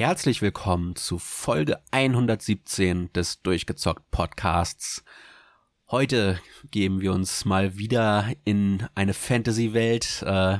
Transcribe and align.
herzlich 0.00 0.40
willkommen 0.40 0.96
zu 0.96 1.18
Folge 1.18 1.78
117 1.90 3.12
des 3.12 3.42
Durchgezockt 3.42 4.10
Podcasts. 4.10 5.04
Heute 5.90 6.40
geben 6.70 7.02
wir 7.02 7.12
uns 7.12 7.44
mal 7.44 7.76
wieder 7.76 8.32
in 8.44 8.86
eine 8.94 9.12
Fantasy-Welt, 9.12 10.22
äh, 10.22 10.56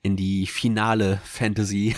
in 0.00 0.16
die 0.16 0.46
finale 0.46 1.20
Fantasy 1.22 1.96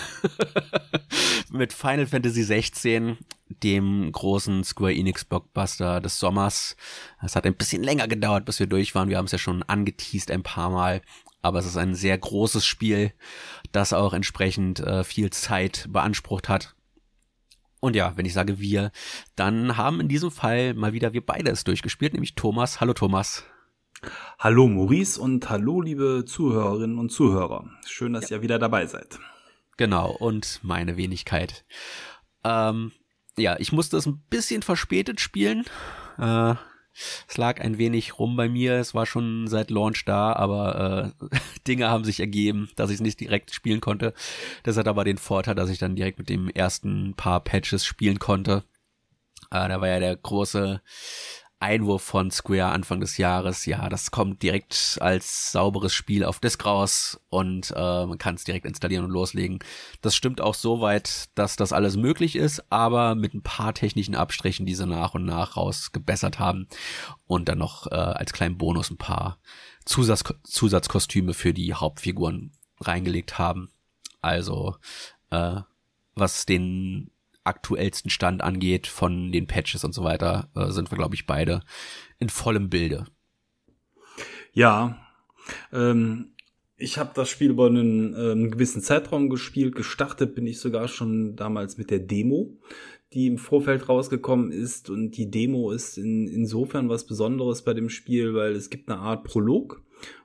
mit 1.53 1.73
Final 1.73 2.09
Fantasy 2.09 2.43
16, 2.43 3.19
dem 3.63 4.11
großen 4.11 4.65
Square 4.65 4.93
Enix 4.93 5.25
Blockbuster 5.25 6.01
des 6.01 6.19
Sommers. 6.19 6.75
Es 7.23 7.37
hat 7.37 7.47
ein 7.47 7.55
bisschen 7.55 7.85
länger 7.85 8.09
gedauert, 8.09 8.47
bis 8.47 8.59
wir 8.59 8.67
durch 8.67 8.97
waren. 8.97 9.09
Wir 9.09 9.19
haben 9.19 9.27
es 9.27 9.33
ja 9.33 9.39
schon 9.39 9.63
angeteased 9.63 10.33
ein 10.33 10.43
paar 10.43 10.71
Mal, 10.71 11.03
aber 11.41 11.61
es 11.61 11.67
ist 11.67 11.77
ein 11.77 11.95
sehr 11.95 12.19
großes 12.19 12.67
Spiel, 12.67 13.13
das 13.71 13.93
auch 13.93 14.13
entsprechend 14.13 14.81
äh, 14.81 15.05
viel 15.05 15.31
Zeit 15.31 15.87
beansprucht 15.89 16.49
hat. 16.49 16.75
Und 17.81 17.97
ja, 17.97 18.17
wenn 18.17 18.27
ich 18.27 18.35
sage 18.35 18.61
wir, 18.61 18.93
dann 19.37 19.77
haben 19.77 20.01
in 20.01 20.09
diesem 20.09 20.31
Fall 20.31 20.75
mal 20.75 20.93
wieder 20.93 21.13
wir 21.15 21.25
beide 21.25 21.51
es 21.51 21.65
durchgespielt, 21.65 22.13
nämlich 22.13 22.35
Thomas. 22.35 22.81
Hallo 22.81 22.93
Thomas. 22.93 23.45
Hallo 24.39 24.69
Maurice 24.69 25.21
und 25.21 25.49
hallo 25.51 25.81
liebe 25.81 26.25
Zuhörerinnen 26.27 26.99
und 26.99 27.11
Zuhörer. 27.11 27.69
Schön, 27.87 28.13
dass 28.13 28.31
ja. 28.31 28.37
ihr 28.37 28.43
wieder 28.43 28.59
dabei 28.59 28.87
seid. 28.87 29.19
Genau, 29.77 30.11
und 30.11 30.61
meine 30.63 30.97
Wenigkeit. 30.99 31.65
Ähm, 32.45 32.93
ja, 33.37 33.57
ich 33.59 33.73
musste 33.73 33.97
es 33.97 34.07
ein 34.07 34.23
bisschen 34.29 34.63
verspätet 34.63 35.21
spielen. 35.21 35.65
Äh, 36.19 36.55
es 37.29 37.37
lag 37.37 37.61
ein 37.61 37.79
wenig 37.79 38.19
rum 38.19 38.37
bei 38.37 38.49
mir. 38.49 38.75
Es 38.75 38.95
war 38.95 39.07
schon 39.07 39.47
seit 39.47 39.71
Launch 39.71 40.05
da, 40.05 40.33
aber 40.33 41.15
äh, 41.31 41.39
Dinge 41.67 41.89
haben 41.89 42.05
sich 42.05 42.21
ergeben, 42.21 42.71
dass 42.77 42.91
ich 42.91 42.97
es 42.97 43.01
nicht 43.01 43.21
direkt 43.21 43.55
spielen 43.55 43.81
konnte. 43.81 44.15
Das 44.63 44.77
hat 44.77 44.89
aber 44.89 45.05
den 45.05 45.19
Vorteil, 45.19 45.55
dass 45.55 45.71
ich 45.71 45.79
dann 45.79 45.97
direkt 45.97 46.19
mit 46.19 46.29
dem 46.29 46.49
ersten 46.49 47.15
paar 47.15 47.41
Patches 47.41 47.85
spielen 47.85 48.19
konnte. 48.19 48.65
Äh, 49.51 49.69
da 49.69 49.81
war 49.81 49.89
ja 49.89 50.01
der 50.01 50.17
große 50.17 50.81
Einwurf 51.61 52.03
von 52.03 52.31
Square 52.31 52.73
Anfang 52.73 53.01
des 53.01 53.19
Jahres, 53.19 53.67
ja, 53.67 53.91
das 53.91 54.11
kommt 54.11 54.43
direkt 54.43 54.97
als 55.01 55.53
sauberes 55.53 55.93
Spiel 55.93 56.25
auf 56.25 56.41
Disk 56.41 56.65
raus 56.65 57.21
und 57.29 57.71
äh, 57.77 58.07
man 58.07 58.17
kann 58.17 58.35
es 58.35 58.45
direkt 58.45 58.65
installieren 58.65 59.05
und 59.05 59.11
loslegen. 59.11 59.59
Das 60.01 60.17
stimmt 60.17 60.41
auch 60.41 60.55
so 60.55 60.81
weit, 60.81 61.29
dass 61.35 61.57
das 61.57 61.75
alles 61.75 61.97
möglich 61.97 62.35
ist, 62.35 62.65
aber 62.73 63.15
mit 63.15 63.35
ein 63.35 63.43
paar 63.43 63.75
technischen 63.75 64.15
Abstrichen, 64.15 64.65
die 64.65 64.75
sie 64.75 64.87
nach 64.87 65.15
und 65.15 65.27
nach 65.27 65.59
rausgebessert 65.59 66.39
haben 66.39 66.67
und 67.27 67.49
dann 67.51 67.59
noch 67.59 67.87
äh, 67.89 67.95
als 67.95 68.33
kleinen 68.33 68.57
Bonus 68.57 68.91
ein 68.91 68.97
paar 68.97 69.39
Zusatz 69.85 70.25
Zusatzkostüme 70.45 71.35
für 71.35 71.53
die 71.53 71.75
Hauptfiguren 71.75 72.53
reingelegt 72.81 73.39
haben. 73.39 73.71
Also 74.23 74.77
äh, 75.31 75.61
was 76.15 76.47
den 76.47 77.11
aktuellsten 77.45 78.11
Stand 78.11 78.43
angeht 78.43 78.87
von 78.87 79.33
den 79.33 79.47
Patches 79.47 79.85
und 79.85 79.93
so 79.95 80.05
weiter, 80.05 80.51
äh, 80.55 80.71
sind 80.71 80.91
wir, 80.91 80.99
glaube 80.99 81.15
ich, 81.15 81.27
beide 81.27 81.63
in 82.19 82.29
vollem 82.29 82.69
Bilde. 82.69 83.07
Ja, 84.53 84.99
ähm, 85.73 86.33
ich 86.77 86.99
habe 86.99 87.11
das 87.15 87.29
Spiel 87.29 87.51
über 87.51 87.67
einen 87.67 88.15
ähm, 88.19 88.51
gewissen 88.51 88.81
Zeitraum 88.83 89.29
gespielt. 89.29 89.75
Gestartet 89.75 90.35
bin 90.35 90.47
ich 90.47 90.61
sogar 90.61 90.89
schon 90.89 91.37
damals 91.37 91.77
mit 91.77 91.91
der 91.91 91.99
Demo, 91.99 92.59
die 93.13 93.27
im 93.27 93.39
Vorfeld 93.39 93.89
rausgekommen 93.89 94.51
ist. 94.51 94.89
Und 94.89 95.13
die 95.13 95.31
Demo 95.31 95.73
ist 95.73 95.99
in, 95.99 96.27
insofern 96.27 96.89
was 96.89 97.07
Besonderes 97.07 97.63
bei 97.63 97.75
dem 97.75 97.91
Spiel, 97.91 98.35
weil 98.35 98.53
es 98.53 98.71
gibt 98.71 98.89
eine 98.89 99.01
Art 99.01 99.25
Prolog 99.25 99.83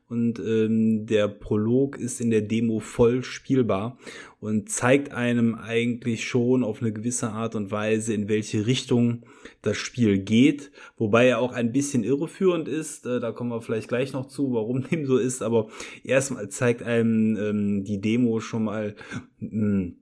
und 0.07 0.39
ähm, 0.39 1.07
der 1.07 1.27
Prolog 1.27 1.97
ist 1.97 2.21
in 2.21 2.29
der 2.29 2.41
Demo 2.41 2.79
voll 2.79 3.23
spielbar 3.23 3.97
und 4.39 4.69
zeigt 4.69 5.11
einem 5.11 5.55
eigentlich 5.55 6.25
schon 6.25 6.63
auf 6.63 6.81
eine 6.81 6.93
gewisse 6.93 7.29
Art 7.31 7.55
und 7.55 7.71
Weise, 7.71 8.13
in 8.13 8.29
welche 8.29 8.67
Richtung 8.67 9.23
das 9.63 9.77
Spiel 9.77 10.19
geht, 10.19 10.71
wobei 10.97 11.27
er 11.27 11.39
auch 11.39 11.53
ein 11.53 11.71
bisschen 11.71 12.03
irreführend 12.03 12.67
ist. 12.67 13.05
Äh, 13.07 13.19
da 13.19 13.31
kommen 13.31 13.49
wir 13.49 13.61
vielleicht 13.61 13.87
gleich 13.87 14.13
noch 14.13 14.27
zu, 14.27 14.53
warum 14.53 14.83
dem 14.89 15.05
so 15.05 15.17
ist, 15.17 15.41
aber 15.41 15.69
erstmal 16.03 16.49
zeigt 16.49 16.83
einem 16.83 17.35
ähm, 17.37 17.83
die 17.83 17.99
Demo 17.99 18.39
schon 18.39 18.65
mal 18.65 18.95
mh, 19.39 19.93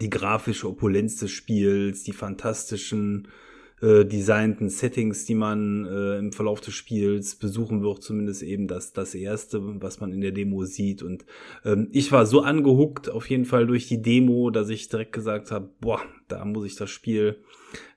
die 0.00 0.10
grafische 0.10 0.68
Opulenz 0.68 1.16
des 1.16 1.30
Spiels, 1.30 2.02
die 2.02 2.12
fantastischen 2.12 3.28
äh, 3.82 4.04
designten 4.04 4.68
Settings, 4.68 5.24
die 5.24 5.34
man 5.34 5.86
äh, 5.86 6.18
im 6.18 6.32
Verlauf 6.32 6.60
des 6.60 6.74
Spiels 6.74 7.36
besuchen 7.36 7.82
wird, 7.82 8.02
zumindest 8.02 8.42
eben 8.42 8.68
das, 8.68 8.92
das 8.92 9.14
erste, 9.14 9.60
was 9.80 10.00
man 10.00 10.12
in 10.12 10.20
der 10.20 10.32
Demo 10.32 10.64
sieht. 10.64 11.02
Und 11.02 11.24
ähm, 11.64 11.88
ich 11.90 12.12
war 12.12 12.26
so 12.26 12.42
angehuckt 12.42 13.08
auf 13.08 13.28
jeden 13.30 13.44
Fall 13.44 13.66
durch 13.66 13.88
die 13.88 14.02
Demo, 14.02 14.50
dass 14.50 14.68
ich 14.68 14.88
direkt 14.88 15.12
gesagt 15.12 15.50
habe, 15.50 15.70
boah, 15.80 16.00
da 16.28 16.44
muss 16.44 16.66
ich 16.66 16.76
das 16.76 16.90
Spiel 16.90 17.38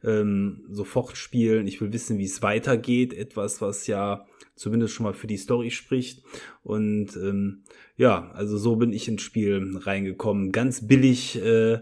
ähm, 0.03 0.63
sofort 0.69 1.17
spielen. 1.17 1.67
Ich 1.67 1.81
will 1.81 1.93
wissen, 1.93 2.17
wie 2.17 2.25
es 2.25 2.41
weitergeht. 2.41 3.13
Etwas, 3.13 3.61
was 3.61 3.87
ja 3.87 4.25
zumindest 4.55 4.93
schon 4.93 5.05
mal 5.05 5.13
für 5.13 5.27
die 5.27 5.37
Story 5.37 5.71
spricht. 5.71 6.23
Und 6.63 7.15
ähm, 7.17 7.63
ja, 7.97 8.31
also 8.33 8.57
so 8.57 8.75
bin 8.75 8.93
ich 8.93 9.07
ins 9.07 9.21
Spiel 9.21 9.77
reingekommen. 9.77 10.51
Ganz 10.51 10.87
billig 10.87 11.35
äh, 11.43 11.79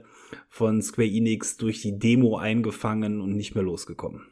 von 0.49 0.81
Square 0.81 1.07
Enix 1.07 1.57
durch 1.57 1.81
die 1.81 1.97
Demo 1.97 2.37
eingefangen 2.37 3.21
und 3.21 3.35
nicht 3.35 3.55
mehr 3.55 3.63
losgekommen. 3.63 4.27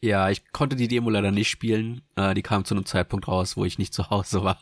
Ja, 0.00 0.30
ich 0.30 0.50
konnte 0.52 0.76
die 0.76 0.88
Demo 0.88 1.10
leider 1.10 1.30
nicht 1.30 1.48
spielen. 1.48 2.02
Äh, 2.16 2.34
die 2.34 2.42
kam 2.42 2.64
zu 2.64 2.74
einem 2.74 2.86
Zeitpunkt 2.86 3.28
raus, 3.28 3.56
wo 3.56 3.64
ich 3.64 3.78
nicht 3.78 3.92
zu 3.92 4.10
Hause 4.10 4.42
war. 4.42 4.60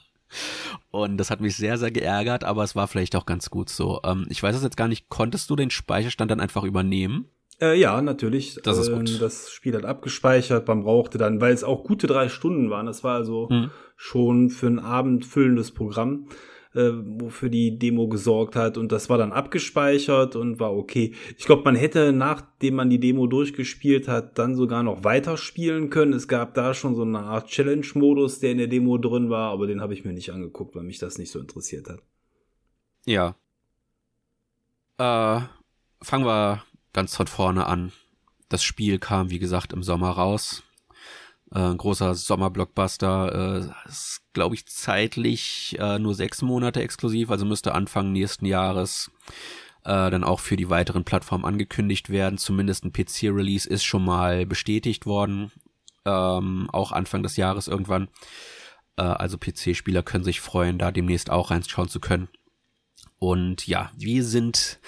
Und 0.90 1.16
das 1.16 1.30
hat 1.30 1.40
mich 1.40 1.56
sehr, 1.56 1.78
sehr 1.78 1.90
geärgert, 1.90 2.44
aber 2.44 2.62
es 2.62 2.76
war 2.76 2.88
vielleicht 2.88 3.16
auch 3.16 3.24
ganz 3.24 3.50
gut 3.50 3.70
so. 3.70 4.00
Ähm, 4.04 4.26
ich 4.28 4.42
weiß 4.42 4.56
es 4.56 4.62
jetzt 4.62 4.76
gar 4.76 4.88
nicht, 4.88 5.08
konntest 5.08 5.48
du 5.48 5.56
den 5.56 5.70
Speicherstand 5.70 6.30
dann 6.30 6.40
einfach 6.40 6.64
übernehmen? 6.64 7.26
Äh, 7.60 7.78
ja, 7.78 8.00
natürlich. 8.02 8.58
Das 8.62 8.78
ist 8.78 8.92
gut. 8.92 9.10
Ähm, 9.10 9.18
das 9.20 9.50
Spiel 9.50 9.74
hat 9.74 9.84
abgespeichert, 9.84 10.68
man 10.68 10.82
brauchte 10.82 11.18
dann, 11.18 11.40
weil 11.40 11.52
es 11.52 11.64
auch 11.64 11.84
gute 11.84 12.06
drei 12.06 12.28
Stunden 12.28 12.70
waren, 12.70 12.86
das 12.86 13.02
war 13.04 13.16
also 13.16 13.48
hm. 13.48 13.70
schon 13.96 14.50
für 14.50 14.66
ein 14.66 14.78
Abend 14.78 15.24
füllendes 15.24 15.72
Programm 15.72 16.28
äh, 16.74 16.90
wofür 16.92 17.48
die 17.48 17.78
Demo 17.78 18.08
gesorgt 18.08 18.56
hat. 18.56 18.76
Und 18.76 18.92
das 18.92 19.08
war 19.08 19.18
dann 19.18 19.32
abgespeichert 19.32 20.36
und 20.36 20.60
war 20.60 20.74
okay. 20.74 21.14
Ich 21.36 21.46
glaube, 21.46 21.62
man 21.64 21.76
hätte, 21.76 22.12
nachdem 22.12 22.76
man 22.76 22.90
die 22.90 23.00
Demo 23.00 23.26
durchgespielt 23.26 24.08
hat, 24.08 24.38
dann 24.38 24.54
sogar 24.54 24.82
noch 24.82 25.04
weiterspielen 25.04 25.90
können. 25.90 26.12
Es 26.12 26.28
gab 26.28 26.54
da 26.54 26.74
schon 26.74 26.94
so 26.94 27.02
eine 27.02 27.20
Art 27.20 27.48
Challenge-Modus, 27.48 28.40
der 28.40 28.52
in 28.52 28.58
der 28.58 28.66
Demo 28.66 28.98
drin 28.98 29.30
war, 29.30 29.50
aber 29.50 29.66
den 29.66 29.80
habe 29.80 29.94
ich 29.94 30.04
mir 30.04 30.12
nicht 30.12 30.30
angeguckt, 30.32 30.74
weil 30.74 30.82
mich 30.84 30.98
das 30.98 31.18
nicht 31.18 31.30
so 31.30 31.40
interessiert 31.40 31.88
hat. 31.88 32.00
Ja. 33.06 33.36
Äh, 34.98 35.42
fangen 36.02 36.26
wir 36.26 36.64
ganz 36.92 37.16
von 37.16 37.26
vorne 37.26 37.66
an. 37.66 37.92
Das 38.48 38.62
Spiel 38.62 38.98
kam, 38.98 39.30
wie 39.30 39.38
gesagt, 39.38 39.72
im 39.72 39.82
Sommer 39.82 40.10
raus. 40.10 40.62
Äh, 41.54 41.74
großer 41.74 42.14
Sommerblockbuster. 42.14 43.70
Äh, 43.86 43.88
ist, 43.88 44.22
glaube 44.32 44.54
ich, 44.54 44.66
zeitlich 44.66 45.76
äh, 45.78 45.98
nur 45.98 46.14
sechs 46.14 46.42
Monate 46.42 46.82
exklusiv, 46.82 47.30
also 47.30 47.46
müsste 47.46 47.74
Anfang 47.74 48.12
nächsten 48.12 48.44
Jahres 48.44 49.10
äh, 49.84 50.10
dann 50.10 50.24
auch 50.24 50.40
für 50.40 50.56
die 50.56 50.68
weiteren 50.68 51.04
Plattformen 51.04 51.44
angekündigt 51.44 52.10
werden. 52.10 52.38
Zumindest 52.38 52.84
ein 52.84 52.92
PC-Release 52.92 53.68
ist 53.68 53.84
schon 53.84 54.04
mal 54.04 54.44
bestätigt 54.44 55.06
worden. 55.06 55.50
Ähm, 56.04 56.68
auch 56.72 56.92
Anfang 56.92 57.22
des 57.22 57.36
Jahres 57.36 57.68
irgendwann. 57.68 58.08
Äh, 58.96 59.02
also 59.02 59.38
PC-Spieler 59.38 60.02
können 60.02 60.24
sich 60.24 60.40
freuen, 60.40 60.78
da 60.78 60.90
demnächst 60.90 61.30
auch 61.30 61.50
reinschauen 61.50 61.88
zu 61.88 62.00
können. 62.00 62.28
Und 63.18 63.66
ja, 63.66 63.90
wir 63.96 64.24
sind 64.24 64.78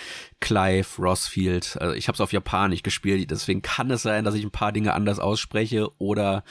Clive 0.40 0.86
Rossfield. 0.98 1.76
Also 1.80 1.94
ich 1.94 2.08
habe 2.08 2.14
es 2.14 2.20
auf 2.20 2.32
Japanisch 2.32 2.82
gespielt, 2.82 3.30
deswegen 3.30 3.62
kann 3.62 3.90
es 3.90 4.02
sein, 4.02 4.24
dass 4.24 4.34
ich 4.34 4.44
ein 4.44 4.52
paar 4.52 4.72
Dinge 4.72 4.94
anders 4.94 5.18
ausspreche 5.18 5.90
oder 5.98 6.44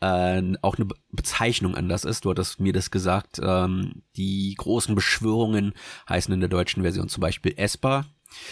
äh, 0.00 0.42
auch 0.62 0.76
eine 0.76 0.88
Bezeichnung 1.10 1.74
anders 1.74 2.04
ist. 2.04 2.24
Du 2.24 2.30
hattest 2.30 2.60
mir 2.60 2.72
das 2.72 2.90
gesagt. 2.90 3.40
Ähm, 3.42 4.02
die 4.16 4.54
großen 4.56 4.94
Beschwörungen 4.94 5.74
heißen 6.08 6.32
in 6.32 6.40
der 6.40 6.48
deutschen 6.48 6.82
Version 6.82 7.08
zum 7.08 7.20
Beispiel 7.20 7.54
Esper. 7.56 8.06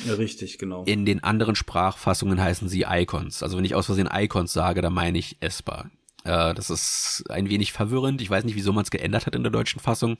Ja, 0.06 0.14
richtig, 0.14 0.58
genau. 0.58 0.84
In 0.84 1.04
den 1.04 1.22
anderen 1.22 1.54
Sprachfassungen 1.54 2.40
heißen 2.40 2.68
sie 2.68 2.84
Icons. 2.88 3.42
Also 3.42 3.56
wenn 3.56 3.64
ich 3.64 3.74
aus 3.74 3.86
Versehen 3.86 4.08
Icons 4.12 4.52
sage, 4.52 4.82
dann 4.82 4.92
meine 4.92 5.18
ich 5.18 5.36
Esper. 5.40 5.90
Äh, 6.24 6.54
das 6.54 6.70
ist 6.70 7.24
ein 7.30 7.48
wenig 7.48 7.72
verwirrend. 7.72 8.20
Ich 8.20 8.30
weiß 8.30 8.44
nicht, 8.44 8.56
wieso 8.56 8.72
man 8.72 8.84
es 8.84 8.90
geändert 8.90 9.26
hat 9.26 9.34
in 9.34 9.42
der 9.42 9.52
deutschen 9.52 9.80
Fassung. 9.80 10.18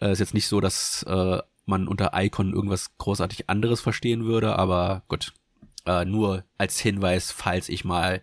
Äh, 0.00 0.12
ist 0.12 0.20
jetzt 0.20 0.34
nicht 0.34 0.48
so, 0.48 0.60
dass 0.60 1.02
äh, 1.04 1.38
man 1.68 1.88
unter 1.88 2.12
Icon 2.14 2.52
irgendwas 2.52 2.96
großartig 2.98 3.48
anderes 3.48 3.80
verstehen 3.80 4.24
würde, 4.24 4.58
aber 4.58 5.02
gut. 5.08 5.32
Äh, 5.86 6.04
nur 6.04 6.44
als 6.58 6.78
Hinweis, 6.80 7.32
falls 7.32 7.68
ich 7.68 7.84
mal 7.84 8.20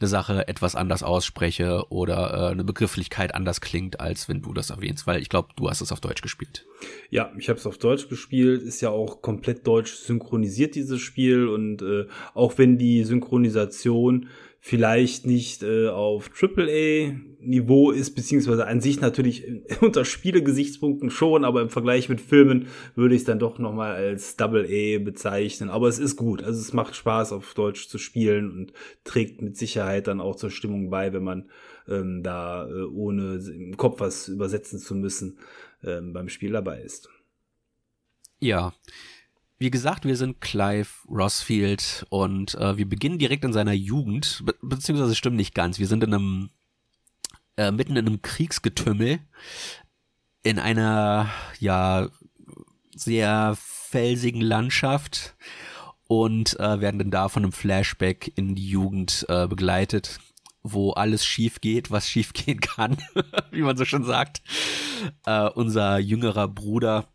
eine 0.00 0.08
Sache 0.08 0.48
etwas 0.48 0.74
anders 0.74 1.02
ausspreche 1.02 1.84
oder 1.90 2.32
äh, 2.32 2.52
eine 2.52 2.64
Begrifflichkeit 2.64 3.34
anders 3.34 3.60
klingt, 3.60 4.00
als 4.00 4.28
wenn 4.28 4.40
du 4.40 4.54
das 4.54 4.70
erwähnst, 4.70 5.06
weil 5.06 5.20
ich 5.20 5.28
glaube, 5.28 5.48
du 5.56 5.68
hast 5.68 5.82
es 5.82 5.92
auf 5.92 6.00
Deutsch 6.00 6.22
gespielt. 6.22 6.66
Ja, 7.10 7.30
ich 7.36 7.48
habe 7.48 7.58
es 7.58 7.66
auf 7.66 7.76
Deutsch 7.76 8.08
gespielt, 8.08 8.62
ist 8.62 8.80
ja 8.80 8.88
auch 8.88 9.20
komplett 9.20 9.66
deutsch 9.66 9.92
synchronisiert 9.92 10.74
dieses 10.74 11.00
Spiel 11.00 11.48
und 11.48 11.82
äh, 11.82 12.06
auch 12.32 12.56
wenn 12.56 12.78
die 12.78 13.04
Synchronisation 13.04 14.28
vielleicht 14.62 15.24
nicht 15.24 15.62
äh, 15.62 15.88
auf 15.88 16.30
AAA-Niveau 16.38 17.90
ist, 17.92 18.14
beziehungsweise 18.14 18.66
an 18.66 18.82
sich 18.82 19.00
natürlich 19.00 19.44
unter 19.80 20.04
Spielegesichtspunkten 20.04 21.10
schon, 21.10 21.44
aber 21.44 21.62
im 21.62 21.70
Vergleich 21.70 22.10
mit 22.10 22.20
Filmen 22.20 22.68
würde 22.94 23.14
ich 23.14 23.22
es 23.22 23.26
dann 23.26 23.38
doch 23.38 23.58
nochmal 23.58 23.94
als 23.94 24.36
Double 24.36 24.64
A 24.64 25.02
bezeichnen. 25.02 25.70
Aber 25.70 25.88
es 25.88 25.98
ist 25.98 26.16
gut. 26.16 26.42
Also 26.42 26.60
es 26.60 26.74
macht 26.74 26.94
Spaß, 26.94 27.32
auf 27.32 27.54
Deutsch 27.54 27.88
zu 27.88 27.96
spielen 27.96 28.50
und 28.50 28.72
trägt 29.02 29.40
mit 29.40 29.56
Sicherheit 29.56 30.06
dann 30.06 30.20
auch 30.20 30.36
zur 30.36 30.50
Stimmung 30.50 30.90
bei, 30.90 31.14
wenn 31.14 31.24
man 31.24 31.50
ähm, 31.88 32.22
da 32.22 32.68
äh, 32.68 32.82
ohne 32.82 33.36
im 33.36 33.78
Kopf 33.78 34.00
was 34.00 34.28
übersetzen 34.28 34.78
zu 34.78 34.94
müssen 34.94 35.38
ähm, 35.82 36.12
beim 36.12 36.28
Spiel 36.28 36.52
dabei 36.52 36.82
ist. 36.82 37.08
Ja, 38.40 38.74
wie 39.60 39.70
gesagt, 39.70 40.06
wir 40.06 40.16
sind 40.16 40.40
Clive 40.40 40.88
Rossfield 41.06 42.06
und 42.08 42.54
äh, 42.54 42.78
wir 42.78 42.88
beginnen 42.88 43.18
direkt 43.18 43.44
in 43.44 43.52
seiner 43.52 43.74
Jugend, 43.74 44.42
be 44.44 44.54
beziehungsweise 44.62 45.14
stimmt 45.14 45.36
nicht 45.36 45.54
ganz. 45.54 45.78
Wir 45.78 45.86
sind 45.86 46.02
in 46.02 46.14
einem 46.14 46.50
äh, 47.58 47.70
mitten 47.70 47.96
in 47.96 48.06
einem 48.06 48.22
Kriegsgetümmel 48.22 49.20
in 50.42 50.58
einer 50.58 51.28
ja 51.58 52.08
sehr 52.96 53.54
felsigen 53.58 54.40
Landschaft 54.40 55.36
und 56.08 56.58
äh, 56.58 56.80
werden 56.80 56.98
dann 56.98 57.10
da 57.10 57.28
von 57.28 57.42
einem 57.42 57.52
Flashback 57.52 58.32
in 58.36 58.54
die 58.54 58.66
Jugend 58.66 59.26
äh, 59.28 59.46
begleitet, 59.46 60.20
wo 60.62 60.92
alles 60.92 61.26
schief 61.26 61.60
geht, 61.60 61.90
was 61.90 62.08
schief 62.08 62.32
gehen 62.32 62.60
kann, 62.60 62.96
wie 63.50 63.60
man 63.60 63.76
so 63.76 63.84
schon 63.84 64.04
sagt. 64.04 64.40
Äh, 65.26 65.50
unser 65.50 65.98
jüngerer 65.98 66.48
Bruder 66.48 67.08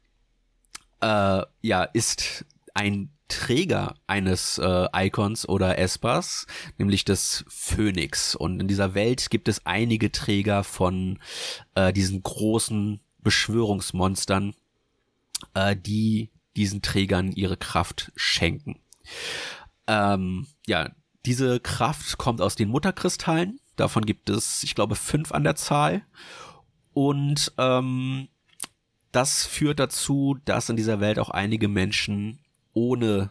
äh, 1.05 1.45
ja, 1.61 1.83
ist 1.83 2.45
ein 2.73 3.11
Träger 3.27 3.95
eines 4.07 4.57
äh, 4.57 4.87
Icons 4.93 5.47
oder 5.47 5.77
Espers, 5.77 6.47
nämlich 6.77 7.05
des 7.05 7.45
Phönix. 7.47 8.35
Und 8.35 8.59
in 8.59 8.67
dieser 8.67 8.93
Welt 8.95 9.29
gibt 9.29 9.47
es 9.47 9.65
einige 9.65 10.11
Träger 10.11 10.63
von 10.63 11.19
äh, 11.75 11.93
diesen 11.93 12.23
großen 12.23 12.99
Beschwörungsmonstern, 13.19 14.53
äh, 15.53 15.75
die 15.75 16.31
diesen 16.55 16.81
Trägern 16.81 17.31
ihre 17.31 17.57
Kraft 17.57 18.11
schenken. 18.15 18.79
Ähm, 19.87 20.47
ja, 20.65 20.89
diese 21.25 21.59
Kraft 21.59 22.17
kommt 22.17 22.41
aus 22.41 22.55
den 22.55 22.69
Mutterkristallen. 22.69 23.59
Davon 23.75 24.05
gibt 24.05 24.29
es, 24.29 24.63
ich 24.63 24.73
glaube, 24.73 24.95
fünf 24.95 25.31
an 25.31 25.43
der 25.43 25.55
Zahl. 25.55 26.03
Und 26.93 27.51
ähm, 27.57 28.29
das 29.15 29.45
führt 29.45 29.79
dazu, 29.79 30.37
dass 30.43 30.69
in 30.69 30.75
dieser 30.75 30.99
Welt 30.99 31.19
auch 31.19 31.29
einige 31.29 31.69
Menschen 31.69 32.39
ohne 32.73 33.29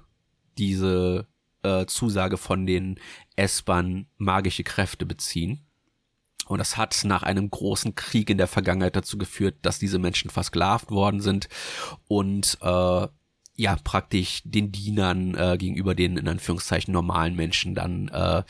diese 0.56 1.26
äh, 1.62 1.84
Zusage 1.84 2.38
von 2.38 2.66
den 2.66 2.98
S-Bahn 3.36 4.06
magische 4.16 4.64
Kräfte 4.64 5.04
beziehen. 5.04 5.60
Und 6.46 6.58
das 6.58 6.76
hat 6.76 7.04
nach 7.04 7.22
einem 7.22 7.50
großen 7.50 7.94
Krieg 7.94 8.30
in 8.30 8.38
der 8.38 8.46
Vergangenheit 8.46 8.96
dazu 8.96 9.18
geführt, 9.18 9.56
dass 9.62 9.78
diese 9.78 9.98
Menschen 9.98 10.30
versklavt 10.30 10.90
worden 10.90 11.20
sind 11.20 11.48
und 12.08 12.58
äh, 12.62 13.08
ja 13.56 13.76
praktisch 13.84 14.42
den 14.44 14.72
Dienern 14.72 15.34
äh, 15.34 15.56
gegenüber 15.58 15.94
den 15.94 16.16
in 16.16 16.28
Anführungszeichen 16.28 16.92
normalen 16.92 17.36
Menschen 17.36 17.74
dann 17.74 18.08
äh, 18.08 18.42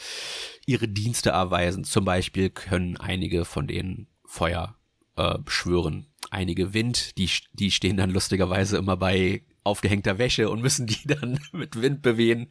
ihre 0.67 0.89
Dienste 0.89 1.31
erweisen. 1.31 1.85
Zum 1.85 2.05
Beispiel 2.05 2.51
können 2.51 2.97
einige 2.97 3.45
von 3.45 3.67
denen 3.67 4.07
Feuer 4.25 4.77
äh, 5.17 5.39
beschwören 5.39 6.07
einige 6.31 6.75
Wind, 6.75 7.17
die, 7.19 7.31
die 7.53 7.71
stehen 7.71 7.97
dann 7.97 8.11
lustigerweise 8.11 8.77
immer 8.77 8.97
bei 8.97 9.43
aufgehängter 9.65 10.19
Wäsche 10.19 10.51
und 10.51 10.63
müssen 10.63 10.87
die 10.87 11.01
dann 11.07 11.41
mit 11.53 11.81
Wind 11.81 12.03
bewegen. 12.03 12.49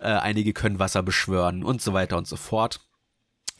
Äh, 0.00 0.08
einige 0.08 0.52
können 0.52 0.78
Wasser 0.78 1.02
beschwören 1.02 1.64
und 1.64 1.80
so 1.80 1.92
weiter 1.92 2.16
und 2.16 2.26
so 2.26 2.36
fort. 2.36 2.80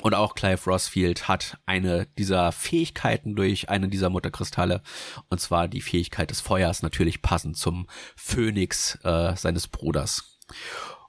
Und 0.02 0.14
auch 0.14 0.37
Clive 0.37 0.70
Rossfield 0.70 1.26
hat 1.26 1.58
eine 1.66 2.06
dieser 2.19 2.52
Fähigkeiten 2.52 3.34
durch 3.34 3.69
eine 3.69 3.88
dieser 3.88 4.10
Mutterkristalle. 4.10 4.81
Und 5.28 5.40
zwar 5.40 5.66
die 5.66 5.81
Fähigkeit 5.81 6.31
des 6.31 6.40
Feuers, 6.40 6.82
natürlich 6.82 7.20
passend 7.20 7.56
zum 7.56 7.88
Phönix 8.14 8.96
äh, 9.02 9.34
seines 9.34 9.66
Bruders. 9.66 10.38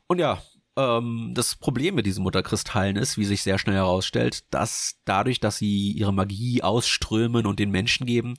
Und 0.08 0.18
ja, 0.18 0.42
ähm, 0.80 1.34
das 1.34 1.56
Problem 1.56 1.96
mit 1.96 2.06
diesen 2.06 2.24
Mutterkristallen 2.24 2.96
ist, 2.96 3.18
wie 3.18 3.26
sich 3.26 3.42
sehr 3.44 3.60
schnell 3.60 3.76
herausstellt, 3.76 4.46
dass 4.52 4.98
dadurch, 5.06 5.40
dass 5.40 5.58
sie 5.58 5.92
ihre 5.92 6.14
Magie 6.14 6.64
ausströmen 6.64 7.46
und 7.46 7.60
den 7.60 7.72
Menschen 7.72 8.06
geben, 8.06 8.38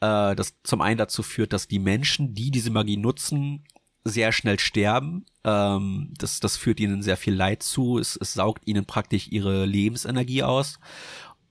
äh, 0.00 0.34
das 0.34 0.54
zum 0.62 0.80
einen 0.80 0.98
dazu 0.98 1.22
führt, 1.22 1.52
dass 1.52 1.68
die 1.68 1.78
Menschen, 1.78 2.34
die 2.34 2.50
diese 2.50 2.70
Magie 2.70 2.96
nutzen, 2.96 3.64
sehr 4.04 4.32
schnell 4.32 4.58
sterben. 4.58 5.26
Ähm, 5.44 6.14
das, 6.18 6.40
das 6.40 6.56
führt 6.56 6.80
ihnen 6.80 7.02
sehr 7.02 7.16
viel 7.16 7.34
Leid 7.34 7.62
zu. 7.62 7.98
Es, 7.98 8.16
es 8.16 8.34
saugt 8.34 8.66
ihnen 8.66 8.86
praktisch 8.86 9.28
ihre 9.28 9.66
Lebensenergie 9.66 10.44
aus. 10.44 10.78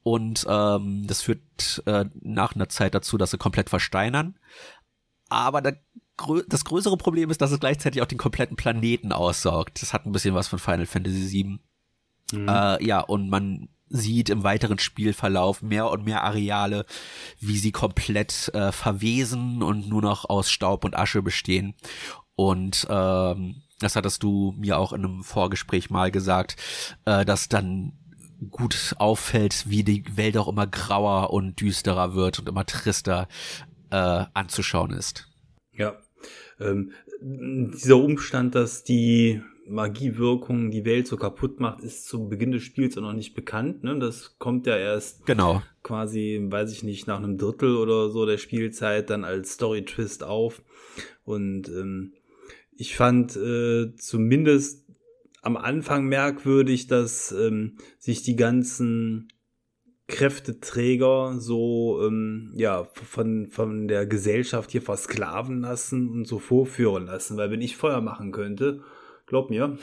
Und 0.03 0.45
ähm, 0.47 1.05
das 1.07 1.21
führt 1.21 1.83
äh, 1.85 2.05
nach 2.21 2.55
einer 2.55 2.69
Zeit 2.69 2.95
dazu, 2.95 3.17
dass 3.17 3.31
sie 3.31 3.37
komplett 3.37 3.69
versteinern. 3.69 4.37
Aber 5.29 5.61
da 5.61 5.71
das 6.47 6.65
größere 6.65 6.97
Problem 6.97 7.29
ist, 7.29 7.41
dass 7.41 7.51
es 7.51 7.59
gleichzeitig 7.59 8.01
auch 8.01 8.07
den 8.07 8.17
kompletten 8.17 8.55
Planeten 8.55 9.11
aussaugt. 9.11 9.81
Das 9.81 9.93
hat 9.93 10.05
ein 10.05 10.11
bisschen 10.11 10.35
was 10.35 10.47
von 10.47 10.59
Final 10.59 10.85
Fantasy 10.85 11.31
VII. 11.31 11.59
Mhm. 12.31 12.47
Äh, 12.47 12.83
ja, 12.83 13.01
und 13.01 13.29
man 13.29 13.69
sieht 13.89 14.29
im 14.29 14.43
weiteren 14.43 14.79
Spielverlauf 14.79 15.61
mehr 15.61 15.89
und 15.89 16.05
mehr 16.05 16.23
Areale, 16.23 16.85
wie 17.39 17.57
sie 17.57 17.71
komplett 17.71 18.49
äh, 18.53 18.71
verwesen 18.71 19.61
und 19.61 19.87
nur 19.87 20.01
noch 20.01 20.27
aus 20.27 20.49
Staub 20.49 20.85
und 20.85 20.97
Asche 20.97 21.21
bestehen. 21.21 21.75
Und 22.35 22.87
ähm, 22.89 23.61
das 23.79 23.95
hattest 23.95 24.23
du 24.23 24.53
mir 24.57 24.79
auch 24.79 24.93
in 24.93 25.05
einem 25.05 25.23
Vorgespräch 25.23 25.89
mal 25.89 26.11
gesagt, 26.11 26.55
äh, 27.05 27.25
dass 27.25 27.49
dann 27.49 27.93
gut 28.49 28.95
auffällt, 28.97 29.69
wie 29.69 29.83
die 29.83 30.03
Welt 30.17 30.37
auch 30.37 30.47
immer 30.47 30.67
grauer 30.67 31.31
und 31.31 31.59
düsterer 31.61 32.15
wird 32.15 32.39
und 32.39 32.49
immer 32.49 32.65
trister 32.65 33.27
äh, 33.91 34.25
anzuschauen 34.33 34.91
ist. 34.91 35.29
Ja, 35.71 35.93
ähm, 36.59 36.91
dieser 37.21 37.97
Umstand, 37.97 38.55
dass 38.55 38.83
die 38.83 39.41
Magiewirkung 39.67 40.69
die 40.69 40.85
Welt 40.85 41.07
so 41.07 41.17
kaputt 41.17 41.59
macht, 41.59 41.81
ist 41.81 42.05
zu 42.05 42.29
Beginn 42.29 42.51
des 42.51 42.63
Spiels 42.63 42.97
auch 42.97 43.01
noch 43.01 43.13
nicht 43.13 43.33
bekannt. 43.33 43.83
Ne? 43.83 43.97
Das 43.99 44.37
kommt 44.37 44.67
ja 44.67 44.77
erst 44.77 45.25
genau. 45.25 45.63
quasi, 45.83 46.39
weiß 46.43 46.71
ich 46.71 46.83
nicht, 46.83 47.07
nach 47.07 47.17
einem 47.17 47.37
Drittel 47.37 47.75
oder 47.75 48.09
so 48.09 48.25
der 48.25 48.37
Spielzeit 48.37 49.09
dann 49.09 49.23
als 49.23 49.53
Story-Twist 49.53 50.23
auf. 50.23 50.61
Und 51.23 51.67
ähm, 51.69 52.13
ich 52.77 52.95
fand 52.95 53.35
äh, 53.35 53.95
zumindest 53.95 54.85
am 55.41 55.57
Anfang 55.57 56.05
merkwürdig, 56.05 56.87
dass 56.87 57.31
ähm, 57.31 57.77
sich 57.99 58.23
die 58.23 58.35
ganzen 58.35 59.29
Kräfteträger 60.07 61.35
so 61.39 62.01
ähm, 62.05 62.53
ja 62.55 62.85
von 62.93 63.47
von 63.47 63.87
der 63.87 64.05
Gesellschaft 64.05 64.71
hier 64.71 64.81
versklaven 64.81 65.61
lassen 65.61 66.09
und 66.09 66.25
so 66.25 66.39
vorführen 66.39 67.07
lassen, 67.07 67.37
weil 67.37 67.49
wenn 67.51 67.61
ich 67.61 67.75
Feuer 67.75 68.01
machen 68.01 68.31
könnte, 68.31 68.81
glaub 69.25 69.49
mir, 69.49 69.77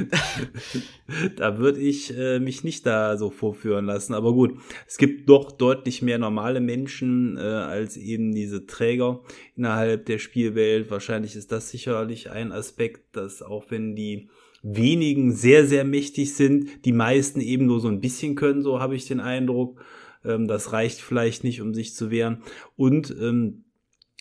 da 1.36 1.58
würde 1.58 1.80
ich 1.80 2.16
äh, 2.16 2.38
mich 2.40 2.64
nicht 2.64 2.84
da 2.86 3.16
so 3.16 3.30
vorführen 3.30 3.86
lassen. 3.86 4.14
Aber 4.14 4.34
gut, 4.34 4.58
es 4.86 4.98
gibt 4.98 5.28
doch 5.28 5.52
deutlich 5.52 6.02
mehr 6.02 6.18
normale 6.18 6.60
Menschen 6.60 7.36
äh, 7.38 7.40
als 7.40 7.96
eben 7.96 8.34
diese 8.34 8.66
Träger 8.66 9.22
innerhalb 9.56 10.06
der 10.06 10.18
Spielwelt. 10.18 10.90
Wahrscheinlich 10.90 11.36
ist 11.36 11.52
das 11.52 11.70
sicherlich 11.70 12.30
ein 12.30 12.52
Aspekt, 12.52 13.16
dass 13.16 13.42
auch 13.42 13.70
wenn 13.70 13.96
die 13.96 14.28
wenigen 14.62 15.32
sehr, 15.32 15.66
sehr 15.66 15.84
mächtig 15.84 16.34
sind, 16.34 16.84
die 16.84 16.92
meisten 16.92 17.40
eben 17.40 17.66
nur 17.66 17.80
so 17.80 17.88
ein 17.88 18.00
bisschen 18.00 18.34
können, 18.34 18.62
so 18.62 18.80
habe 18.80 18.96
ich 18.96 19.06
den 19.06 19.20
Eindruck. 19.20 19.84
Ähm, 20.24 20.48
das 20.48 20.72
reicht 20.72 21.00
vielleicht 21.00 21.44
nicht, 21.44 21.60
um 21.60 21.74
sich 21.74 21.94
zu 21.94 22.10
wehren. 22.10 22.42
Und 22.76 23.14
ähm, 23.20 23.64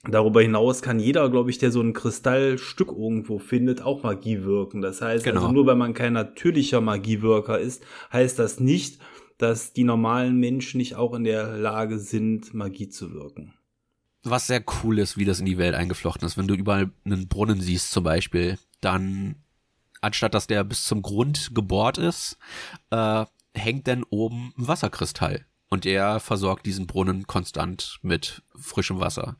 Darüber 0.09 0.41
hinaus 0.41 0.81
kann 0.81 0.99
jeder, 0.99 1.29
glaube 1.29 1.49
ich, 1.49 1.57
der 1.57 1.71
so 1.71 1.81
ein 1.81 1.93
Kristallstück 1.93 2.91
irgendwo 2.91 3.39
findet, 3.39 3.81
auch 3.81 4.03
Magie 4.03 4.43
wirken. 4.43 4.81
Das 4.81 5.01
heißt, 5.01 5.25
also 5.25 5.25
genau. 5.25 5.41
also 5.41 5.51
nur 5.51 5.65
weil 5.65 5.75
man 5.75 5.93
kein 5.93 6.13
natürlicher 6.13 6.81
Magiewirker 6.81 7.59
ist, 7.59 7.83
heißt 8.13 8.39
das 8.39 8.59
nicht, 8.59 8.99
dass 9.37 9.73
die 9.73 9.83
normalen 9.83 10.37
Menschen 10.37 10.77
nicht 10.77 10.95
auch 10.95 11.13
in 11.13 11.23
der 11.23 11.57
Lage 11.57 11.99
sind, 11.99 12.53
Magie 12.53 12.89
zu 12.89 13.11
wirken. 13.11 13.53
Was 14.23 14.47
sehr 14.47 14.63
cool 14.83 14.99
ist, 14.99 15.17
wie 15.17 15.25
das 15.25 15.39
in 15.39 15.45
die 15.45 15.57
Welt 15.57 15.75
eingeflochten 15.75 16.25
ist. 16.25 16.37
Wenn 16.37 16.47
du 16.47 16.55
überall 16.55 16.91
einen 17.05 17.27
Brunnen 17.27 17.59
siehst 17.59 17.91
zum 17.91 18.03
Beispiel, 18.03 18.57
dann 18.81 19.35
anstatt 20.01 20.33
dass 20.33 20.47
der 20.47 20.63
bis 20.63 20.85
zum 20.85 21.01
Grund 21.01 21.53
gebohrt 21.53 21.97
ist, 21.97 22.37
äh, 22.91 23.25
hängt 23.53 23.87
dann 23.87 24.03
oben 24.03 24.53
ein 24.57 24.67
Wasserkristall. 24.67 25.45
Und 25.69 25.85
er 25.85 26.19
versorgt 26.19 26.65
diesen 26.65 26.87
Brunnen 26.87 27.27
konstant 27.27 27.99
mit 28.01 28.41
frischem 28.55 28.99
Wasser. 28.99 29.35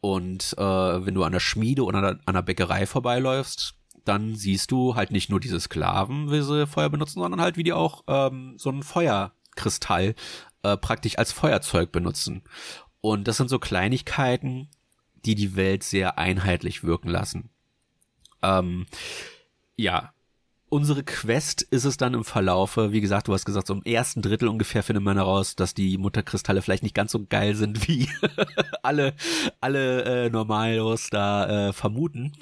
Und 0.00 0.54
äh, 0.58 1.06
wenn 1.06 1.14
du 1.14 1.22
an 1.24 1.32
der 1.32 1.40
Schmiede 1.40 1.84
oder 1.84 2.18
an 2.26 2.34
der 2.34 2.42
Bäckerei 2.42 2.86
vorbeiläufst, 2.86 3.74
dann 4.04 4.34
siehst 4.34 4.70
du 4.72 4.96
halt 4.96 5.10
nicht 5.10 5.30
nur 5.30 5.40
diese 5.40 5.60
Sklaven, 5.60 6.30
wie 6.30 6.42
sie 6.42 6.66
Feuer 6.66 6.90
benutzen, 6.90 7.20
sondern 7.20 7.40
halt 7.40 7.56
wie 7.56 7.62
die 7.62 7.72
auch 7.72 8.02
ähm, 8.08 8.54
so 8.58 8.68
einen 8.68 8.82
Feuerkristall 8.82 10.14
äh, 10.62 10.76
praktisch 10.76 11.18
als 11.18 11.32
Feuerzeug 11.32 11.92
benutzen. 11.92 12.42
Und 13.00 13.28
das 13.28 13.36
sind 13.36 13.48
so 13.48 13.58
Kleinigkeiten, 13.58 14.68
die 15.24 15.34
die 15.34 15.56
Welt 15.56 15.84
sehr 15.84 16.18
einheitlich 16.18 16.82
wirken 16.84 17.08
lassen. 17.08 17.50
Ähm, 18.42 18.86
ja. 19.82 20.12
unsere 20.68 21.02
Quest 21.04 21.62
ist 21.62 21.84
es 21.84 21.96
dann 21.96 22.14
im 22.14 22.24
Verlaufe, 22.24 22.92
wie 22.92 23.00
gesagt, 23.00 23.28
du 23.28 23.34
hast 23.34 23.44
gesagt, 23.44 23.66
so 23.66 23.74
im 23.74 23.82
ersten 23.82 24.22
Drittel 24.22 24.48
ungefähr 24.48 24.82
findet 24.82 25.04
man 25.04 25.16
heraus, 25.16 25.54
dass 25.56 25.74
die 25.74 25.98
Mutterkristalle 25.98 26.62
vielleicht 26.62 26.82
nicht 26.82 26.94
ganz 26.94 27.12
so 27.12 27.24
geil 27.26 27.54
sind, 27.54 27.86
wie 27.88 28.08
alle, 28.82 29.14
alle 29.60 30.26
äh, 30.26 30.30
Normalos 30.30 31.10
da 31.10 31.68
äh, 31.68 31.72
vermuten. 31.72 32.32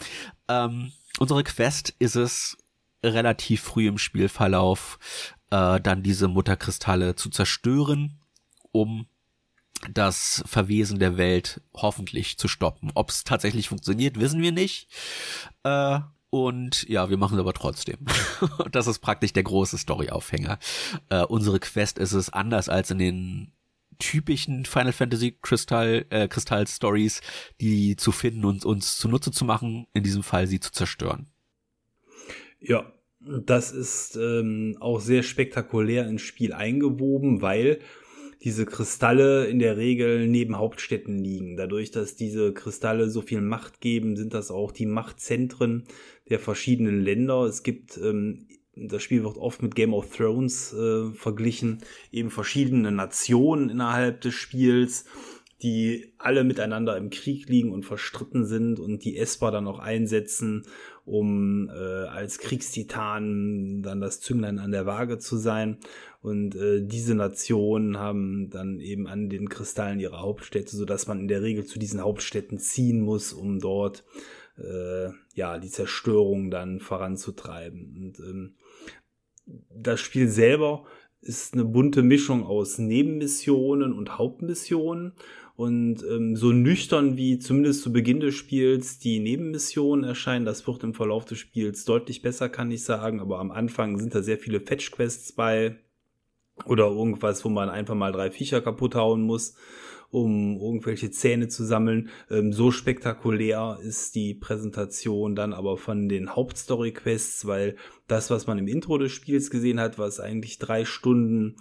Ähm, 0.49 0.93
unsere 1.19 1.43
Quest 1.45 1.95
ist 1.99 2.17
es, 2.17 2.57
relativ 3.03 3.63
früh 3.63 3.89
im 3.89 3.99
Spielverlauf 3.99 4.99
äh, 5.51 5.81
dann 5.81 6.03
diese 6.03 6.29
Mutterkristalle 6.29 7.15
zu 7.15 7.31
zerstören, 7.31 8.19
um 8.73 9.07
das 9.91 10.43
Verwesen 10.47 10.99
der 10.99 11.17
Welt 11.17 11.63
hoffentlich 11.75 12.39
zu 12.39 12.49
stoppen. 12.49 12.91
Ob 12.95 13.11
es 13.11 13.25
tatsächlich 13.25 13.69
funktioniert, 13.69 14.21
wissen 14.21 14.43
wir 14.43 14.53
nicht. 14.53 14.89
Äh, 15.65 16.01
und 16.31 16.89
ja, 16.89 17.11
wir 17.11 17.17
machen 17.17 17.35
es 17.35 17.41
aber 17.41 17.53
trotzdem. 17.53 17.99
das 18.73 18.87
ist 18.87 19.01
praktisch 19.01 19.33
der 19.33 19.43
große 19.43 19.79
Storyaufhänger. 19.79 20.59
Äh, 21.09 21.25
unsere 21.25 21.59
Quest 21.61 21.99
ist 21.99 22.13
es 22.13 22.31
anders 22.31 22.69
als 22.69 22.91
in 22.91 22.99
den 22.99 23.53
typischen 23.99 24.65
Final 24.65 24.93
Fantasy 24.93 25.37
Kristall, 25.43 26.07
äh, 26.11 26.29
Kristall 26.29 26.67
Stories, 26.67 27.21
die 27.61 27.97
zu 27.97 28.13
finden 28.13 28.45
und 28.45 28.65
uns 28.65 28.97
zunutze 28.97 29.31
zu 29.31 29.45
machen, 29.45 29.87
in 29.93 30.03
diesem 30.03 30.23
Fall 30.23 30.47
sie 30.47 30.61
zu 30.61 30.73
zerstören. 30.73 31.29
Ja, 32.61 32.93
das 33.21 33.73
ist 33.73 34.17
ähm, 34.17 34.77
auch 34.81 35.01
sehr 35.01 35.23
spektakulär 35.23 36.07
ins 36.09 36.23
Spiel 36.23 36.53
eingewoben, 36.53 37.43
weil 37.43 37.81
diese 38.43 38.65
Kristalle 38.65 39.47
in 39.47 39.59
der 39.59 39.77
Regel 39.77 40.27
neben 40.27 40.57
Hauptstädten 40.57 41.19
liegen. 41.19 41.57
Dadurch, 41.57 41.91
dass 41.91 42.17
diese 42.17 42.53
Kristalle 42.53 43.11
so 43.11 43.21
viel 43.21 43.43
Macht 43.43 43.81
geben, 43.81 44.17
sind 44.17 44.33
das 44.33 44.51
auch 44.51 44.73
die 44.73 44.87
Machtzentren 44.87 45.85
der 46.31 46.39
verschiedenen 46.39 47.03
Länder. 47.03 47.43
Es 47.43 47.63
gibt, 47.63 47.99
ähm, 47.99 48.47
das 48.75 49.03
Spiel 49.03 49.25
wird 49.25 49.37
oft 49.37 49.63
mit 49.63 49.75
Game 49.75 49.93
of 49.93 50.17
Thrones 50.17 50.73
äh, 50.73 51.11
verglichen, 51.13 51.79
eben 52.13 52.31
verschiedene 52.31 52.93
Nationen 52.93 53.69
innerhalb 53.69 54.23
des 54.23 54.35
Spiels 54.35 55.05
die 55.63 56.15
alle 56.17 56.45
miteinander 56.45 56.97
im 56.97 57.11
Krieg 57.11 57.49
liegen 57.49 57.73
und 57.73 57.85
verstritten 57.85 58.47
sind 58.47 58.81
und 58.81 59.05
die 59.05 59.19
Esper 59.19 59.51
dann 59.51 59.67
auch 59.67 59.79
einsetzen, 59.79 60.63
um 61.11 61.69
äh, 61.69 62.07
als 62.07 62.39
Kriegstitan 62.39 63.83
dann 63.83 64.01
das 64.01 64.21
Zünglein 64.21 64.61
an 64.61 64.71
der 64.71 64.87
Waage 64.87 65.19
zu 65.19 65.39
sein. 65.39 65.79
Und 66.23 66.55
äh, 66.55 66.83
diese 66.83 67.17
Nationen 67.17 67.99
haben 67.99 68.49
dann 68.49 68.79
eben 68.79 69.09
an 69.09 69.29
den 69.29 69.49
Kristallen 69.49 69.99
ihre 69.99 70.21
Hauptstädte, 70.21 70.77
so 70.77 70.85
dass 70.85 71.09
man 71.09 71.19
in 71.19 71.29
der 71.29 71.43
Regel 71.43 71.65
zu 71.65 71.81
diesen 71.81 72.01
Hauptstädten 72.01 72.59
ziehen 72.59 73.01
muss, 73.01 73.33
um 73.33 73.59
dort 73.59 74.05
äh, 74.57 75.09
ja 75.35 75.59
die 75.59 75.71
Zerstörung 75.71 76.49
dann 76.49 76.79
voranzutreiben. 76.79 77.97
Und 77.97 78.21
ähm, 78.21 78.55
das 79.69 79.99
Spiel 79.99 80.29
selber 80.29 80.85
ist 81.21 81.55
eine 81.55 81.65
bunte 81.65 82.03
Mischung 82.03 82.45
aus 82.45 82.79
Nebenmissionen 82.79 83.93
und 83.93 84.17
Hauptmissionen 84.17 85.15
und 85.61 86.03
ähm, 86.11 86.37
so 86.37 86.53
nüchtern 86.53 87.19
wie 87.19 87.39
zumindest 87.39 87.83
zu 87.83 87.93
Beginn 87.93 88.21
des 88.21 88.35
Spiels 88.35 88.99
die 88.99 89.21
Nebenmissionen 89.21 90.07
erscheinen, 90.07 90.47
das 90.47 90.67
wird 90.67 90.83
im 90.85 90.95
Verlauf 90.95 91.27
des 91.27 91.37
Spiels 91.37 91.85
deutlich 91.85 92.23
besser, 92.23 92.49
kann 92.49 92.71
ich 92.71 92.83
sagen. 92.83 93.21
Aber 93.21 93.41
am 93.41 93.51
Anfang 93.51 93.99
sind 93.99 94.15
da 94.15 94.23
sehr 94.23 94.39
viele 94.39 94.61
Fetch-Quests 94.61 95.33
bei 95.33 95.77
oder 96.65 96.87
irgendwas, 96.87 97.45
wo 97.45 97.51
man 97.51 97.69
einfach 97.69 97.95
mal 97.95 98.11
drei 98.11 98.31
Viecher 98.31 98.63
kaputt 98.63 98.95
hauen 98.95 99.21
muss, 99.21 99.55
um 100.09 100.59
irgendwelche 100.59 101.11
Zähne 101.11 101.49
zu 101.49 101.63
sammeln. 101.63 102.09
Ähm, 102.31 102.55
so 102.55 102.71
spektakulär 102.71 103.81
ist 103.83 104.15
die 104.15 104.33
Präsentation 104.33 105.35
dann 105.35 105.53
aber 105.53 105.77
von 105.77 106.09
den 106.09 106.35
Hauptstory-Quests, 106.35 107.47
weil 107.47 107.77
das, 108.07 108.31
was 108.31 108.47
man 108.47 108.57
im 108.57 108.67
Intro 108.67 108.97
des 108.97 109.13
Spiels 109.13 109.51
gesehen 109.51 109.79
hat, 109.79 109.99
was 109.99 110.21
eigentlich 110.21 110.59
drei 110.59 110.87
Stunden 110.87 111.57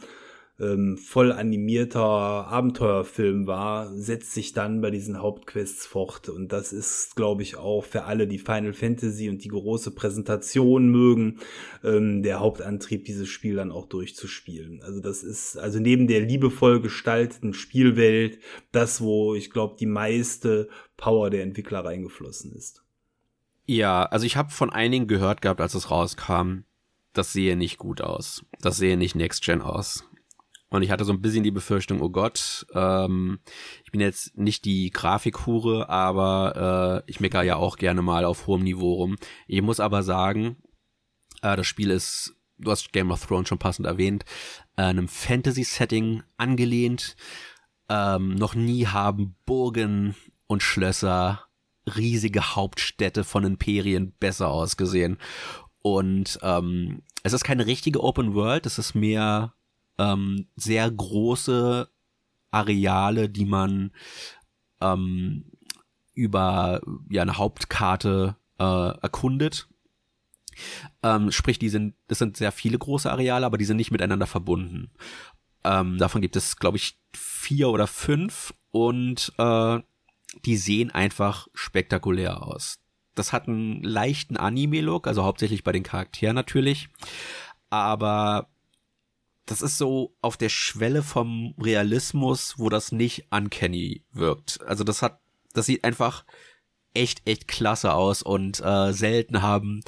ähm, 0.59 0.97
voll 0.97 1.31
animierter 1.31 2.01
Abenteuerfilm 2.01 3.47
war, 3.47 3.93
setzt 3.93 4.33
sich 4.33 4.53
dann 4.53 4.81
bei 4.81 4.91
diesen 4.91 5.21
Hauptquests 5.21 5.85
fort. 5.85 6.29
Und 6.29 6.51
das 6.51 6.73
ist, 6.73 7.15
glaube 7.15 7.43
ich, 7.43 7.57
auch 7.57 7.85
für 7.85 8.03
alle, 8.03 8.27
die 8.27 8.39
Final 8.39 8.73
Fantasy 8.73 9.29
und 9.29 9.43
die 9.43 9.49
große 9.49 9.91
Präsentation 9.91 10.89
mögen, 10.89 11.39
ähm, 11.83 12.23
der 12.23 12.39
Hauptantrieb, 12.39 13.05
dieses 13.05 13.29
Spiel 13.29 13.55
dann 13.55 13.71
auch 13.71 13.87
durchzuspielen. 13.87 14.81
Also 14.83 14.99
das 14.99 15.23
ist, 15.23 15.57
also 15.57 15.79
neben 15.79 16.07
der 16.07 16.21
liebevoll 16.21 16.81
gestalteten 16.81 17.53
Spielwelt, 17.53 18.39
das, 18.71 19.01
wo 19.01 19.35
ich 19.35 19.51
glaube, 19.51 19.77
die 19.79 19.85
meiste 19.85 20.69
Power 20.97 21.29
der 21.29 21.43
Entwickler 21.43 21.85
reingeflossen 21.85 22.53
ist. 22.53 22.83
Ja, 23.65 24.03
also 24.03 24.25
ich 24.25 24.35
habe 24.35 24.49
von 24.49 24.71
einigen 24.71 25.07
gehört 25.07 25.41
gehabt, 25.41 25.61
als 25.61 25.75
es 25.75 25.91
rauskam, 25.91 26.63
das 27.13 27.33
sehe 27.33 27.55
nicht 27.55 27.77
gut 27.77 28.01
aus. 28.01 28.43
Das 28.61 28.77
sehe 28.77 28.97
nicht 28.97 29.15
Next 29.15 29.43
Gen 29.43 29.61
aus. 29.61 30.08
Und 30.69 30.83
ich 30.83 30.91
hatte 30.91 31.03
so 31.03 31.11
ein 31.11 31.21
bisschen 31.21 31.43
die 31.43 31.51
Befürchtung, 31.51 32.01
oh 32.01 32.09
Gott, 32.09 32.65
ähm, 32.73 33.39
ich 33.83 33.91
bin 33.91 34.01
jetzt 34.01 34.37
nicht 34.37 34.65
die 34.65 34.91
Grafikhure, 34.91 35.89
aber 35.89 37.03
äh, 37.07 37.11
ich 37.11 37.19
meckere 37.19 37.43
ja 37.43 37.55
auch 37.55 37.77
gerne 37.77 38.01
mal 38.01 38.23
auf 38.23 38.45
hohem 38.45 38.63
Niveau 38.63 38.93
rum. 38.93 39.15
Ich 39.47 39.61
muss 39.61 39.79
aber 39.79 40.03
sagen, 40.03 40.57
äh, 41.41 41.55
das 41.55 41.65
Spiel 41.65 41.89
ist, 41.89 42.35
du 42.59 42.69
hast 42.69 42.93
Game 42.93 43.11
of 43.11 43.25
Thrones 43.25 43.49
schon 43.49 43.57
passend 43.57 43.87
erwähnt, 43.87 44.25
äh, 44.77 44.83
einem 44.83 45.07
Fantasy-Setting 45.07 46.23
angelehnt. 46.37 47.15
Ähm, 47.89 48.35
noch 48.35 48.53
nie 48.53 48.85
haben 48.85 49.35
Burgen 49.45 50.15
und 50.45 50.61
Schlösser, 50.61 51.45
riesige 51.97 52.55
Hauptstädte 52.55 53.23
von 53.23 53.43
Imperien 53.43 54.13
besser 54.19 54.49
ausgesehen. 54.49 55.17
Und 55.81 56.37
ähm, 56.43 57.01
es 57.23 57.33
ist 57.33 57.43
keine 57.43 57.65
richtige 57.65 58.03
Open 58.03 58.35
World, 58.35 58.67
es 58.67 58.77
ist 58.77 58.93
mehr 58.93 59.55
ähm, 59.99 60.47
sehr 60.55 60.89
große 60.89 61.87
Areale, 62.49 63.29
die 63.29 63.45
man 63.45 63.91
ähm, 64.81 65.45
über 66.15 66.81
ja 67.09 67.21
eine 67.21 67.37
Hauptkarte 67.37 68.35
äh, 68.57 68.63
erkundet. 68.63 69.67
Ähm, 71.03 71.31
sprich, 71.31 71.59
die 71.59 71.69
sind, 71.69 71.95
das 72.07 72.17
sind 72.17 72.37
sehr 72.37 72.51
viele 72.51 72.77
große 72.77 73.11
Areale, 73.11 73.45
aber 73.45 73.57
die 73.57 73.65
sind 73.65 73.77
nicht 73.77 73.91
miteinander 73.91 74.25
verbunden. 74.25 74.89
Ähm, 75.63 75.97
davon 75.97 76.21
gibt 76.21 76.35
es, 76.35 76.57
glaube 76.57 76.77
ich, 76.77 76.97
vier 77.13 77.69
oder 77.69 77.87
fünf 77.87 78.53
und 78.71 79.33
äh, 79.37 79.79
die 80.45 80.57
sehen 80.57 80.91
einfach 80.91 81.47
spektakulär 81.53 82.43
aus. 82.43 82.79
Das 83.15 83.33
hat 83.33 83.47
einen 83.47 83.83
leichten 83.83 84.37
Anime-Look, 84.37 85.07
also 85.07 85.23
hauptsächlich 85.23 85.63
bei 85.63 85.71
den 85.71 85.83
Charakteren 85.83 86.35
natürlich. 86.35 86.89
Aber 87.69 88.47
das 89.49 89.63
ist 89.63 89.79
so 89.79 90.15
auf 90.21 90.37
der 90.37 90.49
Schwelle 90.49 91.01
vom 91.01 91.55
Realismus, 91.59 92.59
wo 92.59 92.69
das 92.69 92.91
nicht 92.91 93.25
uncanny 93.31 94.03
wirkt. 94.11 94.59
Also 94.67 94.83
das 94.83 95.01
hat, 95.01 95.21
das 95.53 95.65
sieht 95.65 95.83
einfach 95.83 96.23
echt, 96.93 97.27
echt 97.27 97.47
klasse 97.47 97.93
aus 97.93 98.21
und 98.21 98.59
äh, 98.63 98.93
selten 98.93 99.41
haben 99.41 99.81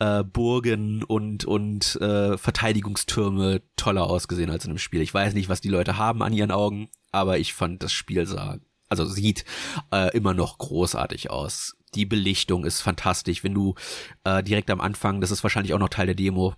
äh, 0.00 0.22
Burgen 0.22 1.02
und 1.02 1.46
und 1.46 1.96
äh, 1.96 2.36
Verteidigungstürme 2.36 3.62
toller 3.76 4.04
ausgesehen 4.04 4.50
als 4.50 4.66
in 4.66 4.72
dem 4.72 4.78
Spiel. 4.78 5.00
Ich 5.00 5.14
weiß 5.14 5.32
nicht, 5.32 5.48
was 5.48 5.62
die 5.62 5.70
Leute 5.70 5.96
haben 5.96 6.22
an 6.22 6.34
ihren 6.34 6.50
Augen, 6.50 6.90
aber 7.10 7.38
ich 7.38 7.54
fand 7.54 7.82
das 7.82 7.94
Spiel 7.94 8.26
sah, 8.26 8.58
also 8.90 9.06
sieht 9.06 9.46
äh, 9.92 10.14
immer 10.14 10.34
noch 10.34 10.58
großartig 10.58 11.30
aus. 11.30 11.74
Die 11.94 12.04
Belichtung 12.04 12.66
ist 12.66 12.82
fantastisch, 12.82 13.44
wenn 13.44 13.54
du 13.54 13.76
äh, 14.24 14.42
direkt 14.42 14.70
am 14.70 14.82
Anfang, 14.82 15.22
das 15.22 15.30
ist 15.30 15.42
wahrscheinlich 15.42 15.72
auch 15.72 15.78
noch 15.78 15.88
Teil 15.88 16.06
der 16.06 16.14
Demo, 16.14 16.54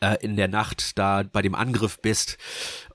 äh, 0.00 0.16
in 0.20 0.36
der 0.36 0.48
Nacht 0.48 0.98
da 0.98 1.22
bei 1.22 1.42
dem 1.42 1.54
Angriff 1.54 2.00
bist 2.00 2.38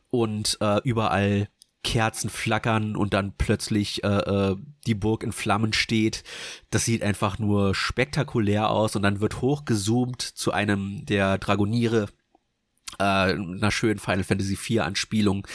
und 0.09 0.57
äh, 0.61 0.79
überall 0.83 1.47
Kerzen 1.83 2.29
flackern 2.29 2.95
und 2.95 3.13
dann 3.13 3.33
plötzlich 3.37 4.03
äh, 4.03 4.07
äh, 4.07 4.55
die 4.87 4.95
Burg 4.95 5.23
in 5.23 5.33
Flammen 5.33 5.73
steht. 5.73 6.23
Das 6.69 6.85
sieht 6.85 7.03
einfach 7.03 7.39
nur 7.39 7.75
spektakulär 7.75 8.69
aus 8.69 8.95
und 8.95 9.03
dann 9.03 9.19
wird 9.19 9.41
hochgezoomt 9.41 10.21
zu 10.21 10.51
einem 10.51 11.05
der 11.05 11.37
Dragoniere, 11.37 12.07
äh, 12.99 13.03
einer 13.03 13.71
schönen 13.71 13.99
Final 13.99 14.23
Fantasy 14.23 14.53
IV 14.53 14.81
Anspielung. 14.81 15.45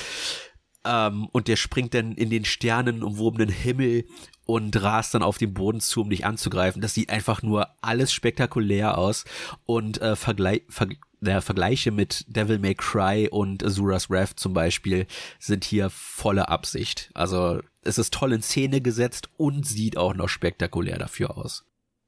Ähm, 0.85 1.29
und 1.33 1.49
der 1.49 1.57
springt 1.57 1.95
dann 1.95 2.13
in 2.13 2.31
den 2.31 2.45
Sternen 2.45 3.03
umwobenen 3.03 3.49
Himmel 3.49 4.05
und 4.45 4.81
rast 4.83 5.15
dann 5.15 5.23
auf 5.23 5.39
den 5.39 5.55
Boden 5.55 5.81
zu, 5.81 6.03
um 6.03 6.11
dich 6.11 6.25
anzugreifen. 6.25 6.83
Das 6.83 6.95
sieht 6.95 7.11
einfach 7.11 7.43
nur 7.43 7.69
alles 7.81 8.13
spektakulär 8.13 8.97
aus 8.99 9.25
und 9.65 10.01
äh, 10.01 10.15
vergleich, 10.15 10.63
ver 10.69 10.89
der 11.21 11.43
Vergleiche 11.43 11.91
mit 11.91 12.25
Devil 12.29 12.59
May 12.59 12.75
Cry 12.75 13.29
und 13.31 13.65
Azura's 13.65 14.11
Wrath 14.11 14.39
zum 14.39 14.53
Beispiel 14.53 15.07
sind 15.39 15.65
hier 15.65 15.91
volle 15.91 16.49
Absicht. 16.49 17.11
Also 17.15 17.61
es 17.83 17.99
ist 17.99 18.15
toll 18.15 18.33
in 18.33 18.43
Szene 18.43 18.81
gesetzt 18.81 19.29
und 19.37 19.67
sieht 19.67 19.97
auch 19.97 20.15
noch 20.15 20.29
spektakulär 20.29 20.99
dafür 20.99 21.37
aus. 21.37 21.65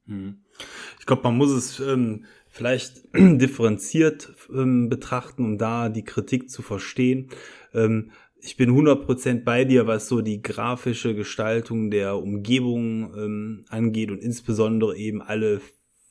Hm. 0.07 0.41
Ich 0.99 1.05
glaube, 1.05 1.23
man 1.23 1.37
muss 1.37 1.51
es 1.51 1.79
ähm, 1.79 2.25
vielleicht 2.47 3.03
differenziert 3.15 4.33
ähm, 4.53 4.89
betrachten, 4.89 5.43
um 5.43 5.57
da 5.57 5.89
die 5.89 6.03
Kritik 6.03 6.49
zu 6.49 6.61
verstehen. 6.61 7.29
Ähm, 7.73 8.11
ich 8.43 8.57
bin 8.57 8.71
100% 8.71 9.43
bei 9.43 9.65
dir, 9.65 9.85
was 9.85 10.07
so 10.07 10.21
die 10.21 10.41
grafische 10.41 11.13
Gestaltung 11.13 11.91
der 11.91 12.17
Umgebung 12.17 13.13
ähm, 13.15 13.65
angeht 13.69 14.09
und 14.09 14.19
insbesondere 14.19 14.97
eben 14.97 15.21
alle 15.21 15.61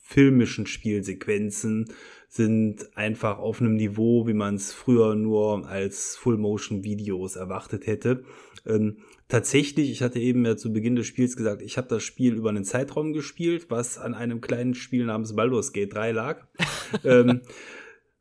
filmischen 0.01 0.65
Spielsequenzen 0.65 1.93
sind 2.33 2.95
einfach 2.95 3.39
auf 3.39 3.59
einem 3.59 3.75
Niveau, 3.75 4.25
wie 4.25 4.33
man 4.33 4.55
es 4.55 4.71
früher 4.71 5.15
nur 5.15 5.67
als 5.67 6.15
Full-Motion-Videos 6.15 7.35
erwartet 7.35 7.87
hätte. 7.87 8.23
Ähm, 8.65 8.99
tatsächlich, 9.27 9.91
ich 9.91 10.01
hatte 10.01 10.19
eben 10.19 10.45
ja 10.45 10.55
zu 10.55 10.71
Beginn 10.71 10.95
des 10.95 11.07
Spiels 11.07 11.35
gesagt, 11.35 11.61
ich 11.61 11.77
habe 11.77 11.89
das 11.89 12.03
Spiel 12.03 12.33
über 12.33 12.47
einen 12.47 12.63
Zeitraum 12.63 13.11
gespielt, 13.11 13.65
was 13.67 13.97
an 13.97 14.13
einem 14.13 14.39
kleinen 14.39 14.75
Spiel 14.75 15.03
namens 15.03 15.35
Baldur's 15.35 15.73
Gate 15.73 15.93
3 15.93 16.13
lag. 16.13 16.47
ähm, 17.03 17.41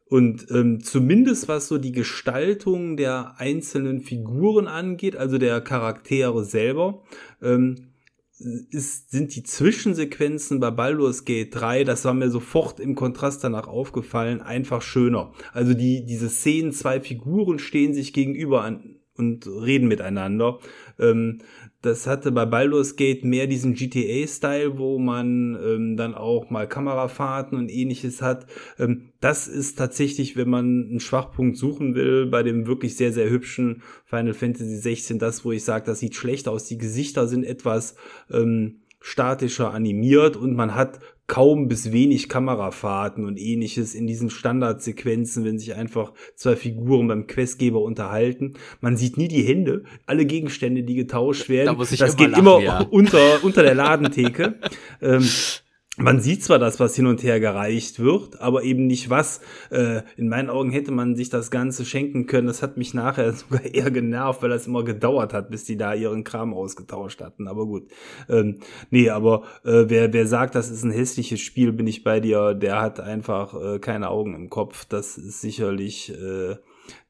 und 0.07 0.51
ähm, 0.51 0.83
zumindest 0.83 1.47
was 1.47 1.69
so 1.69 1.79
die 1.79 1.93
Gestaltung 1.93 2.97
der 2.97 3.35
einzelnen 3.39 4.01
Figuren 4.01 4.67
angeht, 4.67 5.15
also 5.15 5.39
der 5.39 5.61
Charaktere 5.61 6.45
selber, 6.45 7.05
ähm, 7.41 7.90
ist, 8.41 9.11
sind 9.11 9.35
die 9.35 9.43
Zwischensequenzen 9.43 10.61
bei 10.61 10.71
Baldur's 10.71 11.25
Gate 11.25 11.55
3, 11.55 11.85
das 11.85 12.05
war 12.05 12.15
mir 12.15 12.31
sofort 12.31 12.81
im 12.81 12.95
Kontrast 12.95 13.45
danach 13.45 13.69
aufgefallen, 13.69 14.41
einfach 14.41 14.83
schöner. 14.83 15.33
Also 15.53 15.75
die, 15.75 16.05
diese 16.05 16.29
Szenen, 16.29 16.73
zwei 16.73 17.01
Figuren 17.01 17.59
stehen 17.59 17.95
sich 17.95 18.13
gegenüber 18.13 18.65
an, 18.65 19.01
und 19.21 19.47
reden 19.47 19.87
miteinander. 19.87 20.59
Ähm, 20.99 21.39
das 21.83 22.07
hatte 22.07 22.31
bei 22.31 22.45
Baldur's 22.45 22.97
Gate 22.97 23.25
mehr 23.25 23.47
diesen 23.47 23.75
GTA-Style, 23.75 24.79
wo 24.79 24.99
man 24.99 25.59
ähm, 25.63 25.97
dann 25.97 26.15
auch 26.15 26.51
mal 26.51 26.69
Kamerafahrten 26.69 27.57
und 27.57 27.71
ähnliches 27.71 28.21
hat. 28.21 28.47
Ähm, 28.79 29.13
das 29.21 29.49
ist 29.49 29.79
tatsächlich, 29.79 30.37
wenn 30.37 30.51
man 30.51 30.89
einen 30.91 31.01
Schwachpunkt 31.01 31.57
suchen 31.57 31.95
will, 31.95 32.27
bei 32.27 32.43
dem 32.43 32.67
wirklich 32.67 32.97
sehr, 32.97 33.13
sehr 33.13 33.31
hübschen 33.31 33.83
Final 34.05 34.35
Fantasy 34.35 34.77
16 34.77 35.19
das, 35.19 35.45
wo 35.45 35.53
ich 35.53 35.65
sage, 35.65 35.87
das 35.87 36.01
sieht 36.01 36.15
schlecht 36.15 36.49
aus. 36.49 36.67
Die 36.67 36.79
Gesichter 36.79 37.27
sind 37.27 37.45
etwas 37.45 37.95
ähm, 38.31 38.81
statischer 39.01 39.73
animiert 39.73 40.37
und 40.37 40.55
man 40.55 40.75
hat 40.75 41.01
kaum 41.27 41.69
bis 41.69 41.93
wenig 41.93 42.29
Kamerafahrten 42.29 43.25
und 43.25 43.39
ähnliches 43.39 43.95
in 43.95 44.09
diesen 44.09 44.31
Standardsequenzen, 44.31 45.45
wenn 45.45 45.61
sich 45.61 45.77
einfach 45.77 46.13
zwei 46.35 46.57
Figuren 46.57 47.07
beim 47.07 47.29
Questgeber 47.29 47.81
unterhalten. 47.83 48.55
Man 48.81 48.97
sieht 48.97 49.17
nie 49.17 49.29
die 49.29 49.43
Hände, 49.43 49.85
alle 50.07 50.27
Gegenstände, 50.27 50.83
die 50.83 50.97
getauscht 50.97 51.49
werden. 51.49 51.79
Da 51.79 51.85
das 51.85 52.17
geht 52.17 52.31
lachen, 52.31 52.41
immer 52.41 52.61
ja. 52.61 52.81
unter, 52.91 53.45
unter 53.45 53.63
der 53.63 53.77
Ladentheke. 53.77 54.59
ähm, 55.01 55.25
man 56.01 56.21
sieht 56.21 56.43
zwar 56.43 56.59
das, 56.59 56.81
was 56.81 56.97
hin 56.97 57.07
und 57.07 57.23
her 57.23 57.41
gereicht 57.41 58.01
wird, 58.01 58.41
aber 58.41 58.63
eben 58.63 58.87
nicht 58.87 59.11
was. 59.11 59.41
Äh, 59.71 60.03
in 60.17 60.29
meinen 60.29 60.51
Augen 60.51 60.71
hätte 60.71 60.93
man 60.93 61.15
sich 61.15 61.29
das 61.29 61.51
Ganze 61.51 61.85
schenken 61.85 62.27
können. 62.27 62.47
Das 62.47 62.63
hat 62.63 62.77
mich 62.77 62.95
nachher 62.95 63.33
sogar 63.35 63.65
eher 63.65 63.91
genervt, 63.91 64.43
weil 64.43 64.51
das 64.51 64.67
immer 64.67 64.85
gedauert 64.85 65.33
hat, 65.33 65.51
bis 65.51 65.65
die 65.65 65.77
da 65.77 65.95
ihren 65.95 66.25
Kram 66.25 66.55
ausgetauscht 66.55 67.21
hatten. 67.21 67.49
Aber 67.49 67.67
gut. 67.67 67.89
Ähm, 68.29 68.61
nee, 68.91 69.11
aber 69.11 69.43
äh, 69.65 69.85
wer, 69.89 70.13
wer 70.13 70.27
sagt, 70.27 70.55
das 70.55 70.71
ist 70.71 70.85
ein 70.85 70.91
hässliches 70.91 71.41
Spiel, 71.41 71.73
bin 71.73 71.87
ich 71.87 72.03
bei 72.03 72.21
dir, 72.21 72.55
der 72.55 72.81
hat 72.81 73.01
einfach 73.01 73.55
äh, 73.55 73.79
keine 73.79 74.11
Augen 74.11 74.35
im 74.35 74.51
Kopf. 74.51 74.87
Das 74.87 75.19
ist 75.19 75.41
sicherlich 75.41 76.11
äh, 76.11 76.57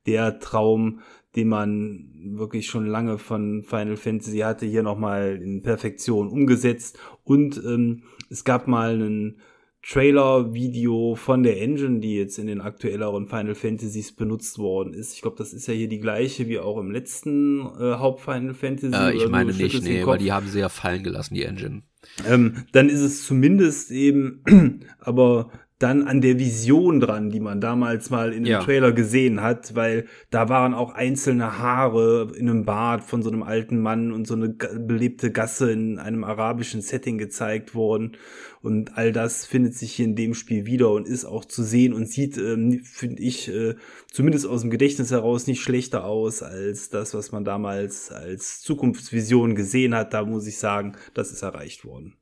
der 0.06 0.40
Traum, 0.40 1.00
den 1.37 1.49
man 1.49 2.11
wirklich 2.32 2.66
schon 2.66 2.87
lange 2.87 3.18
von 3.18 3.62
Final 3.62 3.97
Fantasy 3.97 4.38
hatte, 4.38 4.66
hier 4.66 4.82
nochmal 4.82 5.40
in 5.40 5.62
Perfektion 5.62 6.28
umgesetzt. 6.28 6.99
Und 7.23 7.56
ähm, 7.64 8.02
es 8.31 8.45
gab 8.45 8.67
mal 8.67 8.95
einen 8.95 9.41
Trailer-Video 9.83 11.15
von 11.15 11.43
der 11.43 11.61
Engine, 11.61 12.01
die 12.01 12.17
jetzt 12.17 12.39
in 12.39 12.47
den 12.47 12.61
aktuelleren 12.61 13.27
Final 13.27 13.55
Fantasies 13.55 14.13
benutzt 14.13 14.59
worden 14.59 14.93
ist. 14.93 15.15
Ich 15.15 15.23
glaube, 15.23 15.39
das 15.39 15.55
ist 15.55 15.67
ja 15.67 15.75
hier 15.75 15.89
die 15.89 16.01
gleiche 16.01 16.49
wie 16.49 16.59
auch 16.59 16.79
im 16.79 16.91
letzten 16.91 17.61
äh, 17.61 17.95
Haupt-Final 17.95 18.55
Fantasy. 18.55 18.95
Äh, 18.95 19.16
ich 19.16 19.29
meine 19.29 19.55
nicht, 19.55 19.83
nee, 19.83 20.05
weil 20.05 20.19
die 20.19 20.33
haben 20.33 20.49
sie 20.49 20.61
ja 20.61 20.69
fallen 20.69 21.03
gelassen, 21.03 21.35
die 21.35 21.45
Engine. 21.45 21.83
Ähm, 22.29 22.64
dann 22.73 22.88
ist 22.88 23.01
es 23.01 23.27
zumindest 23.27 23.90
eben, 23.90 24.43
aber 25.01 25.51
dann 25.81 26.03
an 26.07 26.21
der 26.21 26.38
Vision 26.38 27.01
dran, 27.01 27.31
die 27.31 27.40
man 27.40 27.62
damals 27.62 28.11
mal 28.11 28.35
in 28.35 28.45
dem 28.45 28.53
ja. 28.53 28.62
Trailer 28.62 28.93
gesehen 28.93 29.40
hat, 29.40 29.75
weil 29.75 30.05
da 30.31 30.51
waren 30.51 30.75
auch 30.75 30.93
einzelne 30.93 31.59
Haare 31.59 32.31
in 32.37 32.51
einem 32.51 32.66
Bart 32.66 33.03
von 33.03 33.23
so 33.23 33.31
einem 33.31 33.43
alten 33.43 33.81
Mann 33.81 34.12
und 34.12 34.27
so 34.27 34.35
eine 34.35 34.51
belebte 34.51 35.33
Gasse 35.33 35.73
in 35.73 35.99
einem 35.99 36.23
arabischen 36.23 36.83
Setting 36.83 37.16
gezeigt 37.16 37.75
worden. 37.75 38.19
Und 38.61 38.99
all 38.99 39.11
das 39.11 39.47
findet 39.47 39.75
sich 39.75 39.93
hier 39.95 40.05
in 40.05 40.16
dem 40.16 40.35
Spiel 40.35 40.66
wieder 40.66 40.90
und 40.90 41.09
ist 41.09 41.25
auch 41.25 41.47
zu 41.47 41.62
sehen 41.62 41.95
und 41.95 42.11
sieht, 42.11 42.37
ähm, 42.37 42.83
finde 42.85 43.23
ich, 43.23 43.49
äh, 43.49 43.75
zumindest 44.12 44.47
aus 44.47 44.61
dem 44.61 44.69
Gedächtnis 44.69 45.11
heraus 45.11 45.47
nicht 45.47 45.62
schlechter 45.62 46.05
aus 46.05 46.43
als 46.43 46.90
das, 46.90 47.14
was 47.14 47.33
man 47.33 47.45
damals 47.47 48.12
als 48.12 48.61
Zukunftsvision 48.61 49.55
gesehen 49.55 49.95
hat. 49.95 50.12
Da 50.12 50.27
muss 50.27 50.47
ich 50.47 50.59
sagen, 50.59 50.95
das 51.14 51.33
ist 51.33 51.40
erreicht 51.40 51.87
worden. 51.87 52.19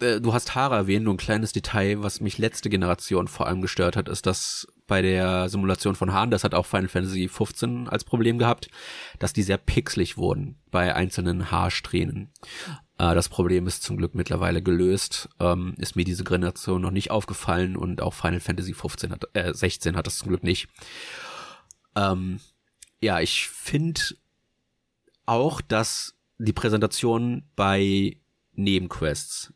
Äh, 0.00 0.20
du 0.20 0.32
hast 0.32 0.54
Haare 0.54 0.76
erwähnt, 0.76 1.04
nur 1.04 1.14
ein 1.14 1.18
kleines 1.18 1.52
Detail, 1.52 2.02
was 2.02 2.20
mich 2.20 2.38
letzte 2.38 2.70
Generation 2.70 3.28
vor 3.28 3.46
allem 3.46 3.62
gestört 3.62 3.96
hat, 3.96 4.08
ist, 4.08 4.26
dass 4.26 4.66
bei 4.86 5.02
der 5.02 5.48
Simulation 5.48 5.94
von 5.94 6.12
Haaren, 6.12 6.30
das 6.30 6.44
hat 6.44 6.54
auch 6.54 6.66
Final 6.66 6.88
Fantasy 6.88 7.28
15 7.28 7.88
als 7.88 8.04
Problem 8.04 8.38
gehabt, 8.38 8.68
dass 9.18 9.32
die 9.32 9.42
sehr 9.42 9.58
pixelig 9.58 10.16
wurden 10.16 10.58
bei 10.70 10.94
einzelnen 10.94 11.50
Haarsträhnen. 11.50 12.32
Äh, 12.98 13.14
das 13.14 13.28
Problem 13.28 13.66
ist 13.66 13.82
zum 13.82 13.96
Glück 13.96 14.14
mittlerweile 14.14 14.62
gelöst, 14.62 15.28
ähm, 15.38 15.74
ist 15.78 15.96
mir 15.96 16.04
diese 16.04 16.24
Generation 16.24 16.82
noch 16.82 16.90
nicht 16.90 17.10
aufgefallen 17.10 17.76
und 17.76 18.02
auch 18.02 18.14
Final 18.14 18.40
Fantasy 18.40 18.74
15 18.74 19.12
hat, 19.12 19.24
äh, 19.34 19.54
16 19.54 19.96
hat 19.96 20.06
das 20.06 20.18
zum 20.18 20.28
Glück 20.28 20.42
nicht. 20.42 20.68
Ähm, 21.96 22.40
ja, 23.00 23.20
ich 23.20 23.48
finde 23.48 24.00
auch, 25.24 25.60
dass 25.60 26.14
die 26.38 26.52
Präsentation 26.52 27.44
bei 27.54 28.16
Nebenquests 28.52 29.52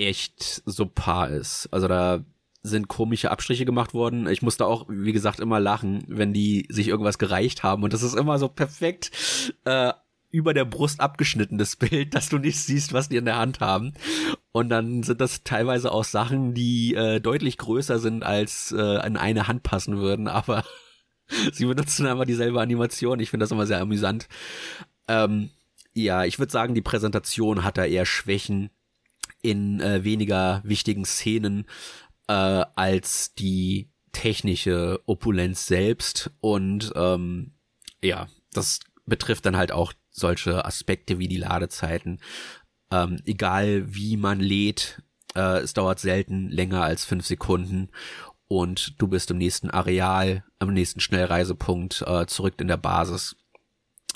echt 0.00 0.62
so 0.64 0.86
paar 0.86 1.30
ist. 1.30 1.68
Also 1.70 1.88
da 1.88 2.24
sind 2.62 2.88
komische 2.88 3.30
Abstriche 3.30 3.64
gemacht 3.64 3.94
worden. 3.94 4.28
Ich 4.28 4.42
musste 4.42 4.66
auch, 4.66 4.86
wie 4.88 5.12
gesagt, 5.12 5.40
immer 5.40 5.60
lachen, 5.60 6.04
wenn 6.08 6.32
die 6.32 6.66
sich 6.68 6.88
irgendwas 6.88 7.18
gereicht 7.18 7.62
haben. 7.62 7.82
Und 7.82 7.92
das 7.92 8.02
ist 8.02 8.14
immer 8.14 8.38
so 8.38 8.48
perfekt 8.48 9.54
äh, 9.64 9.92
über 10.30 10.54
der 10.54 10.64
Brust 10.64 11.00
abgeschnittenes 11.00 11.76
Bild, 11.76 12.14
dass 12.14 12.28
du 12.28 12.38
nicht 12.38 12.58
siehst, 12.58 12.92
was 12.92 13.08
die 13.08 13.16
in 13.16 13.24
der 13.24 13.38
Hand 13.38 13.60
haben. 13.60 13.94
Und 14.52 14.68
dann 14.68 15.02
sind 15.02 15.20
das 15.20 15.42
teilweise 15.42 15.90
auch 15.90 16.04
Sachen, 16.04 16.54
die 16.54 16.94
äh, 16.94 17.20
deutlich 17.20 17.56
größer 17.56 17.98
sind, 17.98 18.24
als 18.24 18.72
äh, 18.72 19.06
in 19.06 19.16
eine 19.16 19.48
Hand 19.48 19.62
passen 19.62 19.98
würden. 19.98 20.28
Aber 20.28 20.64
sie 21.52 21.64
benutzen 21.64 22.06
einfach 22.06 22.26
dieselbe 22.26 22.60
Animation. 22.60 23.20
Ich 23.20 23.30
finde 23.30 23.44
das 23.44 23.52
immer 23.52 23.66
sehr 23.66 23.80
amüsant. 23.80 24.28
Ähm, 25.08 25.50
ja, 25.94 26.24
ich 26.24 26.38
würde 26.38 26.52
sagen, 26.52 26.74
die 26.74 26.82
Präsentation 26.82 27.64
hat 27.64 27.78
da 27.78 27.84
eher 27.84 28.06
Schwächen 28.06 28.70
in 29.42 29.80
äh, 29.80 30.04
weniger 30.04 30.60
wichtigen 30.64 31.04
Szenen 31.04 31.66
äh, 32.28 32.32
als 32.32 33.34
die 33.34 33.90
technische 34.12 35.00
Opulenz 35.06 35.66
selbst. 35.66 36.30
Und 36.40 36.92
ähm, 36.94 37.52
ja, 38.02 38.28
das 38.52 38.80
betrifft 39.06 39.46
dann 39.46 39.56
halt 39.56 39.72
auch 39.72 39.92
solche 40.10 40.64
Aspekte 40.64 41.18
wie 41.18 41.28
die 41.28 41.38
Ladezeiten. 41.38 42.20
Ähm, 42.90 43.20
egal 43.24 43.94
wie 43.94 44.16
man 44.16 44.40
lädt, 44.40 45.02
äh, 45.34 45.58
es 45.58 45.74
dauert 45.74 46.00
selten 46.00 46.48
länger 46.48 46.82
als 46.82 47.04
fünf 47.04 47.26
Sekunden 47.26 47.90
und 48.48 49.00
du 49.00 49.06
bist 49.06 49.30
im 49.30 49.38
nächsten 49.38 49.70
Areal, 49.70 50.42
am 50.58 50.72
nächsten 50.72 50.98
Schnellreisepunkt 50.98 52.02
äh, 52.04 52.26
zurück 52.26 52.54
in 52.60 52.66
der 52.66 52.78
Basis 52.78 53.36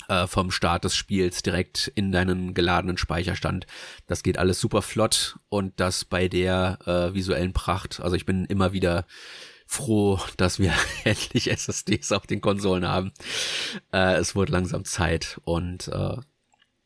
äh, 0.07 0.27
vom 0.27 0.51
Start 0.51 0.83
des 0.83 0.95
Spiels 0.95 1.43
direkt 1.43 1.91
in 1.95 2.11
deinen 2.11 2.53
geladenen 2.53 2.97
Speicherstand. 2.97 3.65
Das 4.07 4.23
geht 4.23 4.37
alles 4.37 4.59
super 4.59 4.81
flott 4.81 5.37
und 5.49 5.79
das 5.79 6.05
bei 6.05 6.27
der 6.27 6.79
äh, 6.85 7.13
visuellen 7.13 7.53
Pracht. 7.53 7.99
Also 7.99 8.15
ich 8.15 8.25
bin 8.25 8.45
immer 8.45 8.73
wieder 8.73 9.05
froh, 9.65 10.19
dass 10.37 10.59
wir 10.59 10.73
endlich 11.03 11.49
SSDs 11.51 12.11
auf 12.11 12.27
den 12.27 12.41
Konsolen 12.41 12.87
haben. 12.87 13.11
Äh, 13.91 14.15
es 14.15 14.35
wird 14.35 14.49
langsam 14.49 14.85
Zeit 14.85 15.39
und 15.43 15.87
äh, 15.87 16.17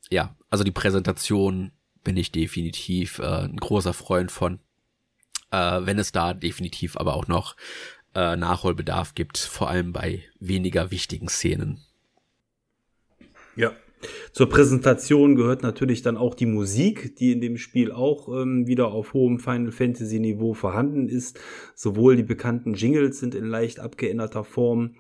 ja, 0.10 0.36
also 0.50 0.64
die 0.64 0.72
Präsentation 0.72 1.72
bin 2.04 2.18
ich 2.18 2.32
definitiv 2.32 3.20
äh, 3.20 3.44
ein 3.44 3.58
großer 3.58 3.94
Freund 3.94 4.32
von. 4.32 4.60
Äh, 5.52 5.82
wenn 5.84 6.00
es 6.00 6.12
da 6.12 6.34
definitiv 6.34 6.98
aber 6.98 7.16
auch 7.16 7.28
noch 7.28 7.56
äh, 8.16 8.36
Nachholbedarf 8.36 9.14
gibt, 9.16 9.38
vor 9.38 9.70
allem 9.70 9.94
bei 9.94 10.24
weniger 10.40 10.92
wichtigen 10.92 11.28
Szenen. 11.28 11.84
Ja. 13.60 13.74
Zur 14.32 14.48
Präsentation 14.48 15.36
gehört 15.36 15.64
natürlich 15.64 16.02
dann 16.02 16.16
auch 16.16 16.34
die 16.34 16.46
Musik, 16.46 17.18
die 17.18 17.34
in 17.34 17.42
dem 17.42 17.58
Spiel 17.58 17.92
auch 17.92 18.30
ähm, 18.30 18.66
wieder 18.66 18.94
auf 18.94 19.14
hohem 19.14 19.40
Final 19.40 19.74
Fantasy 19.74 20.20
Niveau 20.20 20.54
vorhanden 20.54 21.10
ist. 21.10 21.38
Sowohl 21.76 22.16
die 22.16 22.24
bekannten 22.24 22.74
Jingles 22.74 23.20
sind 23.20 23.36
in 23.36 23.44
leicht 23.44 23.82
abgeänderter 23.82 24.46
Form 24.46 24.96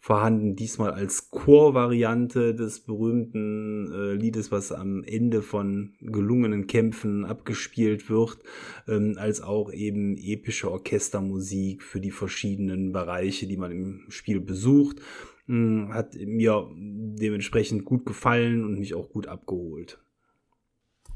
vorhanden, 0.00 0.56
diesmal 0.56 0.92
als 0.92 1.30
Chorvariante 1.30 2.54
des 2.54 2.80
berühmten 2.80 3.92
äh, 3.92 4.12
Liedes, 4.14 4.50
was 4.50 4.72
am 4.72 5.04
Ende 5.04 5.42
von 5.42 5.92
gelungenen 6.00 6.66
Kämpfen 6.66 7.26
abgespielt 7.26 8.08
wird, 8.08 8.38
ähm, 8.86 9.16
als 9.18 9.42
auch 9.42 9.70
eben 9.70 10.16
epische 10.16 10.70
Orchestermusik 10.70 11.82
für 11.82 12.00
die 12.00 12.12
verschiedenen 12.12 12.92
Bereiche, 12.92 13.46
die 13.46 13.58
man 13.58 13.72
im 13.72 14.04
Spiel 14.08 14.40
besucht. 14.40 15.02
Hm, 15.48 15.92
hat 15.94 16.14
mir 16.14 16.68
dementsprechend 16.74 17.84
gut 17.84 18.04
gefallen 18.04 18.64
und 18.64 18.78
mich 18.78 18.94
auch 18.94 19.08
gut 19.08 19.26
abgeholt. 19.26 19.98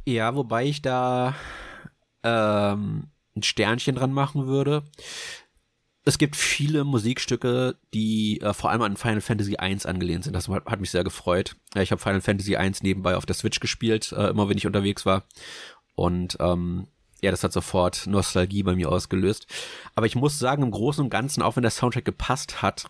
Ja, 0.07 0.35
wobei 0.35 0.65
ich 0.65 0.83
da 0.83 1.37
ähm, 2.23 3.11
ein 3.37 3.43
Sternchen 3.43 3.95
dran 3.95 4.13
machen 4.13 4.47
würde. 4.47 4.83
Es 6.05 6.19
gibt 6.19 6.35
viele 6.35 6.83
Musikstücke, 6.83 7.77
die 7.95 8.41
äh, 8.41 8.53
vor 8.55 8.71
allem 8.71 8.83
an 8.83 8.97
Final 8.97 9.21
Fantasy 9.21 9.53
I 9.53 9.77
angelehnt 9.85 10.25
sind. 10.25 10.35
Das 10.35 10.49
hat, 10.49 10.65
hat 10.67 10.81
mich 10.81 10.91
sehr 10.91 11.05
gefreut. 11.05 11.55
Ja, 11.75 11.83
ich 11.83 11.93
habe 11.93 12.03
Final 12.03 12.23
Fantasy 12.23 12.55
I 12.55 12.73
nebenbei 12.83 13.17
auf 13.17 13.27
der 13.27 13.37
Switch 13.37 13.61
gespielt, 13.61 14.13
äh, 14.13 14.31
immer 14.31 14.49
wenn 14.49 14.59
ich 14.59 14.67
unterwegs 14.67 15.07
war. 15.07 15.25
Und 15.95 16.39
ähm, 16.41 16.89
ja, 17.21 17.31
das 17.31 17.45
hat 17.45 17.53
sofort 17.53 18.07
Nostalgie 18.07 18.65
bei 18.65 18.75
mir 18.75 18.91
ausgelöst. 18.91 19.47
Aber 19.95 20.07
ich 20.07 20.17
muss 20.17 20.39
sagen, 20.39 20.63
im 20.63 20.73
Großen 20.73 21.05
und 21.05 21.11
Ganzen, 21.11 21.43
auch 21.43 21.55
wenn 21.55 21.63
der 21.63 21.71
Soundtrack 21.71 22.05
gepasst 22.05 22.63
hat, 22.63 22.89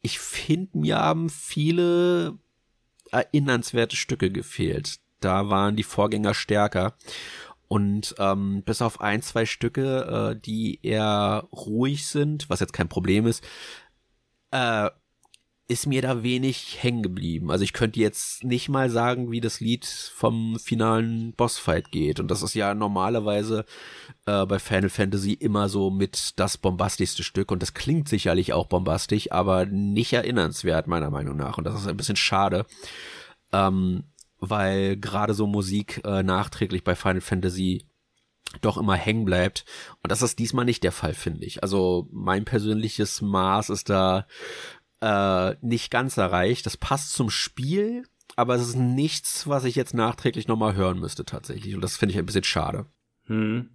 ich 0.00 0.18
finde, 0.18 0.78
mir 0.78 0.98
haben 0.98 1.28
viele 1.30 2.38
erinnernswerte 3.10 3.96
Stücke 3.96 4.30
gefehlt. 4.30 5.00
Da 5.20 5.48
waren 5.50 5.76
die 5.76 5.82
Vorgänger 5.82 6.34
stärker. 6.34 6.94
Und 7.66 8.14
ähm, 8.18 8.62
bis 8.64 8.80
auf 8.80 9.00
ein, 9.00 9.20
zwei 9.20 9.44
Stücke, 9.44 10.34
äh, 10.36 10.40
die 10.40 10.80
eher 10.82 11.46
ruhig 11.52 12.06
sind, 12.06 12.48
was 12.48 12.60
jetzt 12.60 12.72
kein 12.72 12.88
Problem 12.88 13.26
ist, 13.26 13.44
äh, 14.52 14.88
ist 15.70 15.86
mir 15.86 16.00
da 16.00 16.22
wenig 16.22 16.82
hängen 16.82 17.02
geblieben. 17.02 17.50
Also 17.50 17.62
ich 17.62 17.74
könnte 17.74 18.00
jetzt 18.00 18.42
nicht 18.42 18.70
mal 18.70 18.88
sagen, 18.88 19.30
wie 19.30 19.42
das 19.42 19.60
Lied 19.60 19.84
vom 19.84 20.58
finalen 20.58 21.34
Bossfight 21.34 21.92
geht. 21.92 22.20
Und 22.20 22.30
das 22.30 22.42
ist 22.42 22.54
ja 22.54 22.74
normalerweise 22.74 23.66
äh, 24.24 24.46
bei 24.46 24.58
Final 24.58 24.88
Fantasy 24.88 25.34
immer 25.34 25.68
so 25.68 25.90
mit 25.90 26.38
das 26.40 26.56
bombastischste 26.56 27.22
Stück. 27.22 27.50
Und 27.50 27.60
das 27.60 27.74
klingt 27.74 28.08
sicherlich 28.08 28.54
auch 28.54 28.66
bombastisch, 28.66 29.30
aber 29.30 29.66
nicht 29.66 30.14
erinnernswert, 30.14 30.86
meiner 30.86 31.10
Meinung 31.10 31.36
nach. 31.36 31.58
Und 31.58 31.64
das 31.64 31.78
ist 31.78 31.86
ein 31.86 31.98
bisschen 31.98 32.16
schade. 32.16 32.64
Ähm, 33.52 34.04
weil 34.40 34.96
gerade 34.96 35.34
so 35.34 35.46
Musik 35.46 36.00
äh, 36.04 36.22
nachträglich 36.22 36.82
bei 36.82 36.94
Final 36.94 37.20
Fantasy 37.20 37.84
doch 38.62 38.78
immer 38.78 38.94
hängen 38.94 39.24
bleibt. 39.24 39.64
Und 40.02 40.10
das 40.10 40.22
ist 40.22 40.38
diesmal 40.38 40.64
nicht 40.64 40.82
der 40.82 40.92
Fall, 40.92 41.12
finde 41.12 41.44
ich. 41.44 41.62
Also 41.62 42.08
mein 42.10 42.44
persönliches 42.46 43.20
Maß 43.20 43.68
ist 43.68 43.90
da 43.90 44.26
äh, 45.00 45.54
nicht 45.60 45.90
ganz 45.90 46.16
erreicht. 46.16 46.66
Das 46.66 46.76
passt 46.76 47.12
zum 47.12 47.30
Spiel, 47.30 48.04
aber 48.36 48.54
es 48.54 48.62
ist 48.62 48.76
nichts, 48.76 49.48
was 49.48 49.64
ich 49.64 49.74
jetzt 49.74 49.94
nachträglich 49.94 50.48
nochmal 50.48 50.76
hören 50.76 50.98
müsste 50.98 51.24
tatsächlich. 51.24 51.74
Und 51.74 51.82
das 51.82 51.96
finde 51.96 52.12
ich 52.12 52.18
ein 52.18 52.26
bisschen 52.26 52.44
schade. 52.44 52.86
Hm. 53.26 53.70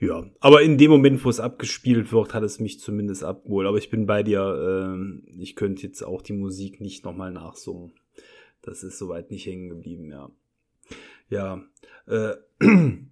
Ja, 0.00 0.24
aber 0.40 0.62
in 0.62 0.78
dem 0.78 0.90
Moment, 0.90 1.24
wo 1.24 1.30
es 1.30 1.40
abgespielt 1.40 2.12
wird, 2.12 2.34
hat 2.34 2.42
es 2.42 2.60
mich 2.60 2.80
zumindest 2.80 3.24
abgeholt. 3.24 3.66
Aber 3.66 3.78
ich 3.78 3.90
bin 3.90 4.06
bei 4.06 4.22
dir, 4.22 4.96
äh, 4.96 5.40
ich 5.40 5.56
könnte 5.56 5.82
jetzt 5.82 6.02
auch 6.02 6.22
die 6.22 6.32
Musik 6.32 6.80
nicht 6.80 7.04
nochmal 7.04 7.32
nachsummen. 7.32 7.92
Das 8.62 8.82
ist 8.82 8.98
soweit 8.98 9.30
nicht 9.30 9.46
hängen 9.46 9.68
geblieben, 9.68 10.10
ja. 10.10 10.30
Ja, 11.28 11.62
äh, 12.06 12.34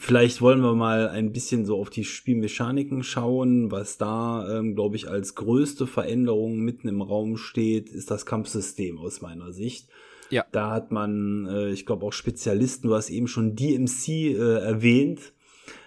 Vielleicht 0.00 0.40
wollen 0.40 0.62
wir 0.62 0.74
mal 0.74 1.08
ein 1.08 1.32
bisschen 1.32 1.64
so 1.64 1.78
auf 1.78 1.90
die 1.90 2.04
Spielmechaniken 2.04 3.04
schauen. 3.04 3.70
Was 3.70 3.98
da, 3.98 4.58
ähm, 4.58 4.74
glaube 4.74 4.96
ich, 4.96 5.08
als 5.08 5.36
größte 5.36 5.86
Veränderung 5.86 6.58
mitten 6.58 6.88
im 6.88 7.02
Raum 7.02 7.36
steht, 7.36 7.90
ist 7.90 8.10
das 8.10 8.26
Kampfsystem 8.26 8.98
aus 8.98 9.20
meiner 9.20 9.52
Sicht. 9.52 9.88
Ja. 10.30 10.44
Da 10.50 10.72
hat 10.72 10.90
man, 10.90 11.46
äh, 11.46 11.70
ich 11.70 11.86
glaube, 11.86 12.04
auch 12.04 12.12
Spezialisten, 12.12 12.88
du 12.88 12.96
hast 12.96 13.10
eben 13.10 13.28
schon 13.28 13.54
DMC 13.54 14.08
äh, 14.08 14.58
erwähnt, 14.58 15.32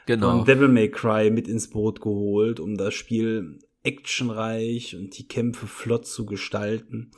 genau. 0.05 0.37
von 0.37 0.45
Devil 0.45 0.69
May 0.69 0.89
Cry 0.89 1.29
mit 1.29 1.49
ins 1.49 1.69
Boot 1.69 1.99
geholt, 1.99 2.61
um 2.61 2.77
das 2.77 2.93
Spiel 2.93 3.59
actionreich 3.83 4.95
und 4.95 5.17
die 5.17 5.27
Kämpfe 5.27 5.67
flott 5.67 6.07
zu 6.07 6.25
gestalten. 6.25 7.11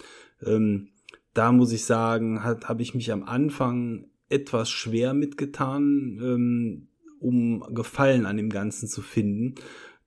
Ähm, 0.44 0.89
da 1.36 1.52
muss 1.52 1.72
ich 1.72 1.86
sagen, 1.86 2.44
habe 2.44 2.82
ich 2.82 2.96
mich 2.96 3.12
am 3.12 3.24
Anfang 3.24 4.06
etwas 4.32 4.70
schwer 4.70 5.13
mitgetan, 5.13 6.20
ähm, 6.22 6.88
um 7.20 7.63
Gefallen 7.74 8.26
an 8.26 8.38
dem 8.38 8.50
Ganzen 8.50 8.88
zu 8.88 9.02
finden. 9.02 9.56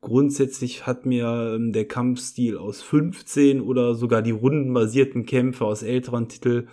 Grundsätzlich 0.00 0.86
hat 0.86 1.06
mir 1.06 1.54
ähm, 1.54 1.72
der 1.72 1.86
Kampfstil 1.86 2.58
aus 2.58 2.82
15 2.82 3.60
oder 3.60 3.94
sogar 3.94 4.20
die 4.20 4.32
rundenbasierten 4.32 5.24
Kämpfe 5.24 5.64
aus 5.64 5.82
älteren 5.82 6.28
Titeln 6.28 6.68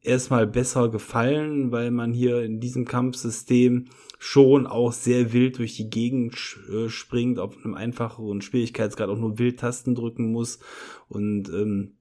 erstmal 0.00 0.46
besser 0.46 0.88
gefallen, 0.88 1.72
weil 1.72 1.90
man 1.90 2.12
hier 2.12 2.42
in 2.42 2.60
diesem 2.60 2.84
Kampfsystem 2.84 3.86
schon 4.18 4.66
auch 4.66 4.92
sehr 4.92 5.32
wild 5.32 5.58
durch 5.58 5.76
die 5.76 5.90
Gegend 5.90 6.34
äh, 6.72 6.88
springt, 6.88 7.38
auf 7.38 7.56
einem 7.56 7.74
einfacheren 7.74 8.40
Schwierigkeitsgrad 8.42 9.08
auch 9.08 9.18
nur 9.18 9.38
Wildtasten 9.38 9.94
drücken 9.94 10.30
muss 10.30 10.60
und 11.08 11.48
ähm, 11.50 11.97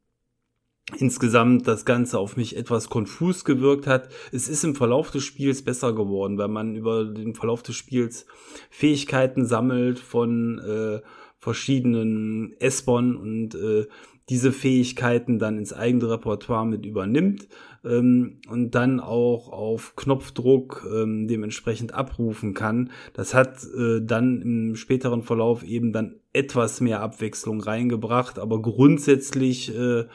insgesamt 0.95 1.67
das 1.67 1.83
Ganze 1.85 2.17
auf 2.17 2.37
mich 2.37 2.55
etwas 2.55 2.89
konfus 2.89 3.43
gewirkt 3.43 3.87
hat. 3.87 4.09
Es 4.31 4.47
ist 4.47 4.63
im 4.63 4.75
Verlauf 4.75 5.11
des 5.11 5.23
Spiels 5.23 5.61
besser 5.63 5.93
geworden, 5.93 6.37
weil 6.37 6.47
man 6.47 6.75
über 6.75 7.03
den 7.05 7.35
Verlauf 7.35 7.61
des 7.61 7.75
Spiels 7.75 8.25
Fähigkeiten 8.69 9.45
sammelt 9.45 9.99
von 9.99 10.59
äh, 10.59 11.01
verschiedenen 11.39 12.55
S-Bahn 12.59 13.15
und 13.15 13.55
äh, 13.55 13.85
diese 14.29 14.51
Fähigkeiten 14.51 15.39
dann 15.39 15.57
ins 15.57 15.71
eigene 15.71 16.09
Repertoire 16.09 16.65
mit 16.65 16.85
übernimmt 16.85 17.47
ähm, 17.85 18.41
und 18.49 18.71
dann 18.75 18.99
auch 18.99 19.49
auf 19.49 19.95
Knopfdruck 19.95 20.85
ähm, 20.93 21.27
dementsprechend 21.27 21.93
abrufen 21.93 22.53
kann. 22.53 22.91
Das 23.13 23.33
hat 23.33 23.63
äh, 23.77 24.01
dann 24.01 24.41
im 24.41 24.75
späteren 24.75 25.21
Verlauf 25.21 25.63
eben 25.63 25.93
dann 25.93 26.15
etwas 26.33 26.81
mehr 26.81 27.01
Abwechslung 27.01 27.61
reingebracht, 27.61 28.37
aber 28.37 28.61
grundsätzlich 28.61 29.73
äh, 29.73 30.05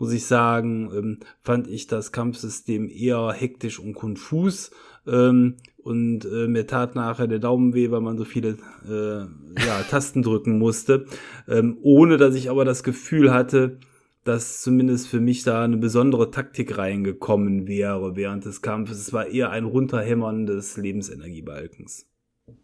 muss 0.00 0.12
ich 0.12 0.24
sagen, 0.24 0.90
ähm, 0.94 1.18
fand 1.40 1.68
ich 1.68 1.86
das 1.86 2.10
Kampfsystem 2.10 2.88
eher 2.88 3.32
hektisch 3.32 3.78
und 3.78 3.94
konfus. 3.94 4.70
Ähm, 5.06 5.56
und 5.76 6.24
äh, 6.24 6.48
mir 6.48 6.66
tat 6.66 6.94
nachher 6.94 7.26
der 7.26 7.38
Daumen 7.38 7.74
weh, 7.74 7.90
weil 7.90 8.00
man 8.00 8.16
so 8.16 8.24
viele 8.24 8.56
äh, 8.88 9.62
ja, 9.62 9.82
Tasten 9.90 10.22
drücken 10.22 10.58
musste. 10.58 11.04
Ähm, 11.46 11.76
ohne 11.82 12.16
dass 12.16 12.34
ich 12.34 12.48
aber 12.48 12.64
das 12.64 12.82
Gefühl 12.82 13.32
hatte, 13.32 13.78
dass 14.24 14.62
zumindest 14.62 15.06
für 15.08 15.20
mich 15.20 15.42
da 15.42 15.64
eine 15.64 15.76
besondere 15.76 16.30
Taktik 16.30 16.78
reingekommen 16.78 17.68
wäre 17.68 18.16
während 18.16 18.46
des 18.46 18.62
Kampfes. 18.62 18.98
Es 18.98 19.12
war 19.12 19.26
eher 19.26 19.50
ein 19.50 19.64
Runterhämmern 19.64 20.46
des 20.46 20.78
Lebensenergiebalkens. 20.78 22.06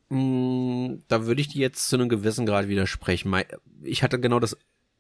Mm, 0.09 0.97
da 1.09 1.27
würde 1.27 1.43
ich 1.43 1.49
dir 1.49 1.61
jetzt 1.61 1.89
zu 1.89 1.97
einem 1.97 2.09
gewissen 2.09 2.47
Grad 2.47 2.69
widersprechen. 2.69 3.35
Ich 3.83 4.03
hatte 4.03 4.19
genau 4.19 4.41
das 4.41 4.57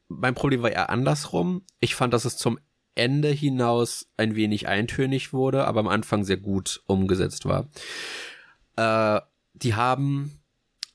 mein 0.08 0.34
Problem 0.34 0.62
war 0.62 0.70
eher 0.70 0.90
andersrum. 0.90 1.62
Ich 1.80 1.94
fand, 1.94 2.14
dass 2.14 2.24
es 2.24 2.36
zum 2.36 2.58
Ende 2.94 3.28
hinaus 3.28 4.08
ein 4.16 4.36
wenig 4.36 4.68
eintönig 4.68 5.32
wurde, 5.32 5.66
aber 5.66 5.80
am 5.80 5.88
Anfang 5.88 6.24
sehr 6.24 6.38
gut 6.38 6.82
umgesetzt 6.86 7.44
war. 7.44 7.68
Äh, 8.76 9.20
die 9.54 9.74
haben 9.74 10.40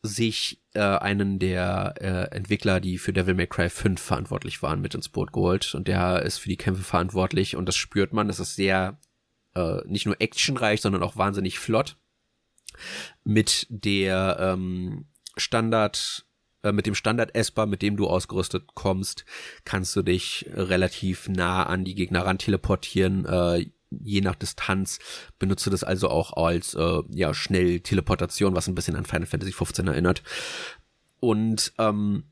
sich 0.03 0.61
äh, 0.73 0.79
einen 0.79 1.37
der 1.37 1.93
äh, 1.99 2.35
Entwickler, 2.35 2.79
die 2.79 2.97
für 2.97 3.13
Devil 3.13 3.35
May 3.35 3.47
Cry 3.47 3.69
5 3.69 4.01
verantwortlich 4.01 4.63
waren, 4.63 4.81
mit 4.81 4.95
ins 4.95 5.09
Boot 5.09 5.31
geholt 5.31 5.75
und 5.75 5.87
der 5.87 6.23
ist 6.23 6.39
für 6.39 6.49
die 6.49 6.57
Kämpfe 6.57 6.83
verantwortlich 6.83 7.55
und 7.55 7.67
das 7.67 7.75
spürt 7.75 8.11
man, 8.11 8.27
das 8.27 8.39
ist 8.39 8.55
sehr 8.55 8.97
äh, 9.53 9.81
nicht 9.85 10.07
nur 10.07 10.19
actionreich, 10.19 10.81
sondern 10.81 11.03
auch 11.03 11.17
wahnsinnig 11.17 11.59
flott 11.59 11.97
mit 13.23 13.67
der 13.69 14.37
ähm, 14.39 15.05
Standard 15.37 16.25
äh, 16.63 16.71
mit 16.71 16.85
dem 16.85 16.95
Standard 16.95 17.35
Esper, 17.35 17.65
mit 17.65 17.81
dem 17.81 17.97
du 17.97 18.07
ausgerüstet 18.07 18.75
kommst, 18.75 19.25
kannst 19.65 19.95
du 19.95 20.01
dich 20.01 20.49
relativ 20.53 21.27
nah 21.27 21.63
an 21.63 21.85
die 21.85 21.95
Gegner 21.95 22.25
ran 22.25 22.37
teleportieren. 22.37 23.25
Äh, 23.25 23.67
je 23.89 24.21
nach 24.21 24.35
Distanz 24.35 24.99
benutze 25.37 25.69
das 25.69 25.83
also 25.83 26.09
auch 26.09 26.33
als 26.33 26.73
äh, 26.75 27.01
ja 27.09 27.33
schnell 27.33 27.81
Teleportation, 27.81 28.55
was 28.55 28.67
ein 28.67 28.75
bisschen 28.75 28.95
an 28.95 29.05
Final 29.05 29.27
Fantasy 29.27 29.51
15 29.51 29.87
erinnert. 29.87 30.23
Und 31.19 31.73
ähm, 31.77 32.23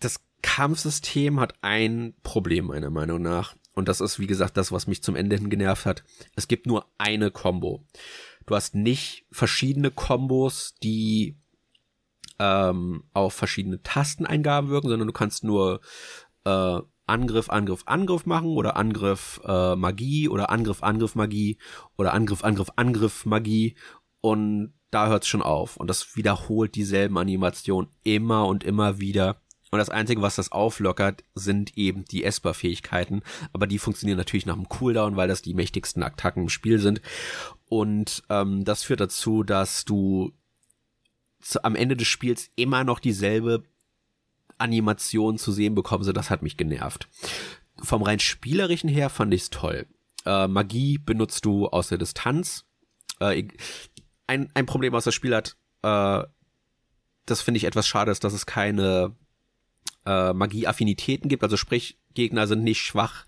das 0.00 0.20
Kampfsystem 0.42 1.40
hat 1.40 1.54
ein 1.62 2.14
Problem 2.22 2.66
meiner 2.66 2.90
Meinung 2.90 3.22
nach. 3.22 3.54
Und 3.74 3.88
das 3.88 4.00
ist, 4.00 4.18
wie 4.18 4.26
gesagt, 4.26 4.56
das, 4.56 4.72
was 4.72 4.86
mich 4.86 5.02
zum 5.02 5.14
Ende 5.14 5.36
hin 5.36 5.50
genervt 5.50 5.86
hat. 5.86 6.04
Es 6.34 6.48
gibt 6.48 6.66
nur 6.66 6.86
eine 6.98 7.30
Combo. 7.30 7.84
Du 8.46 8.54
hast 8.54 8.74
nicht 8.74 9.26
verschiedene 9.30 9.90
Kombos, 9.90 10.74
die 10.82 11.36
ähm, 12.40 13.04
auf 13.12 13.34
verschiedene 13.34 13.82
Tasteneingaben 13.82 14.70
wirken, 14.70 14.88
sondern 14.88 15.06
du 15.06 15.12
kannst 15.12 15.44
nur 15.44 15.80
äh, 16.44 16.80
Angriff, 17.06 17.50
Angriff, 17.50 17.82
Angriff 17.86 18.24
machen 18.24 18.48
oder 18.56 18.76
Angriff 18.76 19.40
äh, 19.44 19.76
Magie 19.76 20.28
oder 20.28 20.48
Angriff, 20.50 20.82
Angriff 20.82 21.14
Magie 21.14 21.58
oder 21.98 22.14
Angriff, 22.14 22.42
Angriff, 22.42 22.70
Angriff 22.76 23.26
Magie 23.26 23.76
und 24.22 24.72
da 24.90 25.08
hört's 25.08 25.28
schon 25.28 25.42
auf 25.42 25.76
und 25.76 25.88
das 25.88 26.16
wiederholt 26.16 26.74
dieselben 26.74 27.18
Animationen 27.18 27.90
immer 28.02 28.46
und 28.46 28.64
immer 28.64 28.98
wieder. 28.98 29.40
Und 29.70 29.78
das 29.78 29.90
Einzige, 29.90 30.20
was 30.20 30.34
das 30.34 30.50
auflockert, 30.50 31.22
sind 31.34 31.78
eben 31.78 32.04
die 32.04 32.24
Esper-Fähigkeiten. 32.24 33.22
Aber 33.52 33.68
die 33.68 33.78
funktionieren 33.78 34.18
natürlich 34.18 34.44
nach 34.44 34.56
dem 34.56 34.68
Cooldown, 34.68 35.14
weil 35.14 35.28
das 35.28 35.42
die 35.42 35.54
mächtigsten 35.54 36.02
Attacken 36.02 36.44
im 36.44 36.48
Spiel 36.48 36.80
sind. 36.80 37.00
Und 37.68 38.24
ähm, 38.30 38.64
das 38.64 38.82
führt 38.82 38.98
dazu, 38.98 39.44
dass 39.44 39.84
du 39.84 40.32
zu, 41.40 41.64
am 41.64 41.74
Ende 41.74 41.96
des 41.96 42.08
Spiels 42.08 42.50
immer 42.56 42.84
noch 42.84 42.98
dieselbe 42.98 43.64
Animation 44.58 45.38
zu 45.38 45.52
sehen 45.52 45.74
bekommen, 45.74 46.04
so 46.04 46.12
das 46.12 46.30
hat 46.30 46.42
mich 46.42 46.56
genervt. 46.56 47.08
Vom 47.82 48.02
rein 48.02 48.20
spielerischen 48.20 48.90
her 48.90 49.08
fand 49.08 49.32
ich's 49.32 49.50
toll. 49.50 49.86
Äh, 50.26 50.48
Magie 50.48 50.98
benutzt 50.98 51.44
du 51.44 51.68
aus 51.68 51.88
der 51.88 51.98
Distanz. 51.98 52.64
Äh, 53.20 53.48
ein, 54.26 54.50
ein 54.54 54.66
Problem, 54.66 54.92
was 54.92 55.04
das 55.04 55.14
Spiel 55.14 55.34
hat, 55.34 55.56
äh, 55.82 56.22
das 57.26 57.42
finde 57.42 57.58
ich 57.58 57.64
etwas 57.64 57.86
schade, 57.86 58.10
ist, 58.10 58.24
dass 58.24 58.32
es 58.32 58.46
keine 58.46 59.14
äh, 60.04 60.32
Magie-Affinitäten 60.32 61.28
gibt. 61.28 61.42
Also 61.42 61.56
sprich, 61.56 61.98
Gegner 62.14 62.46
sind 62.46 62.64
nicht 62.64 62.80
schwach 62.80 63.24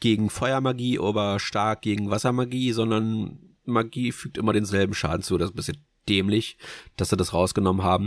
gegen 0.00 0.30
Feuermagie, 0.30 0.98
aber 0.98 1.38
stark 1.38 1.82
gegen 1.82 2.10
Wassermagie, 2.10 2.72
sondern 2.72 3.38
Magie 3.64 4.12
fügt 4.12 4.38
immer 4.38 4.52
denselben 4.52 4.94
Schaden 4.94 5.22
zu. 5.22 5.38
Das 5.38 5.50
ist 5.50 5.54
ein 5.54 5.56
bisschen 5.56 5.84
dämlich, 6.08 6.58
dass 6.96 7.10
sie 7.10 7.16
das 7.16 7.32
rausgenommen 7.32 7.82
haben. 7.82 8.06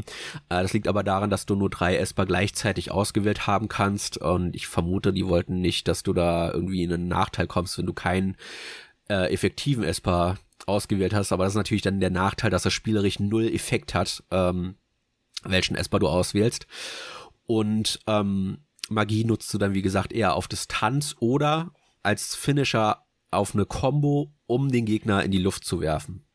Äh, 0.49 0.61
das 0.61 0.73
liegt 0.73 0.87
aber 0.87 1.03
daran, 1.03 1.29
dass 1.29 1.45
du 1.45 1.55
nur 1.55 1.69
drei 1.69 1.97
Esper 1.97 2.25
gleichzeitig 2.25 2.91
ausgewählt 2.91 3.47
haben 3.47 3.67
kannst 3.67 4.17
und 4.17 4.55
ich 4.55 4.67
vermute, 4.67 5.13
die 5.13 5.27
wollten 5.27 5.61
nicht, 5.61 5.87
dass 5.87 6.03
du 6.03 6.13
da 6.13 6.51
irgendwie 6.51 6.83
in 6.83 6.93
einen 6.93 7.07
Nachteil 7.07 7.47
kommst, 7.47 7.77
wenn 7.77 7.85
du 7.85 7.93
keinen 7.93 8.37
äh, 9.09 9.31
effektiven 9.33 9.83
Esper 9.83 10.37
ausgewählt 10.65 11.13
hast, 11.13 11.31
aber 11.31 11.45
das 11.45 11.53
ist 11.53 11.57
natürlich 11.57 11.81
dann 11.81 11.99
der 11.99 12.09
Nachteil, 12.09 12.49
dass 12.49 12.65
er 12.65 12.71
spielerisch 12.71 13.19
null 13.19 13.47
Effekt 13.47 13.93
hat, 13.93 14.23
ähm, 14.31 14.75
welchen 15.43 15.75
Esper 15.75 15.99
du 15.99 16.07
auswählst. 16.07 16.67
Und 17.45 17.99
ähm, 18.07 18.59
Magie 18.89 19.23
nutzt 19.23 19.53
du 19.53 19.57
dann, 19.57 19.73
wie 19.73 19.81
gesagt, 19.81 20.11
eher 20.11 20.35
auf 20.35 20.47
Distanz 20.47 21.15
oder 21.19 21.71
als 22.03 22.35
Finisher 22.35 23.05
auf 23.31 23.53
eine 23.53 23.65
Combo, 23.65 24.33
um 24.45 24.71
den 24.71 24.85
Gegner 24.85 25.23
in 25.23 25.31
die 25.31 25.37
Luft 25.37 25.65
zu 25.65 25.79
werfen. 25.79 26.26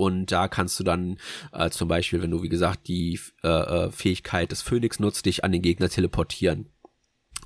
Und 0.00 0.32
da 0.32 0.48
kannst 0.48 0.80
du 0.80 0.82
dann 0.82 1.18
äh, 1.52 1.68
zum 1.68 1.86
Beispiel, 1.86 2.22
wenn 2.22 2.30
du 2.30 2.42
wie 2.42 2.48
gesagt 2.48 2.88
die 2.88 3.20
äh, 3.42 3.48
äh, 3.48 3.90
Fähigkeit 3.90 4.50
des 4.50 4.62
Phönix 4.62 4.98
nutzt, 4.98 5.26
dich 5.26 5.44
an 5.44 5.52
den 5.52 5.60
Gegner 5.60 5.90
teleportieren. 5.90 6.70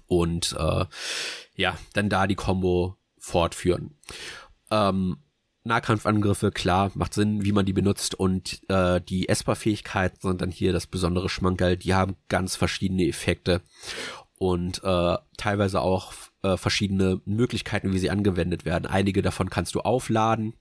Und 0.06 0.54
äh, 0.56 0.84
ja, 1.56 1.76
dann 1.94 2.08
da 2.08 2.28
die 2.28 2.36
Combo 2.36 2.96
fortführen. 3.18 3.98
Ähm, 4.70 5.16
Nahkampfangriffe, 5.64 6.52
klar, 6.52 6.92
macht 6.94 7.14
Sinn, 7.14 7.44
wie 7.44 7.50
man 7.50 7.66
die 7.66 7.72
benutzt 7.72 8.14
und 8.14 8.60
äh, 8.68 9.00
die 9.00 9.28
Esper-Fähigkeiten 9.28 10.20
sind 10.20 10.40
dann 10.40 10.52
hier 10.52 10.72
das 10.72 10.86
besondere 10.86 11.28
Schmankerl, 11.28 11.76
die 11.76 11.94
haben 11.94 12.14
ganz 12.28 12.54
verschiedene 12.54 13.08
Effekte 13.08 13.62
und 14.38 14.80
äh, 14.84 15.16
teilweise 15.36 15.80
auch 15.80 16.12
äh, 16.42 16.56
verschiedene 16.56 17.20
Möglichkeiten, 17.24 17.92
wie 17.92 17.98
sie 17.98 18.10
angewendet 18.10 18.64
werden. 18.64 18.86
Einige 18.86 19.22
davon 19.22 19.50
kannst 19.50 19.74
du 19.74 19.80
aufladen, 19.80 20.54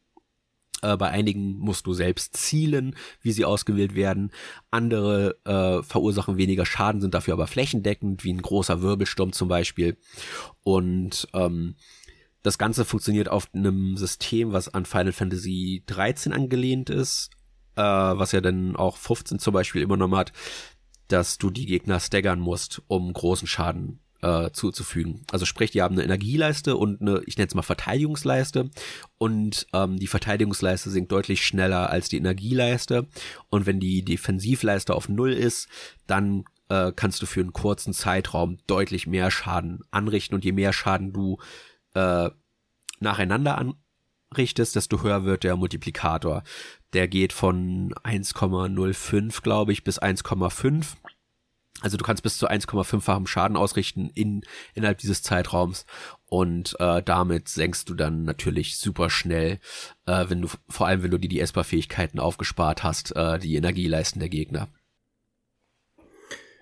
äh, 0.84 0.98
bei 0.98 1.10
einigen 1.10 1.58
musst 1.58 1.88
du 1.88 1.94
selbst 1.94 2.36
zielen, 2.36 2.96
wie 3.22 3.32
sie 3.32 3.46
ausgewählt 3.46 3.96
werden. 3.96 4.32
Andere 4.70 5.38
äh, 5.46 5.82
verursachen 5.82 6.38
weniger 6.38 6.66
Schaden, 6.66 7.02
sind 7.02 7.14
dafür 7.14 7.34
aber 7.34 7.48
flächendeckend, 7.48 8.24
wie 8.24 8.34
ein 8.34 8.42
großer 8.42 8.82
Wirbelsturm 8.82 9.32
zum 9.32 9.48
Beispiel. 9.48 9.98
Und 10.64 11.28
ähm, 11.34 11.76
das 12.44 12.58
Ganze 12.58 12.86
funktioniert 12.86 13.30
auf 13.30 13.48
einem 13.54 13.96
System, 13.98 14.52
was 14.52 14.74
an 14.74 14.86
Final 14.86 15.14
Fantasy 15.14 15.84
13 15.86 16.34
angelehnt 16.34 16.90
ist, 16.90 17.30
äh, 17.76 17.82
was 17.82 18.34
ja 18.34 18.42
dann 18.42 18.76
auch 18.76 18.98
15 18.98 19.40
zum 19.40 19.54
Beispiel 19.54 19.82
übernommen 19.82 20.18
hat, 20.18 20.34
dass 21.08 21.38
du 21.38 21.50
die 21.50 21.66
Gegner 21.66 22.00
staggern 22.00 22.40
musst, 22.40 22.82
um 22.88 23.12
großen 23.14 23.48
Schaden 23.48 24.00
äh, 24.24 24.52
zuzufügen. 24.54 25.26
Also 25.32 25.46
sprich, 25.46 25.72
die 25.72 25.82
haben 25.82 25.96
eine 25.96 26.04
Energieleiste 26.04 26.78
und 26.78 27.02
eine, 27.02 27.22
ich 27.26 27.38
nenne 27.38 27.48
es 27.48 27.56
mal 27.56 27.62
Verteidigungsleiste 27.62 28.70
und 29.18 29.68
ähm, 29.74 30.00
die 30.00 30.08
Verteidigungsleiste 30.08 30.90
sinkt 30.90 31.12
deutlich 31.12 31.46
schneller 31.46 31.90
als 31.90 32.08
die 32.08 32.18
Energieleiste 32.18 33.08
und 33.50 33.66
wenn 33.66 33.82
die 33.82 34.04
Defensivleiste 34.04 34.96
auf 34.96 35.10
Null 35.10 35.34
ist, 35.34 35.68
dann 36.08 36.46
äh, 36.70 36.94
kannst 36.96 37.22
du 37.22 37.26
für 37.26 37.42
einen 37.42 37.52
kurzen 37.52 37.94
Zeitraum 37.94 38.60
deutlich 38.66 39.08
mehr 39.08 39.30
Schaden 39.30 39.82
anrichten 39.92 40.36
und 40.36 40.46
je 40.46 40.54
mehr 40.54 40.72
Schaden 40.72 41.12
du 41.12 41.38
äh, 41.94 42.30
nacheinander 43.02 43.58
anrichtest, 44.32 44.78
desto 44.78 45.04
höher 45.04 45.26
wird 45.26 45.44
der 45.44 45.58
Multiplikator. 45.58 46.44
Der 46.94 47.10
geht 47.10 47.34
von 47.34 47.94
1,05, 48.06 49.42
glaube 49.42 49.74
ich, 49.74 49.84
bis 49.84 50.02
1,5 50.02 50.86
also 51.84 51.98
du 51.98 52.06
kannst 52.06 52.24
bis 52.24 52.38
zu 52.38 52.50
1,5-fachem 52.50 53.28
Schaden 53.28 53.58
ausrichten 53.58 54.10
in, 54.16 54.44
innerhalb 54.74 55.00
dieses 55.00 55.22
Zeitraums 55.22 55.86
und 56.26 56.76
äh, 56.80 57.04
damit 57.04 57.50
senkst 57.50 57.90
du 57.90 57.94
dann 57.94 58.24
natürlich 58.24 58.78
super 58.78 59.10
schnell, 59.10 59.60
äh, 60.06 60.26
wenn 60.30 60.42
du, 60.42 60.48
vor 60.70 60.88
allem 60.88 61.04
wenn 61.04 61.12
du 61.12 61.20
dir 61.20 61.28
die 61.28 61.42
Esper-Fähigkeiten 61.42 62.20
aufgespart 62.20 62.84
hast, 62.84 63.16
äh, 63.18 63.38
die 63.38 63.56
Energieleisten 63.56 64.22
der 64.22 64.30
Gegner. 64.30 64.70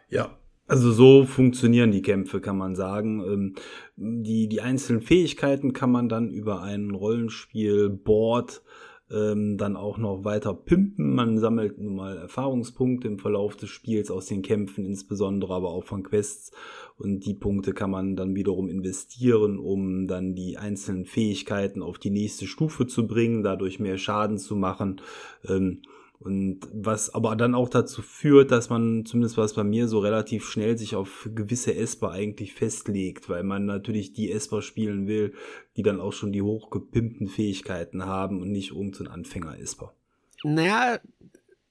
Ja, 0.10 0.36
also 0.66 0.92
so 0.92 1.26
funktionieren 1.26 1.92
die 1.92 2.02
Kämpfe, 2.02 2.42
kann 2.42 2.58
man 2.58 2.76
sagen. 2.76 3.24
Ähm, 3.24 3.56
die, 3.96 4.50
die 4.50 4.62
einzelnen 4.62 5.02
Fähigkeiten 5.02 5.72
kann 5.72 5.92
man 5.92 6.10
dann 6.10 6.32
über 6.32 6.64
ein 6.64 6.90
Rollenspiel-Board 6.90 8.64
ähm, 9.14 9.58
dann 9.58 9.76
auch 9.76 9.98
noch 9.98 10.24
weiter 10.24 10.54
pimpen. 10.54 11.16
Man 11.16 11.38
sammelt 11.38 11.78
nun 11.78 11.96
mal 11.96 12.18
Erfahrungspunkte 12.18 13.08
im 13.08 13.20
Verlauf 13.20 13.56
des 13.56 13.70
Spiels 13.70 14.10
aus 14.12 14.26
den 14.26 14.42
Kämpfen, 14.42 14.86
insbesondere 14.86 15.54
aber 15.54 15.70
auch 15.70 15.84
von 15.84 16.04
Quests. 16.04 16.52
Und 16.98 17.26
die 17.26 17.34
Punkte 17.34 17.74
kann 17.74 17.92
man 17.92 18.16
dann 18.16 18.36
wiederum 18.36 18.70
investieren, 18.70 19.58
um 19.60 20.08
dann 20.08 20.36
die 20.36 20.58
einzelnen 20.58 21.06
Fähigkeiten 21.06 21.82
auf 21.82 22.00
die 22.00 22.12
nächste 22.12 22.48
Stufe 22.48 22.88
zu 22.88 23.08
bringen, 23.08 23.44
dadurch 23.44 23.80
mehr 23.80 23.98
Schaden 23.98 24.38
zu 24.38 24.56
machen. 24.56 25.02
Ähm, 25.48 25.82
und 26.22 26.60
was 26.72 27.14
aber 27.14 27.36
dann 27.36 27.56
auch 27.56 27.68
dazu 27.68 28.04
führt, 28.04 28.52
dass 28.52 28.70
man, 28.70 29.06
zumindest 29.06 29.38
was 29.38 29.56
bei 29.56 29.64
mir, 29.64 29.88
so 29.88 30.00
relativ 30.00 30.48
schnell 30.48 30.78
sich 30.78 30.96
auf 30.96 31.28
gewisse 31.34 31.76
Esper 31.76 32.12
eigentlich 32.12 32.54
festlegt, 32.54 33.28
weil 33.28 33.44
man 33.44 33.66
natürlich 33.66 34.14
die 34.14 34.32
Esper 34.32 34.62
spielen 34.62 35.08
will, 35.08 35.34
die 35.78 35.82
dann 35.82 36.00
auch 36.00 36.14
schon 36.14 36.32
die 36.32 36.44
hochgepimpten 36.44 37.28
Fähigkeiten 37.28 38.06
haben 38.06 38.40
und 38.40 38.52
nicht 38.52 38.70
irgendein 38.70 39.08
Anfänger-Esper. 39.08 39.94
Naja, 40.44 41.00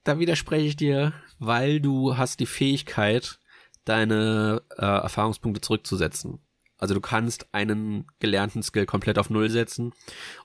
da 0.03 0.19
widerspreche 0.19 0.67
ich 0.67 0.75
dir, 0.75 1.13
weil 1.39 1.79
du 1.79 2.17
hast 2.17 2.41
die 2.41 2.45
Fähigkeit, 2.45 3.39
deine 3.85 4.61
äh, 4.77 4.85
Erfahrungspunkte 4.85 5.61
zurückzusetzen. 5.61 6.39
Also 6.77 6.93
du 6.93 6.99
kannst 6.99 7.47
einen 7.53 8.05
gelernten 8.19 8.63
Skill 8.63 8.85
komplett 8.85 9.17
auf 9.17 9.29
Null 9.29 9.49
setzen 9.49 9.93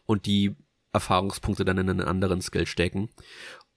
und 0.05 0.27
die 0.27 0.55
Erfahrungspunkte 0.97 1.65
dann 1.65 1.79
in 1.79 1.91
einen 1.91 2.01
anderen 2.01 2.41
Skill 2.41 2.67
stecken. 2.67 3.11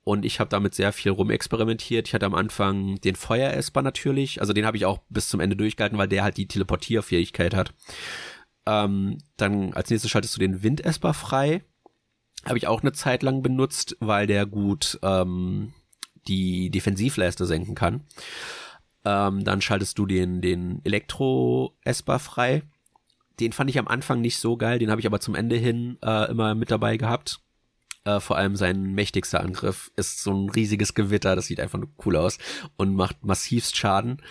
Und 0.03 0.25
ich 0.25 0.39
habe 0.39 0.49
damit 0.49 0.73
sehr 0.73 0.93
viel 0.93 1.11
rumexperimentiert. 1.11 2.07
Ich 2.07 2.13
hatte 2.13 2.25
am 2.25 2.35
Anfang 2.35 2.99
den 3.01 3.15
Feueresper 3.15 3.81
natürlich. 3.81 4.41
Also 4.41 4.53
den 4.53 4.65
habe 4.65 4.77
ich 4.77 4.85
auch 4.85 4.99
bis 5.09 5.29
zum 5.29 5.39
Ende 5.39 5.55
durchgehalten, 5.55 5.97
weil 5.97 6.07
der 6.07 6.23
halt 6.23 6.37
die 6.37 6.47
Teleportierfähigkeit 6.47 7.53
hat. 7.53 7.73
Ähm, 8.65 9.17
dann 9.37 9.73
als 9.73 9.89
nächstes 9.89 10.09
schaltest 10.09 10.35
du 10.35 10.39
den 10.39 10.63
Windesper 10.63 11.13
frei. 11.13 11.63
Habe 12.45 12.57
ich 12.57 12.67
auch 12.67 12.81
eine 12.81 12.93
Zeit 12.93 13.23
lang 13.23 13.41
benutzt, 13.41 13.97
weil 13.99 14.25
der 14.25 14.45
gut 14.45 14.97
ähm, 15.03 15.73
die 16.27 16.69
Defensivleiste 16.69 17.45
senken 17.45 17.75
kann. 17.75 18.01
Ähm, 19.05 19.43
dann 19.43 19.61
schaltest 19.61 19.97
du 19.97 20.05
den, 20.05 20.41
den 20.41 20.81
Elektro-Esper 20.83 22.19
frei. 22.19 22.63
Den 23.39 23.53
fand 23.53 23.69
ich 23.69 23.79
am 23.79 23.87
Anfang 23.87 24.21
nicht 24.21 24.37
so 24.37 24.57
geil, 24.57 24.79
den 24.79 24.91
habe 24.91 25.01
ich 25.01 25.07
aber 25.07 25.19
zum 25.19 25.35
Ende 25.35 25.55
hin 25.55 25.97
äh, 26.03 26.29
immer 26.29 26.55
mit 26.55 26.71
dabei 26.71 26.97
gehabt. 26.97 27.39
Äh, 28.05 28.19
vor 28.19 28.37
allem 28.37 28.55
sein 28.55 28.93
mächtigster 28.93 29.41
Angriff 29.41 29.91
ist 29.95 30.23
so 30.23 30.31
ein 30.31 30.49
riesiges 30.49 30.93
Gewitter, 30.93 31.35
das 31.35 31.47
sieht 31.47 31.59
einfach 31.59 31.79
nur 31.79 31.89
cool 32.05 32.15
aus 32.15 32.37
und 32.77 32.95
macht 32.95 33.23
massivst 33.23 33.77
Schaden. 33.77 34.21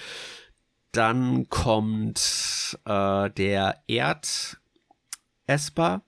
Dann 0.92 1.48
kommt 1.48 2.78
äh, 2.86 3.30
der 3.30 3.82
Erd 3.86 4.58
Esper. 5.46 6.02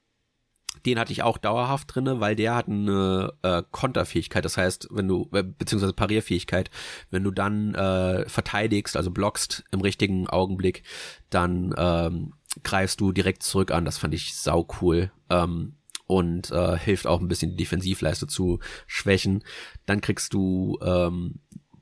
Den 0.87 0.99
hatte 0.99 1.13
ich 1.13 1.23
auch 1.23 1.37
dauerhaft 1.37 1.95
drinne, 1.95 2.21
weil 2.21 2.35
der 2.35 2.55
hat 2.55 2.69
eine 2.69 3.35
äh, 3.43 3.63
Konterfähigkeit. 3.71 4.45
Das 4.45 4.57
heißt, 4.57 4.89
wenn 4.91 5.09
du 5.09 5.29
äh, 5.33 5.43
beziehungsweise 5.43 5.93
Parierfähigkeit, 5.93 6.71
wenn 7.11 7.23
du 7.23 7.31
dann 7.31 7.75
äh, 7.75 8.27
verteidigst, 8.27 8.97
also 8.97 9.11
blockst 9.11 9.65
im 9.73 9.83
richtigen 9.83 10.29
Augenblick, 10.29 10.83
dann 11.29 11.75
ähm, 11.77 12.33
greifst 12.63 13.01
du 13.01 13.13
direkt 13.13 13.43
zurück 13.43 13.73
an. 13.73 13.85
Das 13.85 13.99
fand 13.99 14.15
ich 14.15 14.35
sau 14.35 14.67
cool. 14.81 15.13
Ähm, 15.29 15.75
und 16.11 16.51
äh, 16.51 16.77
hilft 16.77 17.07
auch 17.07 17.21
ein 17.21 17.29
bisschen 17.29 17.53
die 17.53 17.59
Defensivleiste 17.59 18.27
zu 18.27 18.59
schwächen. 18.89 19.45
Dann 19.87 20.01
kriegst 20.01 20.35
du, 20.35 20.77
ähm, 20.83 21.37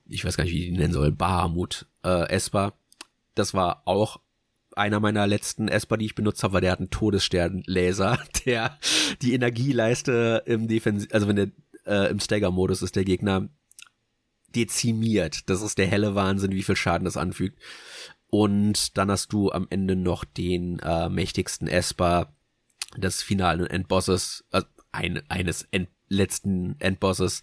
ich 0.07 0.23
weiß 0.23 0.37
gar 0.37 0.45
nicht, 0.45 0.53
wie 0.53 0.65
ich 0.65 0.71
die 0.71 0.77
nennen 0.77 0.93
soll, 0.93 1.13
Bahamut 1.13 1.87
äh, 2.05 2.29
Esper. 2.29 2.75
Das 3.35 3.55
war 3.55 3.83
auch 3.87 4.21
einer 4.77 5.01
meiner 5.01 5.27
letzten 5.27 5.69
Esper, 5.69 5.97
die 5.97 6.05
ich 6.05 6.15
benutzt 6.15 6.43
habe, 6.43 6.53
weil 6.53 6.61
der 6.61 6.73
hat 6.73 6.79
einen 6.79 6.91
Todesstern-Laser, 6.91 8.19
der 8.45 8.79
die 9.23 9.33
Energieleiste 9.33 10.43
im 10.45 10.69
Defensiv, 10.69 11.09
also 11.15 11.27
wenn 11.27 11.37
der 11.37 11.51
äh, 11.87 12.11
im 12.11 12.21
Stagger-Modus 12.21 12.83
ist 12.83 12.97
der 12.97 13.05
Gegner 13.07 13.49
dezimiert. 14.55 15.49
Das 15.49 15.63
ist 15.63 15.79
der 15.79 15.87
helle 15.87 16.15
Wahnsinn, 16.15 16.53
wie 16.53 16.63
viel 16.63 16.77
Schaden 16.77 17.07
das 17.07 17.17
anfügt. 17.17 17.59
Und 18.29 18.99
dann 18.99 19.11
hast 19.11 19.33
du 19.33 19.51
am 19.53 19.67
Ende 19.71 19.97
noch 19.97 20.25
den 20.27 20.81
äh, 20.81 21.09
mächtigsten 21.09 21.67
Esper, 21.67 22.35
des 22.97 23.23
finalen 23.23 23.67
Endbosses, 23.67 24.45
äh, 24.53 24.63
ein, 24.93 25.23
eines 25.29 25.63
End, 25.71 25.89
letzten 26.09 26.77
Endbosses, 26.81 27.43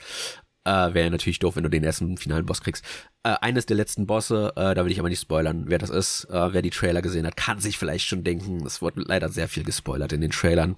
äh, 0.65 0.93
wäre 0.93 1.11
natürlich 1.11 1.39
doof, 1.39 1.55
wenn 1.55 1.63
du 1.63 1.69
den 1.69 1.83
ersten 1.83 2.17
finalen 2.17 2.45
Boss 2.45 2.61
kriegst. 2.61 2.83
Äh, 3.23 3.35
eines 3.41 3.65
der 3.65 3.77
letzten 3.77 4.07
Bosse, 4.07 4.51
äh, 4.55 4.73
da 4.73 4.83
will 4.83 4.91
ich 4.91 4.99
aber 4.99 5.09
nicht 5.09 5.21
spoilern, 5.21 5.65
wer 5.67 5.77
das 5.77 5.91
ist. 5.91 6.25
Äh, 6.25 6.53
wer 6.53 6.61
die 6.61 6.71
Trailer 6.71 7.01
gesehen 7.01 7.25
hat, 7.25 7.37
kann 7.37 7.59
sich 7.59 7.77
vielleicht 7.77 8.07
schon 8.07 8.23
denken. 8.23 8.65
Es 8.65 8.81
wurde 8.81 9.03
leider 9.05 9.29
sehr 9.29 9.47
viel 9.47 9.63
gespoilert 9.63 10.11
in 10.13 10.21
den 10.21 10.31
Trailern. 10.31 10.75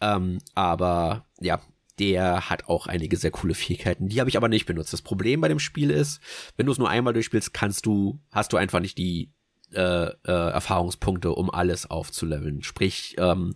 Ähm, 0.00 0.38
aber 0.54 1.26
ja, 1.40 1.60
der 1.98 2.50
hat 2.50 2.68
auch 2.68 2.88
einige 2.88 3.16
sehr 3.16 3.30
coole 3.30 3.54
Fähigkeiten. 3.54 4.08
Die 4.08 4.18
habe 4.18 4.28
ich 4.28 4.36
aber 4.36 4.48
nicht 4.48 4.66
benutzt. 4.66 4.92
Das 4.92 5.02
Problem 5.02 5.40
bei 5.40 5.48
dem 5.48 5.60
Spiel 5.60 5.90
ist, 5.90 6.20
wenn 6.56 6.66
du 6.66 6.72
es 6.72 6.78
nur 6.78 6.90
einmal 6.90 7.12
durchspielst, 7.12 7.54
kannst 7.54 7.86
du, 7.86 8.20
hast 8.32 8.52
du 8.52 8.56
einfach 8.56 8.80
nicht 8.80 8.98
die 8.98 9.32
äh, 9.74 10.06
äh, 10.06 10.14
Erfahrungspunkte, 10.24 11.32
um 11.32 11.50
alles 11.50 11.90
aufzuleveln. 11.90 12.62
Sprich, 12.62 13.16
ähm, 13.18 13.54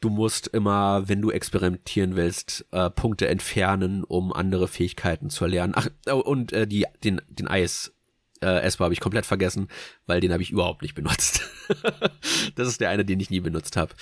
du 0.00 0.10
musst 0.10 0.48
immer, 0.48 1.08
wenn 1.08 1.22
du 1.22 1.30
experimentieren 1.30 2.16
willst, 2.16 2.66
äh, 2.72 2.90
Punkte 2.90 3.28
entfernen, 3.28 4.04
um 4.04 4.32
andere 4.32 4.68
Fähigkeiten 4.68 5.30
zu 5.30 5.44
erlernen. 5.44 5.74
Ach, 5.76 5.88
oh, 6.08 6.16
und 6.16 6.52
äh, 6.52 6.66
die, 6.66 6.86
den, 7.04 7.20
den 7.28 7.48
Eis. 7.48 7.92
Äh, 8.42 8.60
Esper 8.60 8.84
habe 8.84 8.92
ich 8.92 9.00
komplett 9.00 9.24
vergessen, 9.24 9.68
weil 10.04 10.20
den 10.20 10.30
habe 10.30 10.42
ich 10.42 10.50
überhaupt 10.50 10.82
nicht 10.82 10.94
benutzt. 10.94 11.40
das 12.54 12.68
ist 12.68 12.82
der 12.82 12.90
eine, 12.90 13.02
den 13.02 13.18
ich 13.18 13.30
nie 13.30 13.40
benutzt 13.40 13.78
habe, 13.78 13.94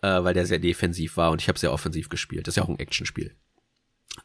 äh, 0.00 0.24
weil 0.24 0.32
der 0.32 0.46
sehr 0.46 0.58
defensiv 0.58 1.18
war 1.18 1.30
und 1.30 1.42
ich 1.42 1.48
habe 1.48 1.58
sehr 1.58 1.74
offensiv 1.74 2.08
gespielt. 2.08 2.46
Das 2.46 2.52
ist 2.52 2.56
ja 2.56 2.62
auch 2.62 2.70
ein 2.70 2.78
Actionspiel. 2.78 3.36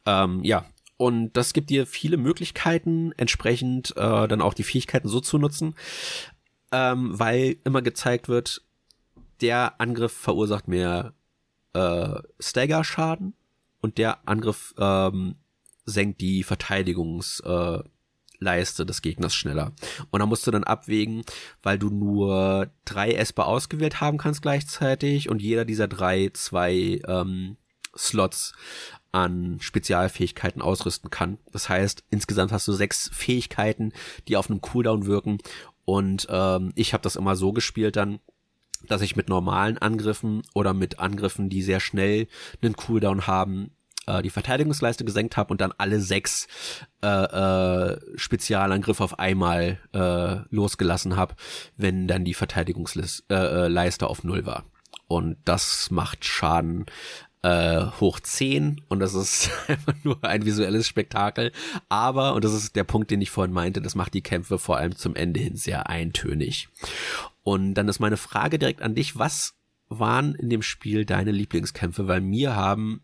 Ähm, 0.06 0.42
ja, 0.46 0.66
und 0.98 1.34
das 1.34 1.54
gibt 1.54 1.70
dir 1.70 1.86
viele 1.86 2.18
Möglichkeiten, 2.18 3.12
entsprechend 3.18 3.96
äh, 3.98 4.28
dann 4.28 4.42
auch 4.42 4.56
die 4.56 4.64
Fähigkeiten 4.64 5.08
so 5.08 5.20
zu 5.20 5.38
nutzen, 5.38 5.76
ähm, 6.78 7.18
weil 7.18 7.58
immer 7.64 7.82
gezeigt 7.82 8.30
wird, 8.30 8.62
der 9.42 9.82
Angriff 9.82 10.14
verursacht 10.14 10.68
mehr 10.68 11.16
äh, 11.74 12.20
Stagger-Schaden 12.40 13.34
und 13.82 13.98
der 13.98 14.28
Angriff 14.28 14.76
ähm, 14.78 15.38
senkt 15.86 16.22
die 16.22 16.44
Verteidigungsleiste 16.44 18.84
äh, 18.84 18.86
des 18.86 19.02
Gegners 19.02 19.34
schneller. 19.34 19.72
Und 20.12 20.20
da 20.20 20.28
musst 20.28 20.46
du 20.46 20.52
dann 20.52 20.66
abwägen, 20.66 21.24
weil 21.64 21.80
du 21.80 21.90
nur 21.90 22.70
drei 22.86 23.14
Esper 23.14 23.48
ausgewählt 23.48 24.02
haben 24.02 24.20
kannst 24.20 24.44
gleichzeitig 24.44 25.30
und 25.30 25.42
jeder 25.42 25.66
dieser 25.66 25.88
drei 25.88 26.30
zwei 26.34 27.02
ähm, 27.08 27.58
Slots 27.98 28.54
an 29.12 29.58
Spezialfähigkeiten 29.60 30.62
ausrüsten 30.62 31.10
kann. 31.10 31.40
Das 31.52 31.70
heißt, 31.70 32.04
insgesamt 32.12 32.52
hast 32.52 32.68
du 32.68 32.74
sechs 32.74 33.10
Fähigkeiten, 33.14 33.94
die 34.28 34.38
auf 34.38 34.50
einem 34.50 34.62
Cooldown 34.62 35.08
wirken 35.08 35.40
und 35.88 36.28
ähm, 36.30 36.74
ich 36.76 36.92
habe 36.92 37.02
das 37.02 37.16
immer 37.16 37.38
so 37.38 37.54
gespielt 37.54 37.96
dann, 37.96 38.20
dass 38.90 39.02
ich 39.02 39.16
mit 39.16 39.30
normalen 39.30 39.78
Angriffen 39.78 40.42
oder 40.54 40.74
mit 40.74 41.00
Angriffen, 41.00 41.48
die 41.50 41.62
sehr 41.62 41.80
schnell 41.80 42.28
einen 42.62 42.76
Cooldown 42.76 43.26
haben, 43.26 43.72
äh, 44.06 44.22
die 44.22 44.30
Verteidigungsleiste 44.30 45.06
gesenkt 45.06 45.38
habe 45.38 45.50
und 45.52 45.62
dann 45.62 45.74
alle 45.78 46.02
sechs 46.02 46.50
äh, 47.02 47.08
äh, 47.08 48.00
Spezialangriffe 48.18 49.02
auf 49.02 49.18
einmal 49.18 49.80
äh, 49.94 50.54
losgelassen 50.54 51.16
habe, 51.16 51.36
wenn 51.78 52.06
dann 52.06 52.26
die 52.26 52.34
Verteidigungsleiste 52.34 53.24
äh, 53.30 53.68
äh, 53.74 54.06
auf 54.06 54.26
null 54.26 54.46
war. 54.46 54.66
Und 55.08 55.38
das 55.46 55.90
macht 55.90 56.26
Schaden 56.26 56.86
äh, 57.44 57.86
hoch 58.00 58.20
10 58.20 58.82
und 58.88 59.00
das 59.00 59.14
ist 59.14 59.50
einfach 59.68 59.96
nur 60.04 60.24
ein 60.24 60.46
visuelles 60.46 60.88
Spektakel. 60.88 61.52
Aber, 61.90 62.34
und 62.34 62.44
das 62.44 62.54
ist 62.54 62.76
der 62.76 62.84
Punkt, 62.84 63.12
den 63.12 63.22
ich 63.22 63.30
vorhin 63.30 63.54
meinte, 63.54 63.82
das 63.82 63.96
macht 63.96 64.14
die 64.14 64.22
Kämpfe 64.22 64.60
vor 64.60 64.78
allem 64.78 64.96
zum 64.96 65.16
Ende 65.16 65.40
hin 65.40 65.56
sehr 65.56 65.90
eintönig. 65.90 66.70
Und 67.44 67.76
dann 67.76 67.88
ist 67.88 68.00
meine 68.00 68.18
Frage 68.18 68.60
direkt 68.60 68.82
an 68.82 68.96
dich, 68.96 69.18
was 69.18 69.54
waren 69.90 70.36
in 70.36 70.50
dem 70.50 70.62
Spiel 70.62 71.06
deine 71.06 71.32
Lieblingskämpfe? 71.32 72.08
Weil 72.08 72.22
mir 72.22 72.56
haben 72.56 73.02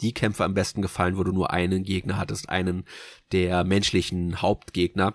die 0.00 0.14
Kämpfe 0.14 0.44
am 0.44 0.54
besten 0.54 0.82
gefallen, 0.82 1.16
wo 1.16 1.24
du 1.24 1.32
nur 1.32 1.52
einen 1.52 1.84
Gegner 1.84 2.16
hattest, 2.16 2.48
einen 2.48 2.84
der 3.32 3.64
menschlichen 3.64 4.40
Hauptgegner. 4.40 5.14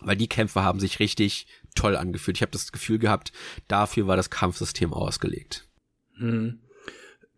Weil 0.00 0.16
die 0.16 0.28
Kämpfe 0.28 0.62
haben 0.62 0.80
sich 0.80 1.00
richtig 1.00 1.46
toll 1.74 1.96
angefühlt. 1.96 2.36
Ich 2.36 2.42
habe 2.42 2.52
das 2.52 2.72
Gefühl 2.72 2.98
gehabt, 2.98 3.32
dafür 3.66 4.06
war 4.06 4.16
das 4.16 4.30
Kampfsystem 4.30 4.94
ausgelegt. 4.94 5.68
Hm. 6.14 6.60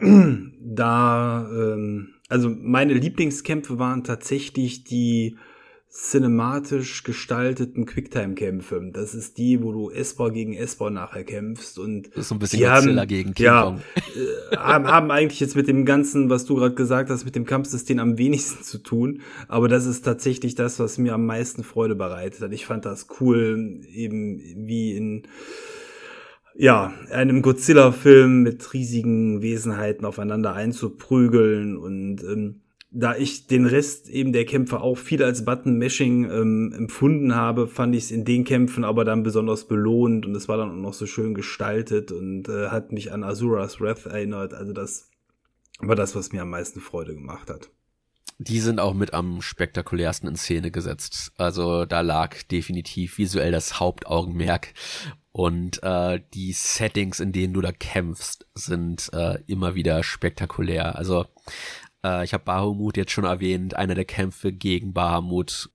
Da, 0.01 1.49
ähm, 1.53 2.09
also 2.29 2.49
meine 2.49 2.95
Lieblingskämpfe 2.95 3.79
waren 3.79 4.05
tatsächlich 4.05 4.85
die 4.85 5.37
cinematisch 5.91 7.03
gestalteten 7.03 7.85
Quicktime-Kämpfe. 7.85 8.91
Das 8.93 9.13
ist 9.13 9.39
die, 9.39 9.61
wo 9.61 9.73
du 9.73 9.91
Esper 9.91 10.31
gegen 10.31 10.55
Esper 10.55 10.89
nachher 10.91 11.25
kämpfst 11.25 11.81
und 11.81 12.07
das 12.11 12.19
ist 12.19 12.29
so 12.29 12.37
ein 12.37 12.39
bisschen 12.39 12.61
Godzilla 12.61 13.01
haben, 13.01 13.09
gegen 13.09 13.35
King 13.35 13.47
ja, 13.47 13.77
äh, 13.97 14.57
haben, 14.57 14.87
haben 14.87 15.11
eigentlich 15.11 15.41
jetzt 15.41 15.57
mit 15.57 15.67
dem 15.67 15.85
ganzen, 15.85 16.31
was 16.31 16.45
du 16.45 16.55
gerade 16.55 16.77
gesagt 16.77 17.11
hast, 17.11 17.25
mit 17.25 17.35
dem 17.35 17.45
Kampfsystem 17.45 17.99
am 17.99 18.19
wenigsten 18.19 18.63
zu 18.63 18.79
tun. 18.79 19.23
Aber 19.49 19.69
das 19.69 19.85
ist 19.85 20.03
tatsächlich 20.03 20.55
das, 20.55 20.79
was 20.79 20.97
mir 20.97 21.13
am 21.13 21.27
meisten 21.27 21.65
Freude 21.65 21.97
bereitet. 21.97 22.53
Ich 22.53 22.67
fand 22.67 22.87
das 22.87 23.09
cool, 23.21 23.81
eben 23.93 24.41
wie 24.69 24.97
in 24.97 25.25
ja, 26.55 26.93
einem 27.11 27.43
Godzilla-Film 27.43 28.43
mit 28.43 28.73
riesigen 28.73 29.43
Wesenheiten 29.43 30.05
aufeinander 30.05 30.55
einzuprügeln 30.55 31.77
und 31.77 32.23
ähm, 32.23 32.61
da 32.93 33.17
ich 33.17 33.47
den 33.47 33.67
Rest 33.67 34.09
eben 34.09 34.33
der 34.33 34.45
Kämpfe 34.45 34.81
auch 34.81 34.99
viel 34.99 35.23
als 35.23 35.45
Button-Mashing 35.45 36.29
ähm, 36.29 36.75
empfunden 36.77 37.37
habe, 37.37 37.69
fand 37.69 37.95
ich 37.95 38.05
es 38.05 38.11
in 38.11 38.25
den 38.25 38.45
Kämpfen 38.45 38.85
aber 38.85 39.05
dann 39.05 39.23
besonders 39.23 39.69
belohnt 39.69 40.27
und 40.27 40.35
es 40.35 40.49
war 40.49 40.57
dann 40.57 40.71
auch 40.71 40.83
noch 40.83 40.95
so 40.95 41.07
schön 41.07 41.35
gestaltet 41.35 42.11
und 42.11 42.49
äh, 42.49 42.69
hat 42.69 42.91
mich 42.91 43.13
an 43.13 43.23
Azura's 43.23 43.81
Wrath 43.81 44.07
erinnert. 44.07 44.55
Also 44.55 44.73
das 44.73 45.09
war 45.79 45.95
das, 45.95 46.17
was 46.17 46.33
mir 46.33 46.43
am 46.43 46.51
meisten 46.51 46.81
Freude 46.81 47.15
gemacht 47.15 47.49
hat. 47.49 47.71
Die 48.39 48.59
sind 48.59 48.81
auch 48.81 48.95
mit 48.95 49.13
am 49.13 49.43
spektakulärsten 49.43 50.29
in 50.29 50.37
Szene 50.37 50.71
gesetzt. 50.71 51.31
Also 51.37 51.85
da 51.85 52.01
lag 52.01 52.43
definitiv 52.45 53.19
visuell 53.19 53.53
das 53.53 53.79
Hauptaugenmerk 53.79 54.73
und 55.33 55.83
äh, 55.83 56.21
die 56.35 56.53
Settings, 56.53 57.21
in 57.21 57.33
denen 57.33 57.55
du 57.55 57.61
da 57.61 57.73
kämpfst, 57.73 58.47
sind 58.55 59.11
äh, 59.13 59.39
immer 59.47 59.75
wieder 59.75 60.03
spektakulär. 60.03 60.97
Also 60.97 61.27
äh, 62.05 62.25
ich 62.25 62.33
habe 62.33 62.45
Bahamut 62.45 62.97
jetzt 62.97 63.13
schon 63.13 63.25
erwähnt. 63.25 63.75
Einer 63.75 63.95
der 63.95 64.05
Kämpfe 64.05 64.53
gegen 64.53 64.93
Bahamut 64.93 65.71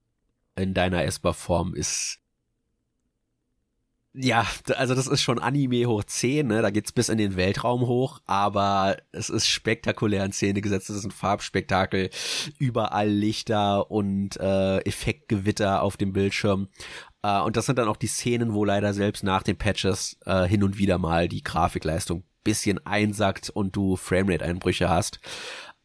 in 0.56 0.74
deiner 0.74 1.04
Esper-Form 1.04 1.74
ist 1.74 2.20
ja, 4.18 4.46
also 4.76 4.94
das 4.94 5.08
ist 5.08 5.20
schon 5.20 5.38
Anime 5.38 5.84
hoch 5.84 6.02
10, 6.02 6.46
ne? 6.46 6.62
Da 6.62 6.70
geht's 6.70 6.90
bis 6.90 7.10
in 7.10 7.18
den 7.18 7.36
Weltraum 7.36 7.86
hoch, 7.86 8.22
aber 8.24 8.96
es 9.12 9.28
ist 9.28 9.46
spektakulär 9.46 10.24
in 10.24 10.32
Szene 10.32 10.62
gesetzt. 10.62 10.88
Es 10.88 10.96
ist 10.96 11.04
ein 11.04 11.10
Farbspektakel, 11.10 12.08
überall 12.58 13.10
Lichter 13.10 13.90
und 13.90 14.38
äh, 14.38 14.78
Effektgewitter 14.78 15.82
auf 15.82 15.98
dem 15.98 16.14
Bildschirm. 16.14 16.68
Äh, 17.26 17.40
und 17.40 17.56
das 17.56 17.66
sind 17.66 17.78
dann 17.78 17.88
auch 17.88 17.96
die 17.96 18.06
Szenen, 18.06 18.54
wo 18.54 18.64
leider 18.64 18.94
selbst 18.94 19.24
nach 19.24 19.42
den 19.42 19.56
Patches 19.56 20.16
äh, 20.24 20.44
hin 20.44 20.62
und 20.62 20.78
wieder 20.78 20.98
mal 20.98 21.28
die 21.28 21.42
Grafikleistung 21.42 22.22
bisschen 22.44 22.84
einsackt 22.86 23.50
und 23.50 23.74
du 23.74 23.96
Framerate-Einbrüche 23.96 24.88
hast. 24.88 25.18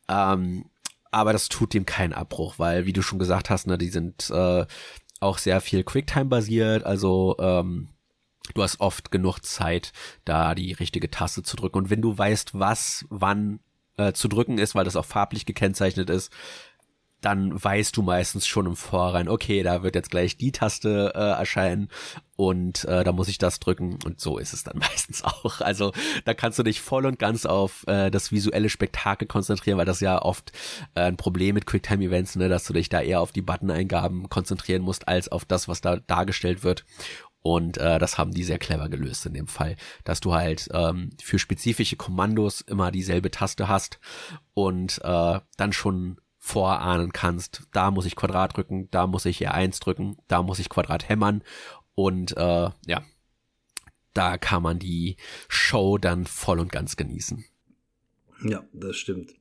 Ähm, 0.07 0.65
aber 1.09 1.33
das 1.33 1.49
tut 1.49 1.73
dem 1.73 1.85
keinen 1.87 2.13
Abbruch, 2.13 2.59
weil, 2.59 2.85
wie 2.85 2.93
du 2.93 3.01
schon 3.01 3.17
gesagt 3.17 3.49
hast, 3.49 3.65
ne, 3.65 3.79
die 3.79 3.89
sind 3.89 4.29
äh, 4.29 4.65
auch 5.19 5.37
sehr 5.39 5.59
viel 5.61 5.83
Quicktime-basiert, 5.83 6.83
also 6.85 7.35
ähm, 7.39 7.89
du 8.53 8.61
hast 8.61 8.79
oft 8.79 9.11
genug 9.11 9.39
Zeit, 9.39 9.91
da 10.23 10.53
die 10.53 10.73
richtige 10.73 11.09
Taste 11.09 11.41
zu 11.41 11.57
drücken. 11.57 11.79
Und 11.79 11.89
wenn 11.89 12.01
du 12.01 12.15
weißt, 12.15 12.57
was 12.57 13.05
wann 13.09 13.59
äh, 13.97 14.13
zu 14.13 14.27
drücken 14.27 14.59
ist, 14.59 14.75
weil 14.75 14.85
das 14.85 14.95
auch 14.95 15.05
farblich 15.05 15.45
gekennzeichnet 15.45 16.09
ist, 16.11 16.31
dann 17.21 17.63
weißt 17.63 17.95
du 17.95 18.01
meistens 18.01 18.47
schon 18.47 18.65
im 18.65 18.75
Vorrein, 18.75 19.29
okay, 19.29 19.63
da 19.63 19.83
wird 19.83 19.95
jetzt 19.95 20.09
gleich 20.09 20.37
die 20.37 20.51
Taste 20.51 21.13
äh, 21.15 21.19
erscheinen 21.19 21.89
und 22.35 22.85
äh, 22.85 23.03
da 23.03 23.11
muss 23.11 23.27
ich 23.27 23.37
das 23.37 23.59
drücken 23.59 23.99
und 24.03 24.19
so 24.19 24.39
ist 24.39 24.53
es 24.53 24.63
dann 24.63 24.77
meistens 24.79 25.23
auch. 25.23 25.61
Also 25.61 25.93
da 26.25 26.33
kannst 26.33 26.57
du 26.57 26.63
dich 26.63 26.81
voll 26.81 27.05
und 27.05 27.19
ganz 27.19 27.45
auf 27.45 27.85
äh, 27.87 28.09
das 28.09 28.31
visuelle 28.31 28.69
Spektakel 28.69 29.27
konzentrieren, 29.27 29.77
weil 29.77 29.85
das 29.85 29.99
ja 29.99 30.19
oft 30.21 30.51
äh, 30.95 31.01
ein 31.01 31.17
Problem 31.17 31.53
mit 31.53 31.67
Quicktime-Events, 31.67 32.35
ne, 32.37 32.49
dass 32.49 32.65
du 32.65 32.73
dich 32.73 32.89
da 32.89 33.01
eher 33.01 33.21
auf 33.21 33.31
die 33.31 33.43
Button-Eingaben 33.43 34.27
konzentrieren 34.29 34.81
musst, 34.81 35.07
als 35.07 35.29
auf 35.29 35.45
das, 35.45 35.67
was 35.67 35.81
da 35.81 35.97
dargestellt 35.97 36.63
wird. 36.63 36.85
Und 37.43 37.77
äh, 37.77 37.97
das 37.97 38.17
haben 38.17 38.31
die 38.31 38.43
sehr 38.43 38.59
clever 38.59 38.89
gelöst 38.89 39.25
in 39.25 39.33
dem 39.33 39.47
Fall, 39.47 39.75
dass 40.03 40.19
du 40.19 40.33
halt 40.33 40.69
ähm, 40.73 41.09
für 41.21 41.39
spezifische 41.39 41.95
Kommandos 41.95 42.61
immer 42.61 42.91
dieselbe 42.91 43.31
Taste 43.31 43.67
hast 43.67 43.99
und 44.53 45.01
äh, 45.03 45.39
dann 45.57 45.73
schon 45.73 46.17
vorahnen 46.43 47.13
kannst, 47.13 47.67
da 47.71 47.91
muss 47.91 48.07
ich 48.07 48.15
Quadrat 48.15 48.57
drücken, 48.57 48.89
da 48.89 49.05
muss 49.05 49.25
ich 49.25 49.47
R1 49.47 49.79
drücken, 49.79 50.17
da 50.27 50.41
muss 50.41 50.57
ich 50.57 50.69
Quadrat 50.69 51.07
hämmern 51.07 51.43
und 51.93 52.35
äh, 52.35 52.69
ja, 52.87 53.03
da 54.13 54.37
kann 54.37 54.63
man 54.63 54.79
die 54.79 55.17
Show 55.47 55.99
dann 55.99 56.25
voll 56.25 56.59
und 56.59 56.71
ganz 56.71 56.97
genießen. 56.97 57.45
Ja, 58.43 58.63
das 58.73 58.97
stimmt. 58.97 59.35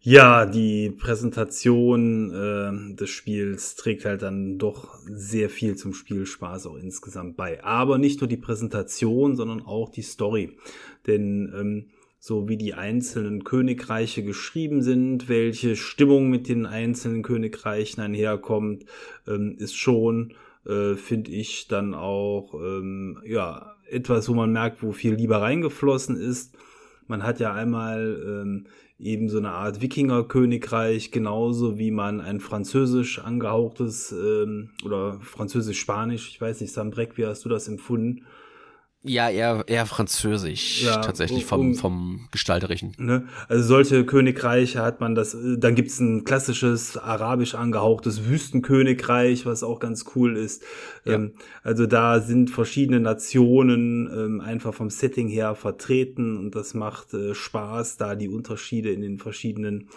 Ja, 0.00 0.46
die 0.46 0.90
Präsentation 0.90 2.30
äh, 2.32 2.94
des 2.94 3.10
Spiels 3.10 3.74
trägt 3.74 4.04
halt 4.04 4.22
dann 4.22 4.56
doch 4.56 4.96
sehr 5.04 5.50
viel 5.50 5.74
zum 5.74 5.92
Spielspaß 5.92 6.66
auch 6.66 6.76
insgesamt 6.76 7.36
bei. 7.36 7.64
Aber 7.64 7.98
nicht 7.98 8.20
nur 8.20 8.28
die 8.28 8.36
Präsentation, 8.36 9.34
sondern 9.34 9.60
auch 9.60 9.90
die 9.90 10.02
Story. 10.02 10.56
Denn 11.08 11.52
ähm, 11.58 11.90
so 12.18 12.48
wie 12.48 12.56
die 12.56 12.74
einzelnen 12.74 13.44
Königreiche 13.44 14.22
geschrieben 14.22 14.82
sind, 14.82 15.28
welche 15.28 15.76
Stimmung 15.76 16.28
mit 16.30 16.48
den 16.48 16.66
einzelnen 16.66 17.22
Königreichen 17.22 18.02
einherkommt, 18.02 18.84
ähm, 19.26 19.54
ist 19.58 19.76
schon, 19.76 20.34
äh, 20.66 20.94
finde 20.94 21.30
ich, 21.30 21.68
dann 21.68 21.94
auch 21.94 22.54
ähm, 22.54 23.18
ja 23.24 23.76
etwas, 23.90 24.28
wo 24.28 24.34
man 24.34 24.52
merkt, 24.52 24.82
wo 24.82 24.92
viel 24.92 25.14
Liebe 25.14 25.40
reingeflossen 25.40 26.16
ist 26.16 26.56
Man 27.06 27.22
hat 27.22 27.40
ja 27.40 27.54
einmal 27.54 28.22
ähm, 28.26 28.66
eben 28.98 29.28
so 29.28 29.38
eine 29.38 29.52
Art 29.52 29.80
Wikingerkönigreich, 29.80 31.10
genauso 31.10 31.78
wie 31.78 31.90
man 31.90 32.20
ein 32.20 32.40
französisch 32.40 33.18
angehauchtes 33.20 34.12
ähm, 34.12 34.70
oder 34.84 35.18
französisch-spanisch, 35.20 36.28
ich 36.28 36.40
weiß 36.40 36.60
nicht, 36.60 36.72
Sam 36.72 36.90
Breck, 36.90 37.16
wie 37.16 37.24
hast 37.24 37.44
du 37.44 37.48
das 37.48 37.68
empfunden? 37.68 38.26
Ja, 39.08 39.30
eher, 39.30 39.64
eher 39.66 39.86
französisch, 39.86 40.84
ja, 40.84 41.00
tatsächlich 41.00 41.44
vom, 41.44 41.60
um, 41.60 41.74
vom 41.74 42.28
Gestalterischen. 42.30 42.94
Ne? 42.98 43.26
Also 43.48 43.64
solche 43.64 44.04
Königreiche 44.04 44.82
hat 44.82 45.00
man 45.00 45.14
das, 45.14 45.34
äh, 45.34 45.58
dann 45.58 45.74
gibt's 45.74 45.98
ein 45.98 46.24
klassisches 46.24 46.96
arabisch 46.96 47.54
angehauchtes 47.54 48.28
Wüstenkönigreich, 48.28 49.46
was 49.46 49.62
auch 49.62 49.80
ganz 49.80 50.04
cool 50.14 50.36
ist. 50.36 50.62
Ja. 51.04 51.14
Ähm, 51.14 51.32
also 51.62 51.86
da 51.86 52.20
sind 52.20 52.50
verschiedene 52.50 53.00
Nationen 53.00 54.10
ähm, 54.12 54.40
einfach 54.40 54.74
vom 54.74 54.90
Setting 54.90 55.28
her 55.28 55.54
vertreten 55.54 56.36
und 56.36 56.54
das 56.54 56.74
macht 56.74 57.14
äh, 57.14 57.34
Spaß, 57.34 57.96
da 57.96 58.14
die 58.14 58.28
Unterschiede 58.28 58.90
in 58.90 59.00
den 59.00 59.18
verschiedenen 59.18 59.88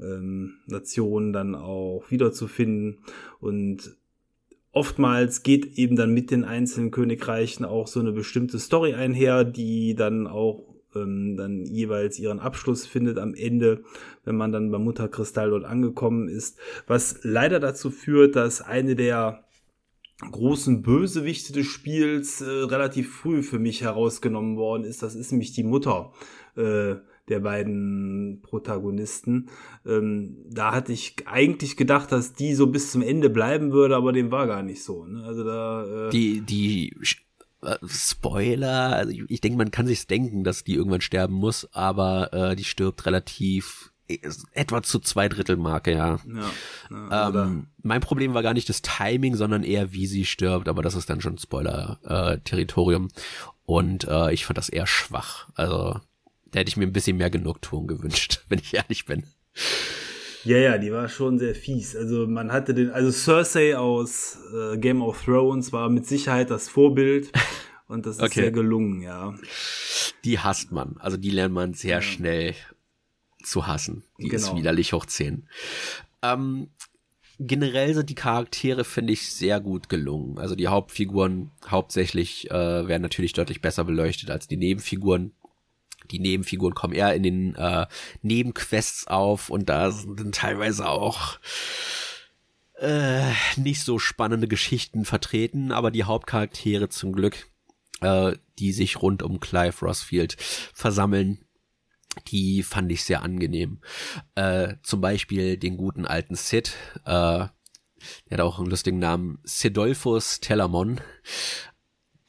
ähm, 0.00 0.54
Nationen 0.66 1.32
dann 1.32 1.54
auch 1.54 2.04
wiederzufinden. 2.08 2.98
Und 3.40 3.96
oftmals 4.72 5.42
geht 5.42 5.78
eben 5.78 5.96
dann 5.96 6.12
mit 6.12 6.30
den 6.30 6.44
einzelnen 6.44 6.90
Königreichen 6.90 7.64
auch 7.64 7.86
so 7.86 8.00
eine 8.00 8.12
bestimmte 8.12 8.58
Story 8.58 8.94
einher, 8.94 9.44
die 9.44 9.94
dann 9.94 10.26
auch 10.26 10.64
ähm, 10.94 11.36
dann 11.36 11.64
jeweils 11.66 12.18
ihren 12.18 12.40
Abschluss 12.40 12.86
findet 12.86 13.18
am 13.18 13.34
Ende, 13.34 13.84
wenn 14.24 14.36
man 14.36 14.52
dann 14.52 14.70
beim 14.70 14.84
Mutterkristall 14.84 15.50
dort 15.50 15.64
angekommen 15.64 16.28
ist, 16.28 16.58
was 16.86 17.20
leider 17.22 17.60
dazu 17.60 17.90
führt, 17.90 18.36
dass 18.36 18.62
eine 18.62 18.96
der 18.96 19.44
großen 20.30 20.82
Bösewichte 20.82 21.52
des 21.52 21.66
Spiels 21.66 22.40
äh, 22.40 22.48
relativ 22.48 23.14
früh 23.14 23.42
für 23.42 23.58
mich 23.58 23.82
herausgenommen 23.82 24.56
worden 24.56 24.84
ist. 24.84 25.02
Das 25.02 25.14
ist 25.14 25.32
nämlich 25.32 25.52
die 25.52 25.64
Mutter. 25.64 26.12
Äh, 26.56 26.96
der 27.28 27.40
beiden 27.40 28.40
Protagonisten. 28.42 29.48
Ähm, 29.86 30.36
da 30.50 30.72
hatte 30.72 30.92
ich 30.92 31.16
eigentlich 31.26 31.76
gedacht, 31.76 32.10
dass 32.12 32.34
die 32.34 32.54
so 32.54 32.66
bis 32.66 32.90
zum 32.90 33.02
Ende 33.02 33.30
bleiben 33.30 33.72
würde, 33.72 33.96
aber 33.96 34.12
dem 34.12 34.30
war 34.30 34.46
gar 34.46 34.62
nicht 34.62 34.82
so. 34.82 35.06
Ne? 35.06 35.24
Also 35.24 35.44
da 35.44 36.08
äh 36.08 36.10
die 36.10 36.40
die 36.40 36.96
äh, 37.62 37.76
Spoiler, 37.86 38.96
also 38.96 39.12
ich, 39.12 39.22
ich 39.28 39.40
denke, 39.40 39.58
man 39.58 39.70
kann 39.70 39.86
sich 39.86 40.06
denken, 40.06 40.42
dass 40.44 40.64
die 40.64 40.74
irgendwann 40.74 41.00
sterben 41.00 41.34
muss, 41.34 41.68
aber 41.72 42.32
äh, 42.32 42.56
die 42.56 42.64
stirbt 42.64 43.06
relativ 43.06 43.92
äh, 44.08 44.18
etwa 44.52 44.82
zu 44.82 44.98
zwei 44.98 45.28
Drittel 45.28 45.56
Marke, 45.56 45.92
ja. 45.92 46.18
ja, 46.26 47.08
also 47.08 47.38
ähm, 47.38 47.68
mein 47.82 48.00
Problem 48.00 48.34
war 48.34 48.42
gar 48.42 48.54
nicht 48.54 48.68
das 48.68 48.82
Timing, 48.82 49.36
sondern 49.36 49.62
eher, 49.62 49.92
wie 49.92 50.08
sie 50.08 50.24
stirbt, 50.24 50.68
aber 50.68 50.82
das 50.82 50.96
ist 50.96 51.08
dann 51.08 51.20
schon 51.20 51.38
Spoiler-Territorium. 51.38 53.06
Äh, 53.06 53.20
Und 53.64 54.08
äh, 54.08 54.32
ich 54.32 54.44
fand 54.44 54.58
das 54.58 54.68
eher 54.68 54.88
schwach. 54.88 55.48
Also 55.54 56.00
da 56.52 56.60
hätte 56.60 56.68
ich 56.68 56.76
mir 56.76 56.86
ein 56.86 56.92
bisschen 56.92 57.16
mehr 57.16 57.30
Genugtuung 57.30 57.86
gewünscht, 57.86 58.44
wenn 58.48 58.60
ich 58.60 58.74
ehrlich 58.74 59.04
bin. 59.04 59.24
Ja, 60.44 60.56
ja, 60.56 60.78
die 60.78 60.92
war 60.92 61.08
schon 61.08 61.38
sehr 61.38 61.54
fies. 61.54 61.94
Also 61.96 62.26
man 62.26 62.52
hatte 62.52 62.74
den, 62.74 62.90
also 62.90 63.10
Cersei 63.10 63.76
aus 63.76 64.38
äh, 64.54 64.78
Game 64.78 65.02
of 65.02 65.24
Thrones 65.24 65.72
war 65.72 65.88
mit 65.88 66.06
Sicherheit 66.06 66.50
das 66.50 66.68
Vorbild 66.68 67.32
und 67.88 68.06
das 68.06 68.16
ist 68.16 68.22
okay. 68.22 68.40
sehr 68.40 68.50
gelungen, 68.50 69.02
ja. 69.02 69.34
Die 70.24 70.38
hasst 70.38 70.72
man, 70.72 70.96
also 70.98 71.16
die 71.16 71.30
lernt 71.30 71.54
man 71.54 71.74
sehr 71.74 71.96
ja. 71.96 72.02
schnell 72.02 72.54
zu 73.42 73.66
hassen. 73.66 74.04
Die 74.18 74.28
genau. 74.28 74.36
ist 74.36 74.56
widerlich 74.56 74.92
hoch 74.92 75.06
10. 75.06 75.48
Ähm, 76.22 76.70
generell 77.38 77.94
sind 77.94 78.10
die 78.10 78.14
Charaktere, 78.14 78.84
finde 78.84 79.12
ich, 79.12 79.32
sehr 79.32 79.60
gut 79.60 79.88
gelungen. 79.88 80.38
Also 80.38 80.54
die 80.54 80.68
Hauptfiguren 80.68 81.50
hauptsächlich 81.66 82.50
äh, 82.50 82.86
werden 82.86 83.02
natürlich 83.02 83.32
deutlich 83.32 83.60
besser 83.60 83.84
beleuchtet 83.84 84.30
als 84.30 84.48
die 84.48 84.56
Nebenfiguren 84.56 85.32
die 86.10 86.18
Nebenfiguren 86.18 86.74
kommen 86.74 86.94
eher 86.94 87.14
in 87.14 87.22
den 87.22 87.54
äh, 87.54 87.86
Nebenquests 88.22 89.06
auf 89.06 89.50
und 89.50 89.68
da 89.68 89.90
sind 89.90 90.18
dann 90.18 90.32
teilweise 90.32 90.88
auch 90.88 91.38
äh, 92.78 93.32
nicht 93.56 93.82
so 93.82 93.98
spannende 93.98 94.48
Geschichten 94.48 95.04
vertreten, 95.04 95.72
aber 95.72 95.90
die 95.90 96.04
Hauptcharaktere 96.04 96.88
zum 96.88 97.12
Glück, 97.12 97.46
äh, 98.00 98.32
die 98.58 98.72
sich 98.72 99.00
rund 99.00 99.22
um 99.22 99.40
Clive 99.40 99.84
Rossfield 99.84 100.36
versammeln, 100.74 101.44
die 102.28 102.62
fand 102.62 102.90
ich 102.92 103.04
sehr 103.04 103.22
angenehm. 103.22 103.80
Äh, 104.34 104.74
zum 104.82 105.00
Beispiel 105.00 105.56
den 105.56 105.76
guten 105.76 106.06
alten 106.06 106.34
Sid, 106.34 106.74
äh, 107.04 107.46
der 108.28 108.32
hat 108.32 108.40
auch 108.40 108.58
einen 108.58 108.68
lustigen 108.68 108.98
Namen, 108.98 109.38
Sidolphus 109.44 110.40
Telamon 110.40 111.00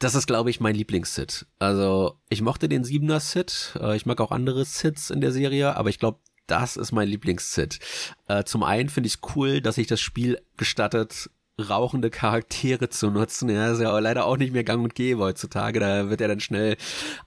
das 0.03 0.15
ist, 0.15 0.27
glaube 0.27 0.49
ich, 0.49 0.59
mein 0.59 0.75
Lieblings-Sit. 0.75 1.45
Also, 1.59 2.19
ich 2.29 2.41
mochte 2.41 2.67
den 2.67 2.83
siebener 2.83 3.19
Sit. 3.19 3.77
Äh, 3.79 3.95
ich 3.95 4.05
mag 4.05 4.19
auch 4.19 4.31
andere 4.31 4.65
Sits 4.65 5.09
in 5.09 5.21
der 5.21 5.31
Serie, 5.31 5.75
aber 5.77 5.89
ich 5.89 5.99
glaube, 5.99 6.19
das 6.47 6.75
ist 6.75 6.91
mein 6.91 7.07
Lieblings-Sit. 7.07 7.79
Äh, 8.27 8.43
zum 8.43 8.63
einen 8.63 8.89
finde 8.89 9.07
ich 9.07 9.15
es 9.15 9.35
cool, 9.35 9.61
dass 9.61 9.75
sich 9.75 9.87
das 9.87 10.01
Spiel 10.01 10.41
gestattet, 10.57 11.29
rauchende 11.57 12.09
Charaktere 12.09 12.89
zu 12.89 13.11
nutzen. 13.11 13.49
Ja, 13.49 13.71
ist 13.71 13.79
ja 13.79 13.97
leider 13.99 14.25
auch 14.25 14.37
nicht 14.37 14.51
mehr 14.51 14.63
gang 14.63 14.83
und 14.83 14.95
gäbe 14.95 15.21
heutzutage. 15.21 15.79
Da 15.79 16.09
wird 16.09 16.19
er 16.19 16.27
dann 16.27 16.41
schnell 16.41 16.75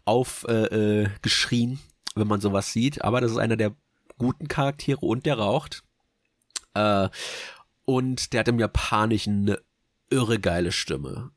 aufgeschrien, 0.04 1.70
äh, 1.70 1.74
äh 1.74 1.78
wenn 2.14 2.28
man 2.28 2.40
sowas 2.40 2.72
sieht. 2.72 3.02
Aber 3.02 3.20
das 3.20 3.30
ist 3.32 3.38
einer 3.38 3.56
der 3.56 3.74
guten 4.18 4.48
Charaktere 4.48 5.00
und 5.00 5.26
der 5.26 5.38
raucht. 5.38 5.82
Und 7.84 8.32
der 8.32 8.40
hat 8.40 8.48
im 8.48 8.58
Japanischen 8.58 9.48
eine 9.48 9.58
irre 10.10 10.38
geile 10.38 10.72
Stimme. 10.72 11.30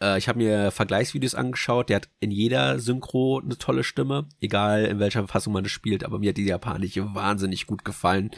Äh, 0.00 0.18
ich 0.18 0.28
habe 0.28 0.38
mir 0.38 0.70
Vergleichsvideos 0.70 1.34
angeschaut. 1.34 1.88
Der 1.88 1.96
hat 1.96 2.08
in 2.20 2.30
jeder 2.30 2.78
Synchro 2.78 3.40
eine 3.40 3.58
tolle 3.58 3.84
Stimme, 3.84 4.28
egal 4.40 4.84
in 4.84 4.98
welcher 4.98 5.26
Fassung 5.28 5.52
man 5.52 5.64
es 5.64 5.72
spielt. 5.72 6.04
Aber 6.04 6.18
mir 6.18 6.30
hat 6.30 6.36
die 6.36 6.44
japanische 6.44 7.14
wahnsinnig 7.14 7.66
gut 7.66 7.84
gefallen. 7.84 8.30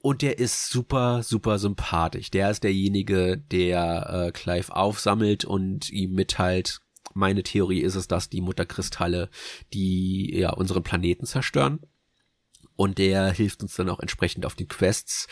Und 0.00 0.22
der 0.22 0.38
ist 0.38 0.70
super, 0.70 1.22
super 1.22 1.58
sympathisch. 1.58 2.30
Der 2.30 2.50
ist 2.50 2.62
derjenige, 2.62 3.38
der 3.38 4.26
äh, 4.28 4.32
Clive 4.32 4.74
aufsammelt 4.74 5.44
und 5.44 5.90
ihm 5.90 6.14
mitteilt, 6.14 6.80
meine 7.14 7.42
Theorie 7.42 7.80
ist 7.80 7.94
es, 7.94 8.08
dass 8.08 8.28
die 8.28 8.42
Mutterkristalle 8.42 9.30
die 9.72 10.38
ja 10.38 10.50
unseren 10.50 10.82
Planeten 10.82 11.26
zerstören. 11.26 11.80
Und 12.76 12.98
der 12.98 13.32
hilft 13.32 13.62
uns 13.62 13.74
dann 13.74 13.88
auch 13.88 14.00
entsprechend 14.00 14.44
auf 14.44 14.54
den 14.54 14.68
Quests. 14.68 15.26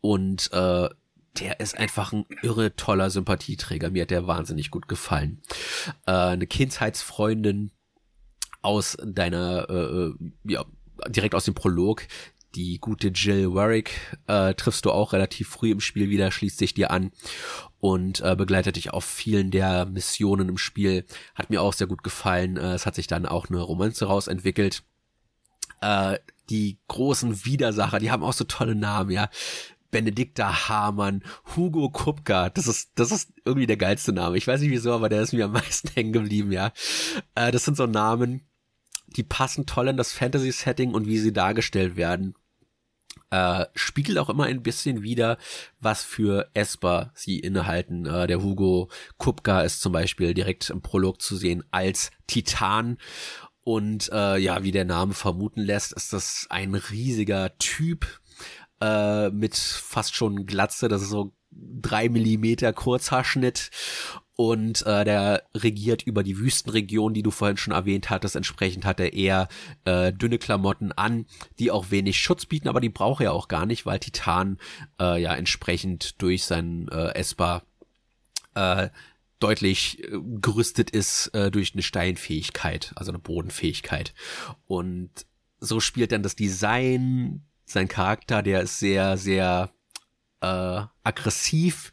Und 0.00 0.52
äh, 0.52 0.88
der 1.38 1.60
ist 1.60 1.76
einfach 1.76 2.12
ein 2.12 2.26
irre 2.42 2.74
toller 2.74 3.10
Sympathieträger. 3.10 3.90
Mir 3.90 4.02
hat 4.02 4.10
der 4.10 4.26
wahnsinnig 4.26 4.70
gut 4.70 4.88
gefallen. 4.88 5.42
Äh, 6.06 6.12
eine 6.12 6.46
Kindheitsfreundin 6.46 7.70
aus 8.62 8.96
deiner, 9.04 9.68
äh, 9.70 9.74
äh, 9.74 10.14
ja, 10.44 10.64
direkt 11.08 11.34
aus 11.34 11.44
dem 11.44 11.54
Prolog, 11.54 12.06
die 12.54 12.78
gute 12.78 13.08
Jill 13.08 13.54
Warwick 13.54 14.16
äh, 14.26 14.54
triffst 14.54 14.84
du 14.84 14.90
auch 14.90 15.12
relativ 15.12 15.48
früh 15.48 15.70
im 15.70 15.80
Spiel 15.80 16.08
wieder, 16.08 16.30
schließt 16.30 16.58
sich 16.58 16.74
dir 16.74 16.90
an 16.90 17.12
und 17.78 18.20
äh, 18.20 18.34
begleitet 18.36 18.76
dich 18.76 18.90
auf 18.92 19.04
vielen 19.04 19.50
der 19.50 19.86
Missionen 19.86 20.48
im 20.48 20.58
Spiel. 20.58 21.04
Hat 21.34 21.50
mir 21.50 21.62
auch 21.62 21.72
sehr 21.72 21.86
gut 21.86 22.02
gefallen. 22.02 22.56
Äh, 22.56 22.74
es 22.74 22.86
hat 22.86 22.94
sich 22.94 23.06
dann 23.06 23.26
auch 23.26 23.48
eine 23.48 23.60
Romanze 23.60 24.06
rausentwickelt. 24.06 24.82
Äh, 25.80 26.18
die 26.50 26.78
großen 26.88 27.44
Widersacher, 27.44 27.98
die 27.98 28.10
haben 28.10 28.24
auch 28.24 28.32
so 28.32 28.44
tolle 28.44 28.74
Namen, 28.74 29.10
ja. 29.10 29.28
Benedikta 29.90 30.68
Hamann, 30.68 31.22
Hugo 31.56 31.90
Kupka, 31.90 32.50
das 32.50 32.66
ist, 32.66 32.92
das 32.96 33.10
ist 33.10 33.32
irgendwie 33.44 33.66
der 33.66 33.76
geilste 33.76 34.12
Name. 34.12 34.36
Ich 34.36 34.46
weiß 34.46 34.60
nicht 34.60 34.70
wieso, 34.70 34.92
aber 34.92 35.08
der 35.08 35.22
ist 35.22 35.32
mir 35.32 35.46
am 35.46 35.52
meisten 35.52 35.88
hängen 35.94 36.12
geblieben, 36.12 36.52
ja. 36.52 36.72
Äh, 37.34 37.50
das 37.50 37.64
sind 37.64 37.76
so 37.76 37.86
Namen, 37.86 38.42
die 39.16 39.22
passen 39.22 39.66
toll 39.66 39.88
in 39.88 39.96
das 39.96 40.12
Fantasy-Setting 40.12 40.92
und 40.92 41.06
wie 41.06 41.18
sie 41.18 41.32
dargestellt 41.32 41.96
werden. 41.96 42.34
Äh, 43.30 43.66
spiegelt 43.74 44.18
auch 44.18 44.30
immer 44.30 44.44
ein 44.44 44.62
bisschen 44.62 45.02
wieder, 45.02 45.38
was 45.80 46.02
für 46.02 46.50
Esper 46.54 47.12
sie 47.14 47.38
innehalten. 47.38 48.06
Äh, 48.06 48.26
der 48.26 48.42
Hugo 48.42 48.90
Kupka 49.18 49.62
ist 49.62 49.80
zum 49.80 49.92
Beispiel 49.92 50.32
direkt 50.34 50.70
im 50.70 50.80
Prolog 50.80 51.20
zu 51.20 51.36
sehen 51.36 51.64
als 51.70 52.10
Titan. 52.26 52.98
Und 53.64 54.10
äh, 54.12 54.38
ja, 54.38 54.62
wie 54.62 54.72
der 54.72 54.86
Name 54.86 55.12
vermuten 55.12 55.60
lässt, 55.60 55.92
ist 55.92 56.14
das 56.14 56.46
ein 56.48 56.74
riesiger 56.74 57.56
Typ, 57.58 58.06
äh, 58.80 59.30
mit 59.30 59.56
fast 59.56 60.14
schon 60.14 60.46
Glatze, 60.46 60.88
das 60.88 61.02
ist 61.02 61.10
so 61.10 61.32
drei 61.50 62.08
Millimeter 62.08 62.72
Kurzhaarschnitt 62.72 63.70
und 64.36 64.86
äh, 64.86 65.04
der 65.04 65.42
regiert 65.56 66.04
über 66.04 66.22
die 66.22 66.38
Wüstenregion, 66.38 67.12
die 67.12 67.24
du 67.24 67.32
vorhin 67.32 67.56
schon 67.56 67.74
erwähnt 67.74 68.08
hattest. 68.08 68.36
Entsprechend 68.36 68.84
hat 68.84 69.00
er 69.00 69.12
eher 69.12 69.48
äh, 69.84 70.12
dünne 70.12 70.38
Klamotten 70.38 70.92
an, 70.92 71.26
die 71.58 71.72
auch 71.72 71.90
wenig 71.90 72.20
Schutz 72.20 72.46
bieten, 72.46 72.68
aber 72.68 72.80
die 72.80 72.88
braucht 72.88 73.22
er 73.22 73.32
auch 73.32 73.48
gar 73.48 73.66
nicht, 73.66 73.84
weil 73.84 73.98
Titan 73.98 74.58
äh, 75.00 75.20
ja 75.20 75.34
entsprechend 75.34 76.22
durch 76.22 76.44
seinen 76.44 76.86
äh, 76.88 77.14
Esper 77.16 77.64
äh, 78.54 78.90
deutlich 79.40 80.04
äh, 80.04 80.18
gerüstet 80.40 80.90
ist 80.90 81.28
äh, 81.34 81.50
durch 81.50 81.72
eine 81.72 81.82
Steinfähigkeit, 81.82 82.92
also 82.94 83.10
eine 83.10 83.18
Bodenfähigkeit. 83.18 84.14
Und 84.68 85.10
so 85.58 85.80
spielt 85.80 86.12
dann 86.12 86.22
das 86.22 86.36
Design 86.36 87.42
sein 87.70 87.88
Charakter, 87.88 88.42
der 88.42 88.62
ist 88.62 88.78
sehr, 88.78 89.16
sehr 89.16 89.70
äh, 90.40 90.82
aggressiv, 91.04 91.92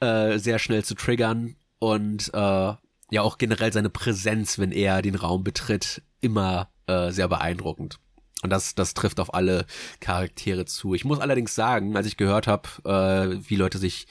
äh, 0.00 0.38
sehr 0.38 0.58
schnell 0.58 0.84
zu 0.84 0.94
triggern 0.94 1.56
und 1.78 2.32
äh, 2.34 2.74
ja 3.10 3.22
auch 3.22 3.38
generell 3.38 3.72
seine 3.72 3.88
Präsenz, 3.90 4.58
wenn 4.58 4.72
er 4.72 5.02
den 5.02 5.14
Raum 5.14 5.44
betritt, 5.44 6.02
immer 6.20 6.70
äh, 6.86 7.10
sehr 7.10 7.28
beeindruckend. 7.28 7.98
Und 8.42 8.50
das, 8.50 8.74
das 8.74 8.94
trifft 8.94 9.20
auf 9.20 9.34
alle 9.34 9.66
Charaktere 10.00 10.64
zu. 10.64 10.94
Ich 10.94 11.04
muss 11.04 11.20
allerdings 11.20 11.54
sagen, 11.54 11.96
als 11.96 12.06
ich 12.06 12.16
gehört 12.16 12.46
habe, 12.46 12.68
äh, 12.84 13.36
wie 13.48 13.56
Leute 13.56 13.76
sich 13.78 14.06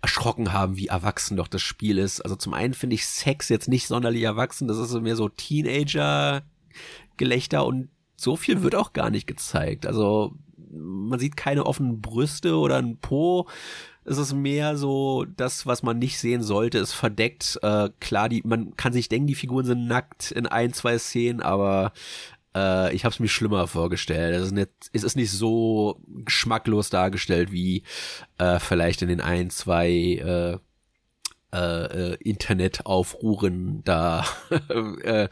erschrocken 0.00 0.52
haben, 0.52 0.76
wie 0.76 0.86
erwachsen 0.88 1.36
doch 1.36 1.48
das 1.48 1.62
Spiel 1.62 1.98
ist. 1.98 2.20
Also 2.20 2.36
zum 2.36 2.54
einen 2.54 2.74
finde 2.74 2.94
ich 2.94 3.06
Sex 3.06 3.48
jetzt 3.48 3.68
nicht 3.68 3.86
sonderlich 3.86 4.22
erwachsen, 4.22 4.68
das 4.68 4.78
ist 4.78 4.92
mehr 5.00 5.16
so 5.16 5.28
Teenager-Gelächter 5.28 7.66
und 7.66 7.90
so 8.18 8.36
viel 8.36 8.62
wird 8.62 8.74
auch 8.74 8.92
gar 8.92 9.10
nicht 9.10 9.26
gezeigt. 9.26 9.86
Also 9.86 10.34
man 10.70 11.18
sieht 11.18 11.36
keine 11.36 11.64
offenen 11.64 12.00
Brüste 12.00 12.56
oder 12.56 12.76
ein 12.76 12.98
Po. 12.98 13.46
Es 14.04 14.18
ist 14.18 14.34
mehr 14.34 14.76
so, 14.76 15.24
das, 15.24 15.66
was 15.66 15.82
man 15.82 15.98
nicht 15.98 16.18
sehen 16.18 16.42
sollte, 16.42 16.78
ist 16.78 16.94
verdeckt. 16.94 17.58
Äh, 17.62 17.90
klar, 18.00 18.28
die, 18.28 18.42
man 18.44 18.76
kann 18.76 18.92
sich 18.92 19.08
denken, 19.08 19.28
die 19.28 19.34
Figuren 19.34 19.66
sind 19.66 19.86
nackt 19.86 20.32
in 20.32 20.46
ein, 20.46 20.72
zwei 20.72 20.98
Szenen, 20.98 21.42
aber 21.42 21.92
äh, 22.56 22.94
ich 22.94 23.04
habe 23.04 23.12
es 23.12 23.20
mir 23.20 23.28
schlimmer 23.28 23.68
vorgestellt. 23.68 24.34
Es 24.34 24.46
ist, 24.46 24.52
nicht, 24.52 24.70
es 24.92 25.04
ist 25.04 25.16
nicht 25.16 25.30
so 25.30 26.00
geschmacklos 26.24 26.90
dargestellt 26.90 27.52
wie 27.52 27.84
äh, 28.38 28.58
vielleicht 28.58 29.02
in 29.02 29.08
den 29.08 29.20
ein, 29.20 29.50
zwei 29.50 29.90
äh, 29.90 30.58
äh, 31.54 32.12
äh 32.12 32.16
Internetaufruhren 32.20 33.84
da 33.84 34.24
äh, 35.04 35.28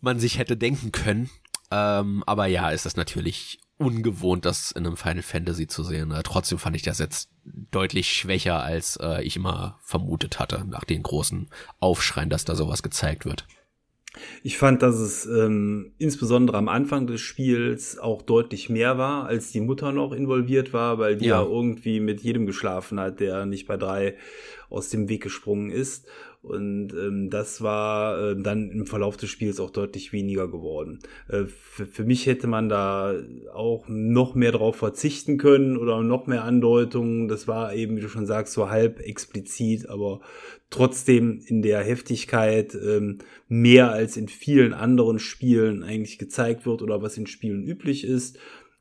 man 0.00 0.18
sich 0.20 0.38
hätte 0.38 0.56
denken 0.56 0.92
können. 0.92 1.30
Ähm, 1.70 2.22
aber 2.26 2.46
ja, 2.46 2.70
ist 2.70 2.86
das 2.86 2.96
natürlich 2.96 3.58
ungewohnt, 3.78 4.44
das 4.44 4.70
in 4.70 4.86
einem 4.86 4.96
Final 4.96 5.22
Fantasy 5.22 5.66
zu 5.66 5.82
sehen. 5.84 6.10
Äh, 6.10 6.22
trotzdem 6.22 6.58
fand 6.58 6.76
ich 6.76 6.82
das 6.82 6.98
jetzt 6.98 7.28
deutlich 7.44 8.12
schwächer, 8.12 8.62
als 8.62 8.98
äh, 9.02 9.22
ich 9.22 9.36
immer 9.36 9.78
vermutet 9.82 10.38
hatte, 10.38 10.64
nach 10.66 10.84
den 10.84 11.02
großen 11.02 11.48
Aufschreien, 11.78 12.30
dass 12.30 12.44
da 12.44 12.54
sowas 12.54 12.82
gezeigt 12.82 13.24
wird. 13.24 13.46
Ich 14.42 14.56
fand, 14.56 14.82
dass 14.82 14.96
es 14.96 15.26
ähm, 15.26 15.92
insbesondere 15.98 16.56
am 16.56 16.68
Anfang 16.68 17.06
des 17.06 17.20
Spiels 17.20 17.98
auch 17.98 18.22
deutlich 18.22 18.70
mehr 18.70 18.96
war, 18.96 19.26
als 19.26 19.52
die 19.52 19.60
Mutter 19.60 19.92
noch 19.92 20.12
involviert 20.12 20.72
war, 20.72 20.98
weil 20.98 21.16
die 21.16 21.26
ja, 21.26 21.42
ja 21.42 21.46
irgendwie 21.46 22.00
mit 22.00 22.22
jedem 22.22 22.46
geschlafen 22.46 22.98
hat, 22.98 23.20
der 23.20 23.44
nicht 23.44 23.66
bei 23.66 23.76
drei 23.76 24.16
aus 24.70 24.88
dem 24.88 25.10
Weg 25.10 25.22
gesprungen 25.22 25.70
ist. 25.70 26.06
Und 26.46 26.92
ähm, 26.92 27.28
das 27.28 27.60
war 27.60 28.30
äh, 28.30 28.40
dann 28.40 28.70
im 28.70 28.86
Verlauf 28.86 29.16
des 29.16 29.30
Spiels 29.30 29.58
auch 29.58 29.70
deutlich 29.70 30.12
weniger 30.12 30.46
geworden. 30.46 31.00
Äh, 31.28 31.46
für, 31.46 32.04
mich 32.04 32.26
hätte 32.26 32.46
man 32.46 32.68
da 32.68 33.14
auch 33.52 33.86
noch 33.88 34.36
mehr 34.36 34.52
darauf 34.52 34.76
verzichten 34.76 35.38
können 35.38 35.76
oder 35.76 36.02
noch 36.04 36.28
mehr 36.28 36.44
Andeutungen. 36.44 37.26
Das 37.26 37.48
war 37.48 37.74
eben, 37.74 37.96
wie 37.96 38.00
du 38.00 38.08
schon 38.08 38.26
sagst, 38.26 38.52
so 38.52 38.70
halb 38.70 39.00
explizit, 39.00 39.88
aber 39.88 40.20
trotzdem 40.70 41.40
in 41.44 41.62
der 41.62 41.80
Heftigkeit 41.82 42.76
ähm, 42.76 43.18
mehr 43.48 43.90
als 43.90 44.16
in 44.16 44.28
vielen 44.28 44.72
anderen 44.72 45.18
Spielen 45.18 45.82
eigentlich 45.82 46.16
gezeigt 46.16 46.64
wird 46.64 46.80
oder 46.80 47.02
was 47.02 47.18
in 47.18 47.26
Spielen 47.26 47.64
üblich 47.64 48.04
ist. 48.04 48.38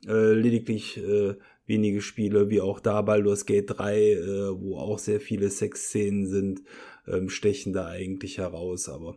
Äh, 0.07 0.33
lediglich 0.33 0.97
äh, 0.97 1.33
wenige 1.65 2.01
Spiele, 2.01 2.49
wie 2.49 2.61
auch 2.61 2.79
da 2.79 3.01
Baldur's 3.01 3.45
Gate 3.45 3.71
3, 3.77 3.99
äh, 3.99 4.61
wo 4.61 4.77
auch 4.77 4.99
sehr 4.99 5.19
viele 5.19 5.49
Sexszenen 5.49 6.27
sind, 6.27 6.61
ähm, 7.07 7.29
stechen 7.29 7.73
da 7.73 7.87
eigentlich 7.87 8.37
heraus, 8.37 8.89
aber 8.89 9.15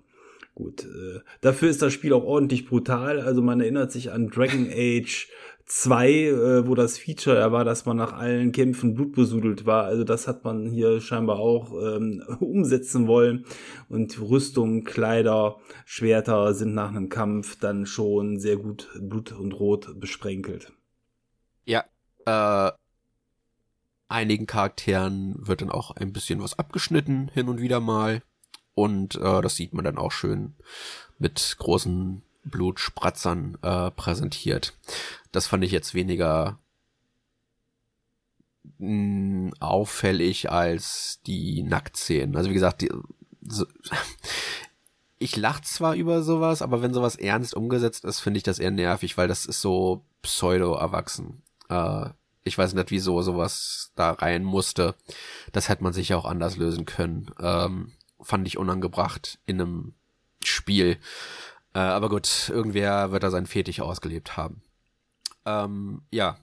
gut. 0.55 0.85
Äh, 0.85 1.21
dafür 1.41 1.71
ist 1.71 1.83
das 1.83 1.93
Spiel 1.93 2.13
auch 2.13 2.25
ordentlich 2.25 2.67
brutal. 2.67 3.21
Also 3.21 3.43
man 3.43 3.61
erinnert 3.61 3.93
sich 3.93 4.11
an 4.11 4.29
Dragon 4.29 4.69
Age 4.71 5.29
2, 5.67 6.11
äh, 6.11 6.67
wo 6.67 6.75
das 6.75 6.99
Feature 6.99 7.39
ja 7.39 7.53
war, 7.53 7.65
dass 7.65 7.85
man 7.85 7.97
nach 7.97 8.15
allen 8.15 8.53
Kämpfen 8.53 8.95
blutbesudelt 8.95 9.67
war. 9.67 9.85
Also 9.85 10.03
das 10.03 10.27
hat 10.27 10.43
man 10.43 10.71
hier 10.71 11.01
scheinbar 11.01 11.39
auch 11.39 11.73
ähm, 11.73 12.25
umsetzen 12.41 13.07
wollen. 13.07 13.45
Und 13.89 14.21
Rüstung, 14.21 14.85
Kleider, 14.85 15.59
Schwerter 15.85 16.55
sind 16.55 16.75
nach 16.75 16.89
einem 16.89 17.09
Kampf 17.09 17.59
dann 17.61 17.87
schon 17.87 18.39
sehr 18.39 18.57
gut 18.57 18.89
blut 18.99 19.33
und 19.33 19.53
rot 19.53 20.01
besprenkelt. 20.01 20.73
Ja, 21.67 21.85
äh, 22.25 22.73
einigen 24.09 24.47
Charakteren 24.47 25.35
wird 25.47 25.61
dann 25.61 25.71
auch 25.71 25.91
ein 25.93 26.13
bisschen 26.13 26.43
was 26.43 26.59
abgeschnitten, 26.59 27.31
hin 27.35 27.49
und 27.49 27.61
wieder 27.61 27.81
mal. 27.81 28.23
Und 28.75 29.17
äh, 29.17 29.43
das 29.43 29.57
sieht 29.57 29.75
man 29.75 29.85
dann 29.85 29.99
auch 29.99 30.13
schön 30.13 30.55
mit 31.19 31.57
großen 31.59 32.23
Blutspratzern 32.45 33.59
äh, 33.63 33.91
präsentiert. 33.91 34.79
Das 35.33 35.47
fand 35.47 35.65
ich 35.65 35.73
jetzt 35.73 35.95
weniger 35.95 36.59
mh, 38.79 39.51
mm, 39.51 39.55
auffällig 39.61 40.51
als 40.51 41.21
die 41.27 41.63
Nacktszenen. 41.63 42.37
Also 42.37 42.51
wie 42.51 42.55
gesagt, 42.55 42.83
die, 42.83 42.91
so, 43.43 43.67
ich 45.19 45.37
lach 45.37 45.61
zwar 45.61 45.95
über 45.95 46.23
sowas, 46.23 46.63
aber 46.63 46.81
wenn 46.81 46.95
sowas 46.95 47.17
ernst 47.17 47.55
umgesetzt 47.55 48.05
ist, 48.05 48.21
finde 48.21 48.39
ich 48.39 48.45
das 48.45 48.59
eher 48.59 48.71
nervig, 48.71 49.19
weil 49.19 49.29
das 49.29 49.45
ist 49.45 49.61
so 49.61 50.05
pseudo-erwachsen. 50.23 51.43
Äh, 51.69 52.11
ich 52.49 52.59
weiß 52.59 52.75
nicht, 52.75 52.91
wieso 52.91 53.23
sowas 53.23 53.93
da 53.95 54.13
rein 54.13 54.43
musste. 54.45 54.95
Das 55.53 55.69
hätte 55.69 55.83
man 55.83 55.93
sich 55.93 56.15
auch 56.15 56.25
anders 56.25 56.57
lösen 56.57 56.85
können. 56.85 57.31
Ähm, 57.41 57.93
fand 58.21 58.47
ich 58.47 58.59
unangebracht 58.59 59.39
in 59.47 59.61
einem 59.61 59.95
Spiel. 60.43 60.99
Äh, 61.75 61.79
aber 61.81 62.09
gut, 62.09 62.49
irgendwer 62.49 63.13
wird 63.13 63.23
da 63.23 63.31
seinen 63.31 63.47
Fetisch 63.47 63.81
ausgelebt 63.81 64.37
haben. 64.37 64.63
Ähm, 65.45 66.03
ja, 66.11 66.39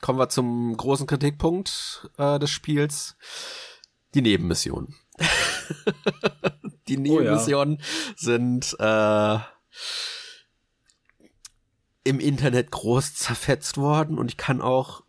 kommen 0.00 0.18
wir 0.18 0.28
zum 0.28 0.76
großen 0.76 1.06
Kritikpunkt 1.06 2.08
äh, 2.16 2.38
des 2.38 2.50
Spiels. 2.50 3.16
Die 4.14 4.22
Nebenmissionen. 4.22 4.94
die 6.88 6.96
Nebenmissionen 6.96 7.76
oh, 7.76 7.80
ja. 7.80 8.14
sind 8.16 8.76
äh, 8.78 9.38
im 12.04 12.20
Internet 12.20 12.70
groß 12.70 13.14
zerfetzt 13.14 13.76
worden 13.76 14.18
und 14.18 14.30
ich 14.30 14.36
kann 14.36 14.62
auch 14.62 15.02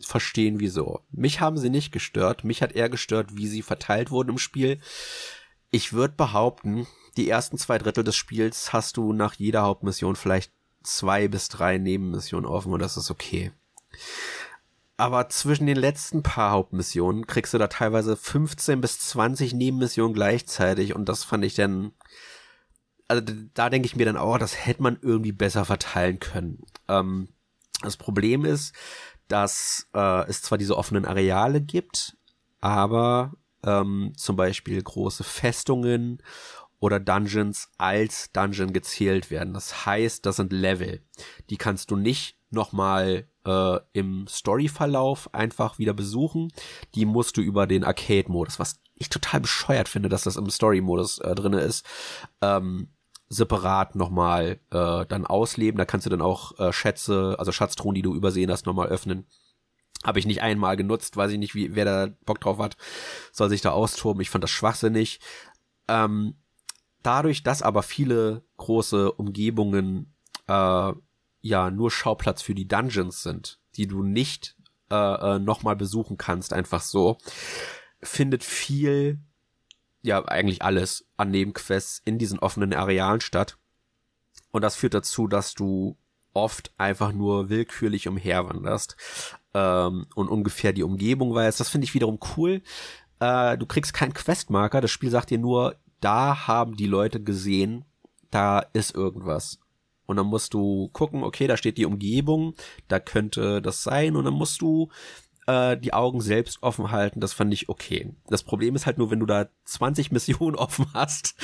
verstehen, 0.00 0.60
wieso. 0.60 1.00
Mich 1.10 1.40
haben 1.40 1.58
sie 1.58 1.70
nicht 1.70 1.92
gestört. 1.92 2.44
Mich 2.44 2.62
hat 2.62 2.72
eher 2.72 2.88
gestört, 2.88 3.36
wie 3.36 3.48
sie 3.48 3.62
verteilt 3.62 4.10
wurden 4.10 4.30
im 4.30 4.38
Spiel. 4.38 4.80
Ich 5.70 5.92
würde 5.92 6.14
behaupten, 6.14 6.86
die 7.16 7.28
ersten 7.28 7.58
zwei 7.58 7.78
Drittel 7.78 8.04
des 8.04 8.16
Spiels 8.16 8.72
hast 8.72 8.96
du 8.96 9.12
nach 9.12 9.34
jeder 9.34 9.62
Hauptmission 9.62 10.16
vielleicht 10.16 10.52
zwei 10.82 11.28
bis 11.28 11.48
drei 11.48 11.78
Nebenmissionen 11.78 12.46
offen 12.46 12.72
und 12.72 12.80
das 12.80 12.96
ist 12.96 13.10
okay. 13.10 13.52
Aber 14.96 15.28
zwischen 15.28 15.66
den 15.66 15.76
letzten 15.76 16.22
paar 16.22 16.50
Hauptmissionen 16.52 17.26
kriegst 17.26 17.54
du 17.54 17.58
da 17.58 17.68
teilweise 17.68 18.16
15 18.16 18.80
bis 18.80 18.98
20 19.00 19.54
Nebenmissionen 19.54 20.14
gleichzeitig 20.14 20.94
und 20.94 21.08
das 21.08 21.24
fand 21.24 21.44
ich 21.44 21.54
dann, 21.54 21.92
also 23.06 23.22
da 23.54 23.70
denke 23.70 23.86
ich 23.86 23.96
mir 23.96 24.06
dann, 24.06 24.16
oh, 24.16 24.38
das 24.38 24.66
hätte 24.66 24.82
man 24.82 24.98
irgendwie 25.00 25.32
besser 25.32 25.64
verteilen 25.64 26.18
können. 26.18 26.64
Ähm, 26.88 27.28
das 27.82 27.96
Problem 27.96 28.44
ist, 28.44 28.74
dass 29.28 29.88
äh, 29.94 30.28
es 30.28 30.42
zwar 30.42 30.58
diese 30.58 30.76
offenen 30.76 31.04
Areale 31.04 31.60
gibt, 31.60 32.16
aber 32.60 33.32
ähm, 33.64 34.12
zum 34.16 34.36
Beispiel 34.36 34.82
große 34.82 35.24
Festungen 35.24 36.22
oder 36.80 37.00
Dungeons 37.00 37.70
als 37.76 38.30
Dungeon 38.32 38.72
gezählt 38.72 39.30
werden. 39.30 39.54
Das 39.54 39.86
heißt, 39.86 40.24
das 40.24 40.36
sind 40.36 40.52
Level. 40.52 41.02
Die 41.50 41.56
kannst 41.56 41.90
du 41.90 41.96
nicht 41.96 42.36
nochmal 42.50 43.28
äh, 43.44 43.78
im 43.92 44.26
Storyverlauf 44.28 45.32
einfach 45.34 45.78
wieder 45.78 45.92
besuchen. 45.92 46.50
Die 46.94 47.04
musst 47.04 47.36
du 47.36 47.40
über 47.40 47.66
den 47.66 47.84
Arcade-Modus, 47.84 48.58
was 48.58 48.80
ich 48.94 49.08
total 49.08 49.40
bescheuert 49.40 49.88
finde, 49.88 50.08
dass 50.08 50.24
das 50.24 50.36
im 50.36 50.48
Story-Modus 50.48 51.18
äh, 51.18 51.34
drinne 51.34 51.60
ist, 51.60 51.84
ähm, 52.40 52.88
separat 53.28 53.94
nochmal 53.94 54.58
äh, 54.70 55.06
dann 55.06 55.26
ausleben. 55.26 55.78
Da 55.78 55.84
kannst 55.84 56.06
du 56.06 56.10
dann 56.10 56.22
auch 56.22 56.58
äh, 56.58 56.72
Schätze, 56.72 57.36
also 57.38 57.52
Schatztruhen, 57.52 57.94
die 57.94 58.02
du 58.02 58.14
übersehen 58.14 58.50
hast, 58.50 58.66
nochmal 58.66 58.88
öffnen. 58.88 59.26
Habe 60.04 60.18
ich 60.18 60.26
nicht 60.26 60.42
einmal 60.42 60.76
genutzt, 60.76 61.16
weiß 61.16 61.32
ich 61.32 61.38
nicht, 61.38 61.54
wie, 61.54 61.74
wer 61.74 61.84
da 61.84 62.08
Bock 62.24 62.40
drauf 62.40 62.58
hat, 62.58 62.76
soll 63.32 63.48
sich 63.48 63.60
da 63.60 63.72
austoben. 63.72 64.22
Ich 64.22 64.30
fand 64.30 64.44
das 64.44 64.50
schwachsinnig. 64.50 65.20
Ähm, 65.88 66.36
dadurch, 67.02 67.42
dass 67.42 67.62
aber 67.62 67.82
viele 67.82 68.44
große 68.56 69.12
Umgebungen 69.12 70.14
äh, 70.46 70.92
ja 71.40 71.70
nur 71.70 71.90
Schauplatz 71.90 72.42
für 72.42 72.54
die 72.54 72.68
Dungeons 72.68 73.22
sind, 73.22 73.60
die 73.76 73.86
du 73.86 74.02
nicht 74.02 74.56
äh, 74.90 74.94
äh, 75.36 75.38
nochmal 75.38 75.76
besuchen 75.76 76.16
kannst, 76.16 76.52
einfach 76.52 76.80
so, 76.80 77.18
findet 78.00 78.44
viel 78.44 79.20
ja 80.08 80.24
eigentlich 80.24 80.62
alles 80.62 81.06
an 81.16 81.30
Nebenquests 81.30 82.02
in 82.04 82.18
diesen 82.18 82.38
offenen 82.38 82.74
Arealen 82.74 83.20
statt. 83.20 83.58
Und 84.50 84.62
das 84.62 84.76
führt 84.76 84.94
dazu, 84.94 85.28
dass 85.28 85.54
du 85.54 85.96
oft 86.32 86.72
einfach 86.78 87.12
nur 87.12 87.48
willkürlich 87.48 88.08
umherwanderst 88.08 88.96
ähm, 89.54 90.06
und 90.14 90.28
ungefähr 90.28 90.72
die 90.72 90.82
Umgebung 90.82 91.34
weißt. 91.34 91.60
Das 91.60 91.68
finde 91.68 91.84
ich 91.84 91.94
wiederum 91.94 92.18
cool. 92.36 92.62
Äh, 93.20 93.58
du 93.58 93.66
kriegst 93.66 93.94
keinen 93.94 94.14
Questmarker. 94.14 94.80
Das 94.80 94.90
Spiel 94.90 95.10
sagt 95.10 95.30
dir 95.30 95.38
nur, 95.38 95.76
da 96.00 96.46
haben 96.46 96.76
die 96.76 96.86
Leute 96.86 97.22
gesehen, 97.22 97.84
da 98.30 98.60
ist 98.72 98.94
irgendwas. 98.94 99.58
Und 100.06 100.16
dann 100.16 100.26
musst 100.26 100.54
du 100.54 100.88
gucken, 100.92 101.22
okay, 101.22 101.46
da 101.46 101.56
steht 101.56 101.76
die 101.76 101.84
Umgebung, 101.84 102.54
da 102.88 102.98
könnte 102.98 103.60
das 103.60 103.82
sein. 103.82 104.16
Und 104.16 104.24
dann 104.24 104.34
musst 104.34 104.62
du 104.62 104.88
äh, 105.48 105.78
die 105.78 105.94
Augen 105.94 106.20
selbst 106.20 106.62
offen 106.62 106.90
halten, 106.90 107.20
das 107.20 107.32
fand 107.32 107.52
ich 107.54 107.70
okay. 107.70 108.12
Das 108.26 108.42
Problem 108.42 108.76
ist 108.76 108.84
halt 108.84 108.98
nur, 108.98 109.10
wenn 109.10 109.20
du 109.20 109.26
da 109.26 109.48
20 109.64 110.12
Missionen 110.12 110.56
offen 110.56 110.86
hast 110.92 111.34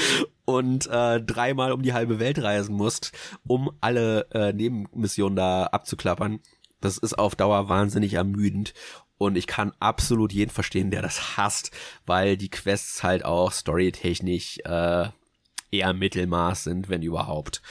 und 0.44 0.86
äh, 0.86 1.20
dreimal 1.22 1.72
um 1.72 1.82
die 1.82 1.94
halbe 1.94 2.18
Welt 2.18 2.40
reisen 2.40 2.76
musst, 2.76 3.12
um 3.46 3.70
alle 3.80 4.28
äh, 4.32 4.52
Nebenmissionen 4.52 5.36
da 5.36 5.64
abzuklappern. 5.64 6.40
Das 6.80 6.98
ist 6.98 7.18
auf 7.18 7.34
Dauer 7.34 7.70
wahnsinnig 7.70 8.12
ermüdend. 8.12 8.74
Und 9.16 9.36
ich 9.36 9.46
kann 9.46 9.72
absolut 9.80 10.32
jeden 10.32 10.50
verstehen, 10.50 10.90
der 10.90 11.00
das 11.00 11.38
hasst, 11.38 11.70
weil 12.04 12.36
die 12.36 12.50
Quests 12.50 13.02
halt 13.02 13.24
auch 13.24 13.52
storytechnisch 13.52 14.58
äh, 14.64 15.08
eher 15.70 15.92
Mittelmaß 15.94 16.64
sind, 16.64 16.90
wenn 16.90 17.00
überhaupt. 17.00 17.62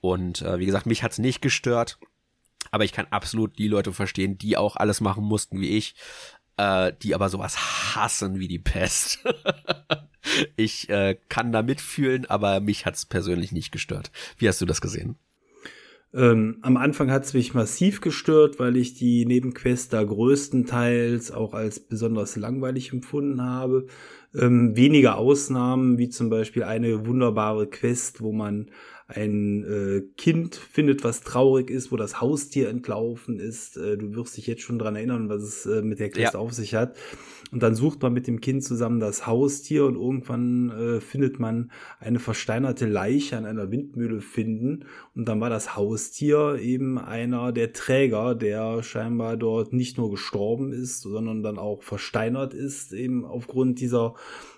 Und 0.00 0.40
äh, 0.40 0.58
wie 0.58 0.66
gesagt, 0.66 0.86
mich 0.86 1.02
hat's 1.02 1.18
nicht 1.18 1.42
gestört, 1.42 1.98
aber 2.70 2.84
ich 2.84 2.92
kann 2.92 3.06
absolut 3.10 3.58
die 3.58 3.68
Leute 3.68 3.92
verstehen, 3.92 4.38
die 4.38 4.56
auch 4.56 4.76
alles 4.76 5.00
machen 5.00 5.24
mussten 5.24 5.60
wie 5.60 5.76
ich, 5.76 5.94
äh, 6.56 6.92
die 7.02 7.14
aber 7.14 7.28
sowas 7.28 7.94
hassen 7.94 8.38
wie 8.38 8.48
die 8.48 8.58
Pest. 8.58 9.20
ich 10.56 10.88
äh, 10.88 11.16
kann 11.28 11.52
da 11.52 11.62
mitfühlen, 11.62 12.26
aber 12.26 12.60
mich 12.60 12.86
hat's 12.86 13.06
persönlich 13.06 13.52
nicht 13.52 13.72
gestört. 13.72 14.10
Wie 14.38 14.48
hast 14.48 14.60
du 14.60 14.66
das 14.66 14.80
gesehen? 14.80 15.16
Ähm, 16.14 16.58
am 16.62 16.76
Anfang 16.76 17.10
hat 17.10 17.24
es 17.24 17.34
mich 17.34 17.54
massiv 17.54 18.00
gestört, 18.00 18.60
weil 18.60 18.76
ich 18.76 18.94
die 18.94 19.26
Nebenquests 19.26 19.88
da 19.88 20.02
größtenteils 20.04 21.32
auch 21.32 21.54
als 21.54 21.80
besonders 21.80 22.36
langweilig 22.36 22.92
empfunden 22.92 23.42
habe. 23.42 23.86
Ähm, 24.32 24.76
wenige 24.76 25.16
Ausnahmen, 25.16 25.98
wie 25.98 26.08
zum 26.08 26.30
Beispiel 26.30 26.62
eine 26.62 27.06
wunderbare 27.06 27.66
Quest, 27.66 28.20
wo 28.20 28.32
man 28.32 28.70
ein 29.06 29.64
äh, 29.64 30.00
Kind 30.16 30.54
findet, 30.54 31.04
was 31.04 31.20
traurig 31.20 31.68
ist, 31.68 31.92
wo 31.92 31.96
das 31.96 32.22
Haustier 32.22 32.70
entlaufen 32.70 33.38
ist. 33.38 33.76
Äh, 33.76 33.98
du 33.98 34.14
wirst 34.14 34.36
dich 34.36 34.46
jetzt 34.46 34.62
schon 34.62 34.78
dran 34.78 34.96
erinnern, 34.96 35.28
was 35.28 35.42
es 35.42 35.66
äh, 35.66 35.82
mit 35.82 36.00
der 36.00 36.08
Quest 36.08 36.34
ja. 36.34 36.40
auf 36.40 36.52
sich 36.54 36.74
hat. 36.74 36.96
Und 37.52 37.62
dann 37.62 37.74
sucht 37.74 38.00
man 38.00 38.14
mit 38.14 38.26
dem 38.26 38.40
Kind 38.40 38.64
zusammen 38.64 39.00
das 39.00 39.26
Haustier 39.26 39.84
und 39.84 39.96
irgendwann 39.96 40.70
äh, 40.70 41.00
findet 41.00 41.38
man 41.38 41.70
eine 42.00 42.18
versteinerte 42.18 42.86
Leiche 42.86 43.36
an 43.36 43.44
einer 43.44 43.70
Windmühle 43.70 44.22
finden. 44.22 44.86
Und 45.14 45.28
dann 45.28 45.40
war 45.40 45.50
das 45.50 45.76
Haustier 45.76 46.58
eben 46.60 46.98
einer 46.98 47.52
der 47.52 47.74
Träger, 47.74 48.34
der 48.34 48.82
scheinbar 48.82 49.36
dort 49.36 49.74
nicht 49.74 49.98
nur 49.98 50.10
gestorben 50.10 50.72
ist, 50.72 51.02
sondern 51.02 51.42
dann 51.42 51.58
auch 51.58 51.82
versteinert 51.82 52.54
ist, 52.54 52.94
eben 52.94 53.26
aufgrund 53.26 53.80
dieser 53.80 54.14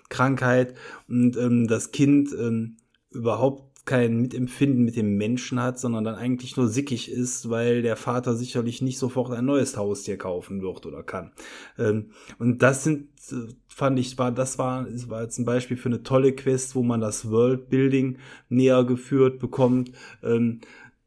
Krankheit. 0.07 0.73
Und 1.09 1.35
ähm, 1.35 1.67
das 1.67 1.91
Kind 1.91 2.29
ähm, 2.39 2.77
überhaupt 3.11 3.66
kein 3.87 4.17
Mitempfinden 4.17 4.83
mit 4.83 4.95
dem 4.95 5.17
Menschen 5.17 5.59
hat, 5.59 5.79
sondern 5.79 6.03
dann 6.03 6.15
eigentlich 6.15 6.57
nur 6.57 6.67
sickig 6.67 7.09
ist, 7.11 7.49
weil 7.49 7.81
der 7.81 7.95
Vater 7.95 8.35
sicherlich 8.35 8.81
nicht 8.83 8.99
sofort 8.99 9.31
ein 9.31 9.45
neues 9.45 9.77
Haustier 9.77 10.17
kaufen 10.17 10.61
wird 10.61 10.85
oder 10.85 11.01
kann. 11.01 11.31
Ähm, 11.79 12.11
und 12.37 12.61
das 12.61 12.83
sind, 12.83 13.07
äh, 13.31 13.51
fand 13.67 13.97
ich, 13.97 14.17
war, 14.17 14.31
das 14.31 14.59
war, 14.59 14.85
war 15.07 15.23
jetzt 15.23 15.39
ein 15.39 15.45
Beispiel 15.45 15.77
für 15.77 15.89
eine 15.89 16.03
tolle 16.03 16.33
Quest, 16.33 16.75
wo 16.75 16.83
man 16.83 17.01
das 17.01 17.31
Worldbuilding 17.31 18.17
näher 18.49 18.83
geführt 18.83 19.39
bekommt. 19.39 19.91
Ähm, 20.21 20.59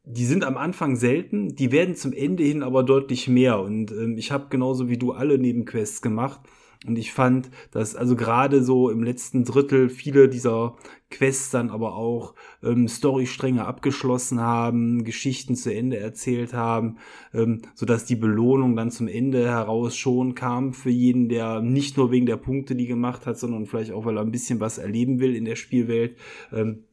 die 0.04 0.24
sind 0.24 0.42
am 0.42 0.56
Anfang 0.56 0.96
selten, 0.96 1.54
die 1.54 1.70
werden 1.70 1.94
zum 1.94 2.12
Ende 2.12 2.42
hin 2.42 2.62
aber 2.62 2.82
deutlich 2.82 3.28
mehr. 3.28 3.60
Und 3.60 3.92
ähm, 3.92 4.16
ich 4.16 4.32
habe 4.32 4.46
genauso 4.48 4.88
wie 4.88 4.98
du 4.98 5.12
alle 5.12 5.38
Nebenquests 5.38 6.02
gemacht 6.02 6.40
und 6.86 6.96
ich 6.96 7.12
fand, 7.12 7.50
dass 7.72 7.94
also 7.94 8.16
gerade 8.16 8.64
so 8.64 8.88
im 8.88 9.02
letzten 9.02 9.44
Drittel 9.44 9.90
viele 9.90 10.30
dieser 10.30 10.76
Quests 11.10 11.50
dann 11.50 11.68
aber 11.68 11.94
auch 11.94 12.34
ähm, 12.62 12.88
Storystränge 12.88 13.66
abgeschlossen 13.66 14.40
haben, 14.40 15.04
Geschichten 15.04 15.56
zu 15.56 15.74
Ende 15.74 15.98
erzählt 15.98 16.54
haben, 16.54 16.96
ähm, 17.34 17.60
so 17.74 17.84
dass 17.84 18.06
die 18.06 18.16
Belohnung 18.16 18.76
dann 18.76 18.90
zum 18.90 19.08
Ende 19.08 19.46
heraus 19.46 19.94
schon 19.94 20.34
kam 20.34 20.72
für 20.72 20.88
jeden, 20.88 21.28
der 21.28 21.60
nicht 21.60 21.98
nur 21.98 22.10
wegen 22.10 22.24
der 22.24 22.38
Punkte 22.38 22.74
die 22.74 22.86
gemacht 22.86 23.26
hat, 23.26 23.38
sondern 23.38 23.66
vielleicht 23.66 23.92
auch, 23.92 24.06
weil 24.06 24.16
er 24.16 24.22
ein 24.22 24.32
bisschen 24.32 24.60
was 24.60 24.78
erleben 24.78 25.20
will 25.20 25.36
in 25.36 25.44
der 25.44 25.56
Spielwelt. 25.56 26.16
Ähm, 26.50 26.84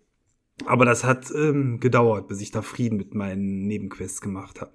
aber 0.65 0.83
das 0.83 1.05
hat 1.05 1.31
ähm, 1.31 1.79
gedauert, 1.79 2.27
bis 2.27 2.41
ich 2.41 2.51
da 2.51 2.61
Frieden 2.61 2.97
mit 2.97 3.15
meinen 3.15 3.67
Nebenquests 3.67 4.19
gemacht 4.19 4.59
habe. 4.59 4.71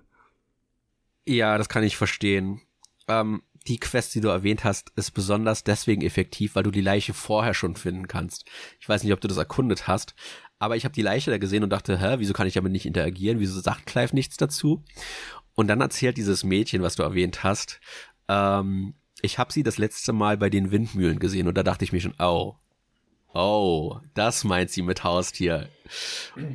Ja, 1.27 1.59
das 1.59 1.69
kann 1.69 1.83
ich 1.83 1.99
verstehen. 1.99 2.63
Ähm, 3.09 3.43
die 3.69 3.79
Quest, 3.79 4.15
die 4.15 4.21
du 4.21 4.29
erwähnt 4.29 4.65
hast, 4.65 4.93
ist 4.97 5.13
besonders 5.13 5.65
deswegen 5.65 6.03
effektiv, 6.03 6.55
weil 6.55 6.63
du 6.63 6.71
die 6.71 6.81
Leiche 6.81 7.15
vorher 7.15 7.55
schon 7.55 7.77
finden 7.77 8.09
kannst. 8.09 8.45
Ich 8.81 8.89
weiß 8.89 9.03
nicht, 9.03 9.13
ob 9.13 9.21
du 9.21 9.29
das 9.29 9.37
erkundet 9.37 9.87
hast, 9.87 10.15
aber 10.59 10.77
ich 10.77 10.85
habe 10.85 10.95
die 10.95 11.03
Leiche 11.03 11.31
da 11.31 11.39
gesehen 11.39 11.65
und 11.65 11.71
dachte, 11.71 11.99
hä, 11.99 12.17
wieso 12.19 12.33
kann 12.33 12.47
ich 12.47 12.55
damit 12.55 12.73
nicht 12.73 12.87
interagieren? 12.87 13.41
Wieso 13.41 13.61
sagt 13.61 13.87
Clive 13.87 14.15
nichts 14.15 14.37
dazu? 14.37 14.85
Und 15.55 15.69
dann 15.69 15.81
erzählt 15.81 16.17
dieses 16.17 16.45
Mädchen, 16.45 16.83
was 16.83 16.97
du 16.97 17.03
erwähnt 17.03 17.45
hast, 17.45 17.81
ähm, 18.29 18.95
ich 19.21 19.39
habe 19.39 19.53
sie 19.53 19.63
das 19.63 19.79
letzte 19.79 20.13
Mal 20.13 20.37
bei 20.37 20.51
den 20.51 20.71
Windmühlen 20.71 21.19
gesehen 21.19 21.47
und 21.47 21.57
da 21.57 21.63
dachte 21.63 21.85
ich 21.85 21.93
mir 21.93 22.01
schon, 22.01 22.15
oh, 22.19 22.57
oh, 23.33 24.01
das 24.15 24.45
meint 24.45 24.71
sie 24.71 24.83
mit 24.83 25.05
Haustier. 25.05 25.69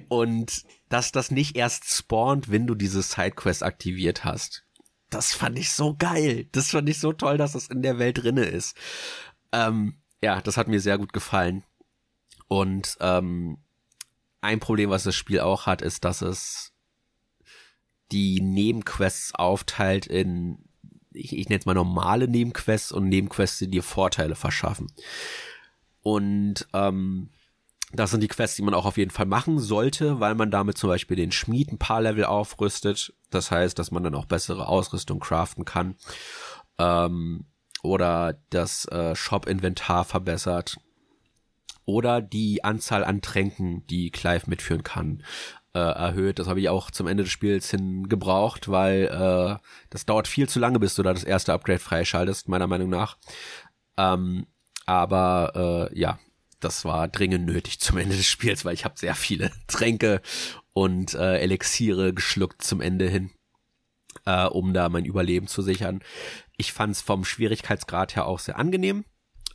Und 0.10 0.64
dass 0.90 1.12
das 1.12 1.32
nicht 1.32 1.56
erst 1.56 1.86
spawnt, 1.86 2.52
wenn 2.52 2.68
du 2.68 2.76
diese 2.76 3.02
Sidequest 3.02 3.64
aktiviert 3.64 4.26
hast 4.26 4.67
das 5.10 5.34
fand 5.34 5.58
ich 5.58 5.72
so 5.72 5.96
geil. 5.98 6.48
Das 6.52 6.72
fand 6.72 6.90
ich 6.90 7.00
so 7.00 7.14
toll, 7.14 7.38
dass 7.38 7.54
das 7.54 7.68
in 7.68 7.82
der 7.82 8.00
Welt 8.00 8.24
drinne 8.24 8.46
ist. 8.46 8.76
Ähm, 9.52 9.96
ja, 10.22 10.42
das 10.42 10.58
hat 10.58 10.68
mir 10.68 10.80
sehr 10.80 10.98
gut 10.98 11.14
gefallen. 11.14 11.64
Und 12.48 12.98
ähm, 13.00 13.58
ein 14.42 14.60
Problem, 14.60 14.90
was 14.90 15.04
das 15.04 15.16
Spiel 15.16 15.40
auch 15.40 15.66
hat, 15.66 15.82
ist, 15.82 16.06
dass 16.06 16.22
es 16.22 16.74
die 18.12 18.40
Nebenquests 18.42 19.36
aufteilt 19.36 20.08
in, 20.08 20.60
ich, 21.12 21.36
ich 21.38 21.50
nenne 21.50 21.60
es 21.60 21.66
mal 21.66 21.74
normale 21.74 22.28
Nebenquests 22.28 22.92
und 22.92 23.10
Nebenquests, 23.10 23.60
die 23.60 23.70
dir 23.70 23.84
Vorteile 23.84 24.36
verschaffen. 24.36 24.88
Und 26.02 26.68
ähm, 26.74 27.30
das 27.98 28.12
sind 28.12 28.22
die 28.22 28.28
Quests, 28.28 28.56
die 28.56 28.62
man 28.62 28.74
auch 28.74 28.86
auf 28.86 28.98
jeden 28.98 29.12
Fall 29.12 29.26
machen 29.26 29.60
sollte, 29.60 30.20
weil 30.20 30.36
man 30.36 30.52
damit 30.52 30.78
zum 30.78 30.90
Beispiel 30.90 31.18
den 31.18 31.32
Schmied 31.32 31.72
ein 31.72 31.80
paar 31.80 32.02
Level 32.02 32.26
aufrüstet. 32.26 33.14
Das 33.30 33.52
heißt, 33.52 33.78
dass 33.78 33.92
man 33.92 34.04
dann 34.04 34.16
auch 34.16 34.26
bessere 34.26 34.68
Ausrüstung 34.68 35.20
craften 35.20 35.66
kann. 35.66 35.96
Ähm, 36.78 37.46
oder 37.84 38.40
das 38.50 38.86
äh, 38.86 39.16
Shop-Inventar 39.16 40.06
verbessert. 40.06 40.78
Oder 41.86 42.22
die 42.22 42.64
Anzahl 42.64 43.04
an 43.04 43.22
Tränken, 43.22 43.86
die 43.88 44.12
Clive 44.12 44.50
mitführen 44.50 44.84
kann, 44.84 45.24
äh, 45.74 45.80
erhöht. 45.80 46.38
Das 46.40 46.48
habe 46.48 46.60
ich 46.60 46.70
auch 46.70 46.92
zum 46.92 47.08
Ende 47.08 47.24
des 47.24 47.32
Spiels 47.32 47.72
hin 47.72 48.10
gebraucht, 48.10 48.70
weil 48.70 49.06
äh, 49.06 49.58
das 49.90 50.06
dauert 50.06 50.28
viel 50.28 50.50
zu 50.50 50.60
lange, 50.60 50.80
bis 50.80 50.96
du 50.96 51.04
da 51.04 51.14
das 51.14 51.24
erste 51.24 51.54
Upgrade 51.54 51.80
freischaltest, 51.80 52.50
meiner 52.50 52.68
Meinung 52.68 52.90
nach. 52.90 53.18
Ähm, 53.98 54.48
aber 54.86 55.90
äh, 55.92 56.00
ja, 56.00 56.20
das 56.60 56.86
war 56.86 57.08
dringend 57.08 57.46
nötig 57.46 57.80
zum 57.80 57.98
Ende 57.98 58.16
des 58.16 58.28
Spiels, 58.28 58.66
weil 58.66 58.74
ich 58.74 58.86
habe 58.86 58.98
sehr 58.98 59.16
viele 59.16 59.52
Tränke 59.68 60.22
und 60.74 61.14
äh, 61.14 61.40
Elixiere 61.40 62.14
geschluckt 62.14 62.62
zum 62.62 62.82
Ende 62.82 63.08
hin, 63.08 63.32
äh, 64.26 64.46
um 64.46 64.74
da 64.74 64.90
mein 64.90 65.06
Überleben 65.06 65.48
zu 65.48 65.62
sichern. 65.62 66.02
Ich 66.58 66.74
fand 66.74 66.94
es 66.94 67.02
vom 67.02 67.26
Schwierigkeitsgrad 67.26 68.16
her 68.16 68.26
auch 68.26 68.40
sehr 68.40 68.58
angenehm. 68.58 69.06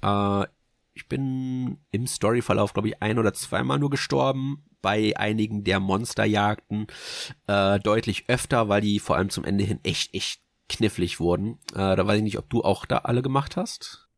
Äh, 0.02 0.46
ich 0.94 1.08
bin 1.08 1.78
im 1.90 2.06
Storyverlauf, 2.06 2.74
glaube 2.74 2.88
ich, 2.88 3.02
ein 3.02 3.18
oder 3.18 3.32
zweimal 3.32 3.78
nur 3.78 3.90
gestorben. 3.90 4.64
Bei 4.82 5.16
einigen 5.16 5.64
der 5.64 5.80
Monsterjagden 5.80 6.88
äh, 7.46 7.78
deutlich 7.78 8.28
öfter, 8.28 8.68
weil 8.68 8.80
die 8.80 8.98
vor 8.98 9.16
allem 9.16 9.30
zum 9.30 9.44
Ende 9.44 9.64
hin 9.64 9.78
echt, 9.84 10.12
echt 10.12 10.42
knifflig 10.68 11.20
wurden. 11.20 11.58
Äh, 11.72 11.96
da 11.96 12.06
weiß 12.06 12.18
ich 12.18 12.24
nicht, 12.24 12.38
ob 12.38 12.50
du 12.50 12.62
auch 12.62 12.84
da 12.84 12.98
alle 12.98 13.22
gemacht 13.22 13.56
hast. 13.56 14.08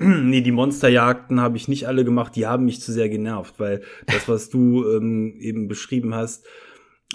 nee, 0.02 0.40
die 0.40 0.50
Monsterjagden 0.50 1.40
habe 1.40 1.58
ich 1.58 1.68
nicht 1.68 1.86
alle 1.86 2.04
gemacht, 2.04 2.34
die 2.34 2.46
haben 2.46 2.64
mich 2.64 2.80
zu 2.80 2.90
sehr 2.90 3.10
genervt, 3.10 3.54
weil 3.58 3.82
das, 4.06 4.28
was 4.28 4.48
du 4.48 4.84
ähm, 4.96 5.36
eben 5.38 5.68
beschrieben 5.68 6.14
hast, 6.14 6.46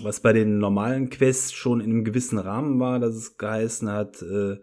was 0.01 0.19
bei 0.19 0.33
den 0.33 0.59
normalen 0.59 1.09
Quests 1.09 1.53
schon 1.53 1.81
in 1.81 1.89
einem 1.89 2.03
gewissen 2.03 2.38
Rahmen 2.38 2.79
war, 2.79 2.99
dass 2.99 3.15
es 3.15 3.38
geheißen 3.38 3.89
hat, 3.89 4.21
äh, 4.21 4.57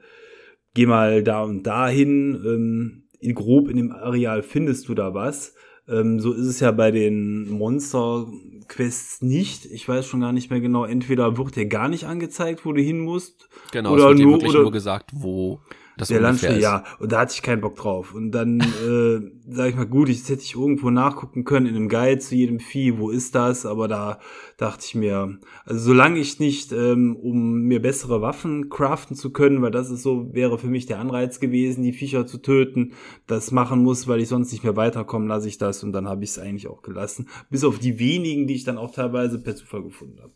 geh 0.75 0.87
mal 0.87 1.25
da 1.25 1.43
und 1.43 1.65
dahin, 1.65 2.41
ähm, 2.47 3.09
in 3.19 3.35
grob 3.35 3.69
in 3.69 3.77
dem 3.77 3.93
Areal 3.93 4.43
findest 4.43 4.89
du 4.89 4.95
da 4.95 5.15
was. 5.15 5.55
Ähm, 5.89 6.21
so 6.21 6.33
ist 6.33 6.47
es 6.47 6.61
ja 6.61 6.71
bei 6.71 6.93
den 6.93 7.51
Monster-Quests 7.51 9.23
nicht. 9.23 9.67
Ich 9.67 9.89
weiß 9.89 10.07
schon 10.07 10.21
gar 10.21 10.33
nicht 10.33 10.51
mehr 10.51 10.61
genau. 10.61 10.85
Entweder 10.85 11.37
wird 11.37 11.57
dir 11.57 11.67
gar 11.67 11.89
nicht 11.89 12.05
angezeigt, 12.05 12.65
wo 12.65 12.73
du 12.73 12.81
hin 12.81 13.01
musst. 13.01 13.49
Genau, 13.73 13.93
oder 13.93 14.05
es 14.05 14.09
wird 14.11 14.19
nur, 14.19 14.27
dir 14.27 14.33
wirklich 14.33 14.51
oder, 14.51 14.63
nur 14.63 14.73
gesagt, 14.73 15.11
wo 15.13 15.61
das 15.97 16.09
der 16.09 16.21
Landstrich, 16.21 16.59
ja. 16.59 16.85
Und 16.99 17.13
da 17.13 17.21
hatte 17.21 17.35
ich 17.35 17.43
keinen 17.43 17.61
Bock 17.61 17.77
drauf. 17.77 18.15
Und 18.15 18.31
dann 18.33 18.61
äh, 18.61 19.53
sage 19.53 19.71
ich 19.71 19.77
mal, 19.77 19.87
gut, 19.87 20.09
ich 20.09 20.29
hätte 20.29 20.43
ich 20.43 20.55
irgendwo 20.55 20.91
nachgucken 20.91 21.45
können 21.45 21.67
in 21.67 21.77
einem 21.77 21.89
Guide 21.89 22.19
zu 22.19 22.35
jedem 22.35 22.61
Vieh, 22.61 22.99
wo 22.99 23.11
ist 23.11 23.35
das? 23.35 23.67
Aber 23.67 23.89
da 23.89 24.19
dachte 24.57 24.85
ich 24.87 24.95
mir, 24.95 25.39
also 25.65 25.81
solange 25.81 26.19
ich 26.19 26.39
nicht, 26.39 26.73
ähm, 26.73 27.17
um 27.17 27.63
mir 27.63 27.83
bessere 27.83 28.23
Waffen 28.23 28.69
craften 28.69 29.17
zu 29.17 29.33
können, 29.33 29.63
weil 29.63 29.71
das 29.71 29.91
ist 29.91 30.03
so, 30.03 30.33
wäre 30.33 30.59
für 30.59 30.69
mich 30.69 30.87
der 30.87 30.99
Anreiz 30.99 31.41
gewesen, 31.41 31.83
die 31.83 31.93
Viecher 31.93 32.27
zu 32.27 32.39
töten, 32.39 32.93
das 33.27 33.51
machen 33.51 33.83
muss, 33.83 34.09
weil 34.09 34.21
ich 34.21 34.29
sonst 34.29 34.53
nicht 34.53 34.65
mehr 34.65 34.77
weiterkomme, 34.77 35.27
lasse 35.27 35.49
ich 35.49 35.59
das 35.59 35.83
und 35.83 35.93
dann 35.93 36.09
habe 36.09 36.25
ich 36.25 36.31
es 36.31 36.39
eigentlich 36.39 36.69
auch 36.69 36.83
gelassen. 36.83 37.29
Bis 37.51 37.65
auf 37.65 37.79
die 37.79 37.99
wenigen, 37.99 38.47
die 38.47 38.55
ich 38.55 38.65
dann 38.65 38.79
auch 38.79 38.93
teilweise 38.93 39.39
per 39.39 39.57
Zufall 39.57 39.83
gefunden 39.83 40.21
habe. 40.21 40.33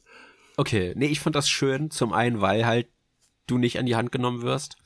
Okay, 0.56 0.94
nee, 0.96 1.06
ich 1.06 1.20
fand 1.20 1.36
das 1.36 1.48
schön. 1.48 1.90
Zum 1.90 2.12
einen, 2.12 2.40
weil 2.40 2.66
halt 2.66 2.88
du 3.46 3.58
nicht 3.58 3.78
an 3.78 3.86
die 3.86 3.96
Hand 3.96 4.12
genommen 4.12 4.42
wirst. 4.42 4.76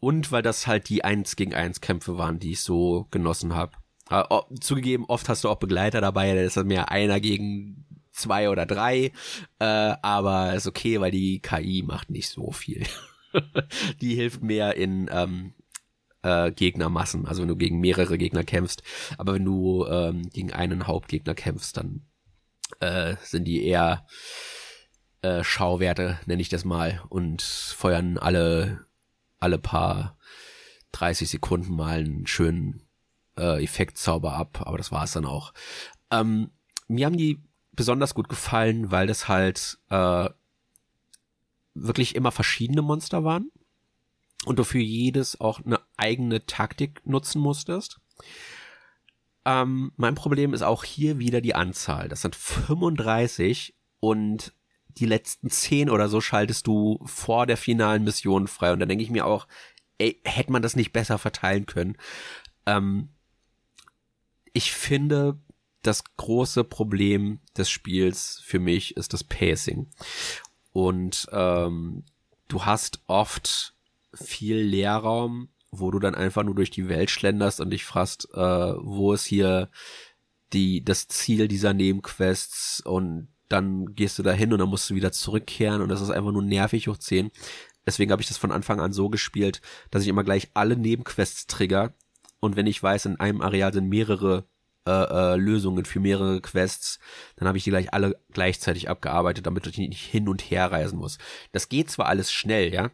Und 0.00 0.32
weil 0.32 0.42
das 0.42 0.66
halt 0.66 0.88
die 0.88 1.04
1 1.04 1.36
gegen 1.36 1.54
1 1.54 1.80
Kämpfe 1.80 2.18
waren, 2.18 2.38
die 2.38 2.52
ich 2.52 2.60
so 2.60 3.06
genossen 3.10 3.54
habe. 3.54 3.72
Äh, 4.10 4.24
zugegeben, 4.60 5.04
oft 5.06 5.28
hast 5.28 5.44
du 5.44 5.48
auch 5.48 5.58
Begleiter 5.58 6.00
dabei, 6.00 6.34
da 6.34 6.40
ist 6.40 6.56
mehr 6.64 6.90
einer 6.90 7.20
gegen 7.20 7.86
zwei 8.12 8.48
oder 8.48 8.66
drei, 8.66 9.12
äh, 9.58 9.64
aber 9.64 10.54
ist 10.54 10.66
okay, 10.66 11.00
weil 11.00 11.10
die 11.10 11.40
KI 11.40 11.82
macht 11.86 12.10
nicht 12.10 12.28
so 12.28 12.50
viel. 12.50 12.84
die 14.00 14.14
hilft 14.14 14.42
mehr 14.42 14.76
in 14.76 15.08
ähm, 15.12 15.54
äh, 16.22 16.50
Gegnermassen, 16.52 17.26
also 17.26 17.42
wenn 17.42 17.48
du 17.48 17.56
gegen 17.56 17.80
mehrere 17.80 18.18
Gegner 18.18 18.44
kämpfst. 18.44 18.82
Aber 19.18 19.34
wenn 19.34 19.44
du 19.44 19.86
ähm, 19.86 20.28
gegen 20.30 20.52
einen 20.52 20.86
Hauptgegner 20.86 21.34
kämpfst, 21.34 21.76
dann 21.76 22.06
äh, 22.80 23.16
sind 23.22 23.44
die 23.44 23.64
eher 23.64 24.06
äh, 25.22 25.44
Schauwerte, 25.44 26.18
nenne 26.26 26.42
ich 26.42 26.48
das 26.48 26.64
mal, 26.64 27.02
und 27.08 27.42
feuern 27.42 28.18
alle, 28.18 28.84
alle 29.38 29.58
paar 29.58 30.16
30 30.92 31.28
Sekunden 31.28 31.74
mal 31.74 31.98
einen 31.98 32.26
schönen 32.26 32.82
äh, 33.38 33.62
Effektzauber 33.62 34.32
ab, 34.32 34.62
aber 34.64 34.78
das 34.78 34.92
war 34.92 35.04
es 35.04 35.12
dann 35.12 35.26
auch. 35.26 35.52
Ähm, 36.10 36.50
mir 36.88 37.06
haben 37.06 37.16
die 37.16 37.42
besonders 37.72 38.14
gut 38.14 38.28
gefallen, 38.28 38.90
weil 38.90 39.06
das 39.06 39.28
halt 39.28 39.78
äh, 39.90 40.30
wirklich 41.74 42.14
immer 42.14 42.32
verschiedene 42.32 42.82
Monster 42.82 43.24
waren 43.24 43.50
und 44.46 44.58
du 44.58 44.64
für 44.64 44.78
jedes 44.78 45.40
auch 45.40 45.64
eine 45.64 45.80
eigene 45.96 46.46
Taktik 46.46 47.02
nutzen 47.04 47.40
musstest. 47.40 48.00
Ähm, 49.44 49.92
mein 49.96 50.14
Problem 50.14 50.54
ist 50.54 50.62
auch 50.62 50.82
hier 50.82 51.18
wieder 51.18 51.40
die 51.40 51.54
Anzahl. 51.54 52.08
Das 52.08 52.22
sind 52.22 52.34
35 52.34 53.74
und 54.00 54.52
die 54.98 55.06
letzten 55.06 55.50
10 55.50 55.90
oder 55.90 56.08
so 56.08 56.20
schaltest 56.20 56.66
du 56.66 57.00
vor 57.04 57.46
der 57.46 57.56
finalen 57.56 58.04
Mission 58.04 58.48
frei. 58.48 58.72
Und 58.72 58.80
dann 58.80 58.88
denke 58.88 59.04
ich 59.04 59.10
mir 59.10 59.26
auch, 59.26 59.46
ey, 59.98 60.20
hätte 60.24 60.52
man 60.52 60.62
das 60.62 60.76
nicht 60.76 60.92
besser 60.92 61.18
verteilen 61.18 61.66
können. 61.66 61.96
Ähm, 62.66 63.10
ich 64.52 64.72
finde, 64.72 65.38
das 65.82 66.02
große 66.16 66.64
Problem 66.64 67.40
des 67.56 67.70
Spiels 67.70 68.40
für 68.44 68.58
mich 68.58 68.96
ist 68.96 69.12
das 69.12 69.22
Pacing. 69.22 69.88
Und 70.72 71.26
ähm, 71.32 72.04
du 72.48 72.64
hast 72.64 73.00
oft 73.06 73.74
viel 74.14 74.56
Leerraum, 74.56 75.48
wo 75.70 75.90
du 75.90 75.98
dann 75.98 76.14
einfach 76.14 76.42
nur 76.42 76.54
durch 76.54 76.70
die 76.70 76.88
Welt 76.88 77.10
schlenderst 77.10 77.60
und 77.60 77.70
dich 77.70 77.84
fragst, 77.84 78.28
äh, 78.32 78.38
wo 78.38 79.12
ist 79.12 79.26
hier 79.26 79.70
die 80.52 80.84
das 80.84 81.08
Ziel 81.08 81.48
dieser 81.48 81.74
Nebenquests 81.74 82.80
und 82.80 83.28
dann 83.48 83.94
gehst 83.94 84.18
du 84.18 84.22
da 84.22 84.32
hin 84.32 84.52
und 84.52 84.58
dann 84.58 84.68
musst 84.68 84.90
du 84.90 84.94
wieder 84.94 85.12
zurückkehren 85.12 85.80
und 85.82 85.88
das 85.88 86.00
ist 86.00 86.10
einfach 86.10 86.32
nur 86.32 86.42
nervig 86.42 86.88
hoch 86.88 86.96
10. 86.96 87.30
Deswegen 87.86 88.10
habe 88.10 88.22
ich 88.22 88.28
das 88.28 88.38
von 88.38 88.50
Anfang 88.50 88.80
an 88.80 88.92
so 88.92 89.08
gespielt, 89.08 89.60
dass 89.90 90.02
ich 90.02 90.08
immer 90.08 90.24
gleich 90.24 90.50
alle 90.54 90.76
Nebenquests 90.76 91.46
trigger 91.46 91.94
und 92.40 92.56
wenn 92.56 92.66
ich 92.66 92.82
weiß, 92.82 93.06
in 93.06 93.20
einem 93.20 93.40
Areal 93.40 93.72
sind 93.72 93.88
mehrere 93.88 94.44
äh, 94.86 94.90
äh, 94.90 95.36
Lösungen 95.36 95.84
für 95.84 96.00
mehrere 96.00 96.40
Quests, 96.40 97.00
dann 97.36 97.48
habe 97.48 97.58
ich 97.58 97.64
die 97.64 97.70
gleich 97.70 97.92
alle 97.92 98.20
gleichzeitig 98.32 98.88
abgearbeitet, 98.88 99.46
damit 99.46 99.66
ich 99.66 99.78
nicht 99.78 100.04
hin 100.04 100.28
und 100.28 100.42
her 100.42 100.70
reisen 100.70 100.98
muss. 100.98 101.18
Das 101.52 101.68
geht 101.68 101.90
zwar 101.90 102.06
alles 102.06 102.32
schnell, 102.32 102.72
ja, 102.72 102.90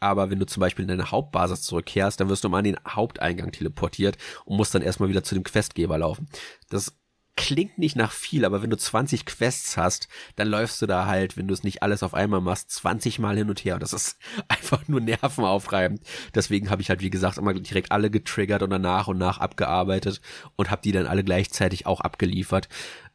aber 0.00 0.30
wenn 0.30 0.38
du 0.38 0.46
zum 0.46 0.60
Beispiel 0.60 0.82
in 0.82 0.88
deine 0.88 1.10
Hauptbasis 1.10 1.62
zurückkehrst, 1.62 2.20
dann 2.20 2.28
wirst 2.28 2.42
du 2.44 2.48
mal 2.48 2.58
an 2.58 2.64
den 2.64 2.78
Haupteingang 2.88 3.52
teleportiert 3.52 4.16
und 4.44 4.56
musst 4.56 4.74
dann 4.74 4.82
erstmal 4.82 5.10
wieder 5.10 5.22
zu 5.22 5.34
dem 5.34 5.44
Questgeber 5.44 5.98
laufen. 5.98 6.28
Das 6.70 6.94
klingt 7.36 7.78
nicht 7.78 7.96
nach 7.96 8.12
viel, 8.12 8.44
aber 8.44 8.62
wenn 8.62 8.70
du 8.70 8.76
20 8.76 9.24
Quests 9.24 9.76
hast, 9.76 10.08
dann 10.36 10.48
läufst 10.48 10.82
du 10.82 10.86
da 10.86 11.06
halt, 11.06 11.36
wenn 11.36 11.48
du 11.48 11.54
es 11.54 11.62
nicht 11.62 11.82
alles 11.82 12.02
auf 12.02 12.14
einmal 12.14 12.40
machst, 12.40 12.70
20 12.70 13.18
Mal 13.18 13.36
hin 13.36 13.48
und 13.48 13.64
her. 13.64 13.74
Und 13.74 13.82
das 13.82 13.92
ist 13.92 14.18
einfach 14.48 14.86
nur 14.88 15.00
nervenaufreibend. 15.00 16.02
Deswegen 16.34 16.70
habe 16.70 16.82
ich 16.82 16.90
halt, 16.90 17.00
wie 17.00 17.10
gesagt, 17.10 17.38
immer 17.38 17.54
direkt 17.54 17.92
alle 17.92 18.10
getriggert 18.10 18.62
und 18.62 18.70
dann 18.70 18.82
nach 18.82 19.08
und 19.08 19.18
nach 19.18 19.38
abgearbeitet 19.38 20.20
und 20.56 20.70
habe 20.70 20.82
die 20.82 20.92
dann 20.92 21.06
alle 21.06 21.24
gleichzeitig 21.24 21.86
auch 21.86 22.00
abgeliefert. 22.00 22.68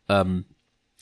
Ähm, 0.10 0.46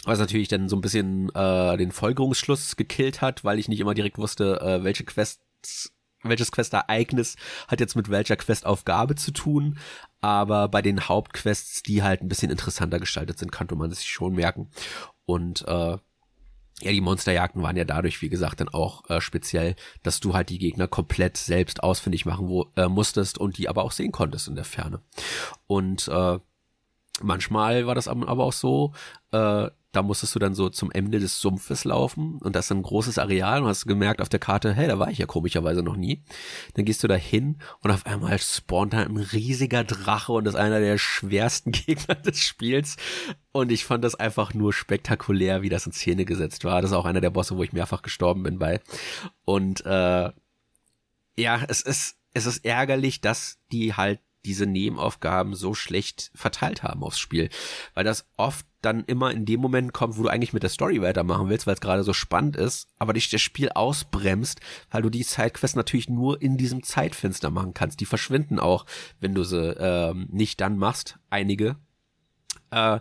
was 0.05 0.19
natürlich 0.19 0.49
dann 0.49 0.67
so 0.67 0.75
ein 0.75 0.81
bisschen 0.81 1.33
äh, 1.33 1.77
den 1.77 1.91
Folgerungsschluss 1.91 2.75
gekillt 2.75 3.21
hat, 3.21 3.45
weil 3.45 3.57
ich 3.57 3.69
nicht 3.69 3.79
immer 3.79 3.93
direkt 3.93 4.17
wusste, 4.17 4.59
äh, 4.59 4.83
welche 4.83 5.05
Quests 5.05 5.93
welches 6.23 6.51
Questereignis 6.51 7.35
hat 7.67 7.79
jetzt 7.79 7.95
mit 7.95 8.09
welcher 8.09 8.37
Questaufgabe 8.37 9.15
zu 9.15 9.31
tun. 9.31 9.77
Aber 10.23 10.69
bei 10.69 10.81
den 10.81 11.09
Hauptquests, 11.09 11.83
die 11.83 12.01
halt 12.01 12.21
ein 12.21 12.29
bisschen 12.29 12.49
interessanter 12.49 12.97
gestaltet 12.97 13.37
sind, 13.37 13.51
konnte 13.51 13.75
man 13.75 13.91
sich 13.91 14.07
schon 14.07 14.33
merken. 14.33 14.69
Und 15.25 15.67
äh, 15.67 15.97
ja, 16.79 16.91
die 16.91 17.01
Monsterjagden 17.01 17.61
waren 17.61 17.75
ja 17.75 17.83
dadurch, 17.83 18.21
wie 18.21 18.29
gesagt, 18.29 18.61
dann 18.61 18.69
auch 18.69 19.09
äh, 19.09 19.19
speziell, 19.19 19.75
dass 20.01 20.21
du 20.21 20.33
halt 20.33 20.47
die 20.47 20.59
Gegner 20.59 20.87
komplett 20.87 21.35
selbst 21.35 21.83
ausfindig 21.83 22.25
machen 22.25 22.47
wo, 22.47 22.71
äh, 22.77 22.87
musstest 22.87 23.37
und 23.37 23.57
die 23.57 23.67
aber 23.67 23.83
auch 23.83 23.91
sehen 23.91 24.13
konntest 24.13 24.47
in 24.47 24.55
der 24.55 24.63
Ferne. 24.63 25.01
Und 25.67 26.07
äh, 26.07 26.39
manchmal 27.21 27.85
war 27.85 27.95
das 27.95 28.07
aber 28.07 28.45
auch 28.45 28.53
so, 28.53 28.93
äh, 29.31 29.69
da 29.93 30.01
musstest 30.01 30.33
du 30.33 30.39
dann 30.39 30.55
so 30.55 30.69
zum 30.69 30.91
Ende 30.91 31.19
des 31.19 31.39
Sumpfes 31.39 31.85
laufen 31.85 32.39
und 32.39 32.55
das 32.55 32.65
ist 32.65 32.71
ein 32.71 32.81
großes 32.81 33.19
Areal 33.19 33.61
und 33.61 33.69
hast 33.69 33.85
gemerkt 33.85 34.21
auf 34.21 34.29
der 34.29 34.39
Karte, 34.39 34.73
hey, 34.73 34.87
da 34.87 34.97
war 34.97 35.09
ich 35.09 35.19
ja 35.19 35.27
komischerweise 35.27 35.83
noch 35.83 35.95
nie. 35.95 36.23
Dann 36.73 36.83
gehst 36.83 37.03
du 37.03 37.07
da 37.07 37.15
hin 37.15 37.59
und 37.81 37.91
auf 37.91 38.05
einmal 38.07 38.39
spawnt 38.39 38.93
da 38.93 39.01
ein 39.01 39.17
riesiger 39.17 39.83
Drache 39.83 40.31
und 40.31 40.45
das 40.45 40.55
ist 40.55 40.59
einer 40.59 40.79
der 40.79 40.97
schwersten 40.97 41.71
Gegner 41.71 42.15
des 42.15 42.39
Spiels. 42.39 42.97
Und 43.51 43.71
ich 43.71 43.85
fand 43.85 44.03
das 44.03 44.15
einfach 44.15 44.55
nur 44.55 44.73
spektakulär, 44.73 45.61
wie 45.61 45.69
das 45.69 45.85
in 45.85 45.91
Szene 45.91 46.25
gesetzt 46.25 46.65
war. 46.65 46.81
Das 46.81 46.89
ist 46.89 46.97
auch 46.97 47.05
einer 47.05 47.21
der 47.21 47.29
Bosse, 47.29 47.55
wo 47.55 47.63
ich 47.63 47.71
mehrfach 47.71 48.01
gestorben 48.01 48.41
bin 48.41 48.57
bei. 48.57 48.81
Und 49.45 49.85
äh, 49.85 50.31
ja, 51.35 51.61
es 51.67 51.81
ist, 51.81 52.17
es 52.33 52.47
ist 52.47 52.65
ärgerlich, 52.65 53.21
dass 53.21 53.59
die 53.71 53.93
halt 53.93 54.19
diese 54.45 54.65
Nebenaufgaben 54.65 55.55
so 55.55 55.73
schlecht 55.73 56.31
verteilt 56.35 56.83
haben 56.83 57.03
aufs 57.03 57.19
Spiel. 57.19 57.49
Weil 57.93 58.03
das 58.03 58.25
oft 58.37 58.65
dann 58.81 59.03
immer 59.05 59.31
in 59.31 59.45
dem 59.45 59.61
Moment 59.61 59.93
kommt, 59.93 60.17
wo 60.17 60.23
du 60.23 60.29
eigentlich 60.29 60.53
mit 60.53 60.63
der 60.63 60.69
Story 60.69 61.01
weitermachen 61.01 61.49
willst, 61.49 61.65
weil 61.65 61.75
es 61.75 61.81
gerade 61.81 62.03
so 62.03 62.13
spannend 62.13 62.55
ist, 62.55 62.89
aber 62.99 63.13
dich 63.13 63.29
das 63.29 63.41
Spiel 63.41 63.69
ausbremst, 63.69 64.59
weil 64.91 65.01
du 65.01 65.09
die 65.09 65.23
Sidequests 65.23 65.75
natürlich 65.75 66.09
nur 66.09 66.41
in 66.41 66.57
diesem 66.57 66.83
Zeitfenster 66.83 67.49
machen 67.49 67.73
kannst. 67.73 68.01
Die 68.01 68.05
verschwinden 68.05 68.59
auch, 68.59 68.85
wenn 69.19 69.33
du 69.33 69.43
sie 69.43 69.75
ähm, 69.79 70.27
nicht 70.29 70.59
dann 70.61 70.77
machst, 70.77 71.17
einige. 71.29 71.77
Äh, 72.71 72.99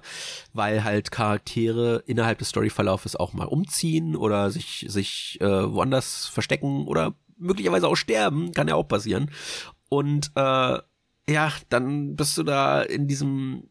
weil 0.53 0.84
halt 0.84 1.11
Charaktere 1.11 2.03
innerhalb 2.07 2.38
des 2.38 2.51
Storyverlaufes 2.51 3.16
auch 3.16 3.32
mal 3.32 3.47
umziehen 3.47 4.16
oder 4.16 4.51
sich, 4.51 4.86
sich 4.88 5.38
äh, 5.40 5.47
woanders 5.72 6.26
verstecken 6.26 6.86
oder 6.86 7.14
möglicherweise 7.38 7.88
auch 7.88 7.97
sterben, 7.97 8.53
kann 8.53 8.68
ja 8.68 8.74
auch 8.74 8.86
passieren. 8.86 9.30
Und 9.88 10.30
äh, 10.36 10.78
ja, 11.28 11.52
dann 11.68 12.16
bist 12.16 12.36
du 12.38 12.42
da 12.42 12.82
in 12.82 13.06
diesem 13.06 13.68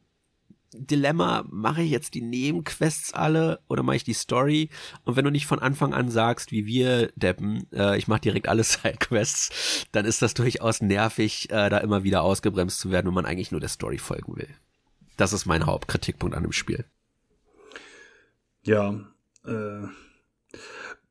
Dilemma, 0.74 1.44
mache 1.50 1.82
ich 1.82 1.92
jetzt 1.92 2.14
die 2.14 2.22
Nebenquests 2.22 3.14
alle 3.14 3.60
oder 3.68 3.84
mache 3.84 3.98
ich 3.98 4.04
die 4.06 4.14
Story? 4.14 4.70
Und 5.04 5.18
wenn 5.18 5.26
du 5.26 5.32
nicht 5.32 5.46
von 5.46 5.60
Anfang 5.60 5.94
an 5.94 6.10
sagst, 6.10 6.52
wie 6.52 6.66
wir 6.66 7.12
Deppen, 7.16 7.68
äh, 7.74 7.98
ich 7.98 8.08
mache 8.08 8.22
direkt 8.22 8.48
alle 8.48 8.64
Sidequests, 8.64 9.86
dann 9.92 10.06
ist 10.06 10.22
das 10.22 10.34
durchaus 10.34 10.82
nervig, 10.82 11.50
äh, 11.52 11.70
da 11.70 11.80
immer 11.80 12.04
wieder 12.04 12.22
ausgebremst 12.22 12.80
zu 12.80 12.90
werden, 12.90 13.08
wenn 13.08 13.14
man 13.14 13.26
eigentlich 13.26 13.52
nur 13.52 13.60
der 13.60 13.70
Story 13.70 13.98
folgen 13.98 14.38
will. 14.38 14.50
Das 15.18 15.34
ist 15.34 15.46
mein 15.46 15.66
Hauptkritikpunkt 15.66 16.36
an 16.36 16.44
dem 16.44 16.54
Spiel. 16.54 16.86
Ja, 18.64 18.94
äh, 19.46 19.88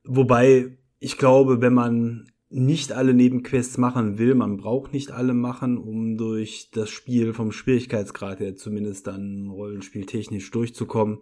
wobei 0.05 0.79
ich 1.01 1.19
glaube, 1.19 1.61
wenn 1.61 1.75
man 1.75 2.30
nicht 2.53 2.91
alle 2.91 3.15
Nebenquests 3.15 3.79
machen 3.79 4.19
will. 4.19 4.35
Man 4.35 4.57
braucht 4.57 4.93
nicht 4.93 5.13
alle 5.13 5.35
machen, 5.35 5.79
um 5.79 6.17
durch 6.17 6.71
das 6.73 6.91
Spiel 6.91 7.33
vom 7.33 7.53
Schwierigkeitsgrad 7.53 8.41
her 8.41 8.57
zumindest 8.57 9.07
dann 9.07 9.47
rollenspieltechnisch 9.47 10.51
durchzukommen. 10.51 11.21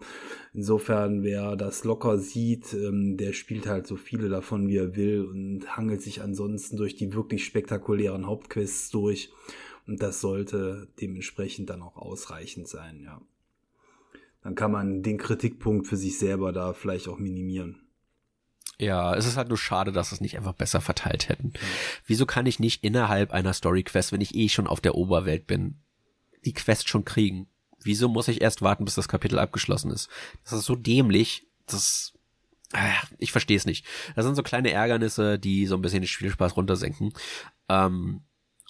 Insofern, 0.54 1.22
wer 1.22 1.54
das 1.56 1.84
locker 1.84 2.18
sieht, 2.18 2.72
ähm, 2.72 3.18
der 3.18 3.34
spielt 3.34 3.66
halt 3.66 3.86
so 3.86 3.96
viele 3.96 4.30
davon, 4.30 4.68
wie 4.68 4.78
er 4.78 4.96
will 4.96 5.22
und 5.22 5.76
hangelt 5.76 6.00
sich 6.00 6.22
ansonsten 6.22 6.78
durch 6.78 6.96
die 6.96 7.12
wirklich 7.12 7.44
spektakulären 7.44 8.26
Hauptquests 8.26 8.90
durch. 8.90 9.30
Und 9.86 10.02
das 10.02 10.22
sollte 10.22 10.88
dementsprechend 10.98 11.68
dann 11.68 11.82
auch 11.82 11.96
ausreichend 11.96 12.68
sein, 12.68 13.02
ja. 13.04 13.20
Dann 14.42 14.54
kann 14.54 14.72
man 14.72 15.02
den 15.02 15.18
Kritikpunkt 15.18 15.86
für 15.86 15.96
sich 15.96 16.18
selber 16.18 16.52
da 16.52 16.72
vielleicht 16.72 17.08
auch 17.08 17.18
minimieren. 17.18 17.87
Ja, 18.80 19.14
es 19.16 19.26
ist 19.26 19.36
halt 19.36 19.48
nur 19.48 19.58
schade, 19.58 19.90
dass 19.90 20.12
es 20.12 20.20
nicht 20.20 20.36
einfach 20.36 20.52
besser 20.52 20.80
verteilt 20.80 21.28
hätten. 21.28 21.52
Wieso 22.06 22.26
kann 22.26 22.46
ich 22.46 22.60
nicht 22.60 22.84
innerhalb 22.84 23.32
einer 23.32 23.52
Story-Quest, 23.52 24.12
wenn 24.12 24.20
ich 24.20 24.36
eh 24.36 24.48
schon 24.48 24.68
auf 24.68 24.80
der 24.80 24.94
Oberwelt 24.94 25.48
bin, 25.48 25.80
die 26.44 26.52
Quest 26.52 26.88
schon 26.88 27.04
kriegen? 27.04 27.48
Wieso 27.82 28.08
muss 28.08 28.28
ich 28.28 28.40
erst 28.40 28.62
warten, 28.62 28.84
bis 28.84 28.94
das 28.94 29.08
Kapitel 29.08 29.38
abgeschlossen 29.38 29.90
ist? 29.90 30.08
Das 30.44 30.52
ist 30.52 30.64
so 30.64 30.76
dämlich, 30.76 31.48
das, 31.66 32.12
äh, 32.72 32.92
ich 33.18 33.32
verstehe 33.32 33.56
es 33.56 33.66
nicht. 33.66 33.84
Das 34.14 34.24
sind 34.24 34.36
so 34.36 34.44
kleine 34.44 34.70
Ärgernisse, 34.70 35.40
die 35.40 35.66
so 35.66 35.74
ein 35.74 35.82
bisschen 35.82 36.02
den 36.02 36.08
Spielspaß 36.08 36.56
runtersenken. 36.56 37.12
Ähm, 37.68 38.22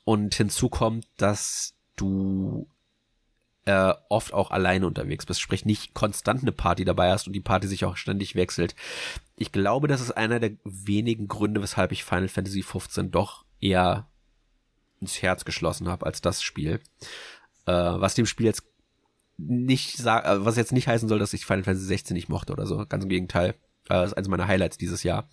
und 0.05 0.35
hinzu 0.35 0.71
kommt, 0.71 1.07
dass 1.19 1.75
du 1.97 2.67
äh, 3.69 3.93
oft 4.09 4.33
auch 4.33 4.51
alleine 4.51 4.87
unterwegs 4.87 5.27
bist, 5.27 5.43
sprich 5.43 5.67
nicht 5.67 5.93
konstant 5.93 6.41
eine 6.41 6.53
Party 6.53 6.87
dabei 6.87 7.11
hast 7.11 7.27
und 7.27 7.35
die 7.35 7.41
Party 7.41 7.69
sich 7.69 7.85
auch 7.85 7.99
ständig 7.99 8.35
wechselt. 8.35 8.75
Ich 9.37 9.53
glaube, 9.53 9.89
das 9.89 10.01
ist 10.01 10.13
einer 10.13 10.41
der 10.41 10.53
wenigen 10.65 11.29
Gründe, 11.29 11.61
weshalb 11.61 11.93
ich 11.93 12.03
Final 12.03 12.29
Fantasy 12.29 12.63
15 12.63 13.11
doch 13.11 13.45
eher 13.61 14.09
ins 15.03 15.21
Herz 15.21 15.45
geschlossen 15.45 15.87
habe 15.87 16.07
als 16.07 16.23
das 16.23 16.43
Spiel. 16.43 16.81
Äh, 17.67 17.73
was 17.73 18.15
dem 18.15 18.25
Spiel 18.25 18.47
jetzt 18.47 18.63
nicht 19.37 20.01
äh, 20.01 20.45
was 20.45 20.57
jetzt 20.57 20.73
nicht 20.73 20.89
heißen 20.89 21.07
soll, 21.07 21.19
dass 21.19 21.35
ich 21.35 21.45
Final 21.45 21.65
Fantasy 21.65 21.85
16 21.85 22.15
nicht 22.15 22.31
mochte 22.31 22.55
oder 22.55 22.65
so. 22.65 22.87
Ganz 22.87 23.05
im 23.05 23.11
Gegenteil. 23.11 23.51
Äh, 23.51 24.01
das 24.01 24.13
ist 24.13 24.17
eines 24.17 24.29
meiner 24.29 24.49
Highlights 24.49 24.79
dieses 24.79 25.03
Jahr. 25.03 25.29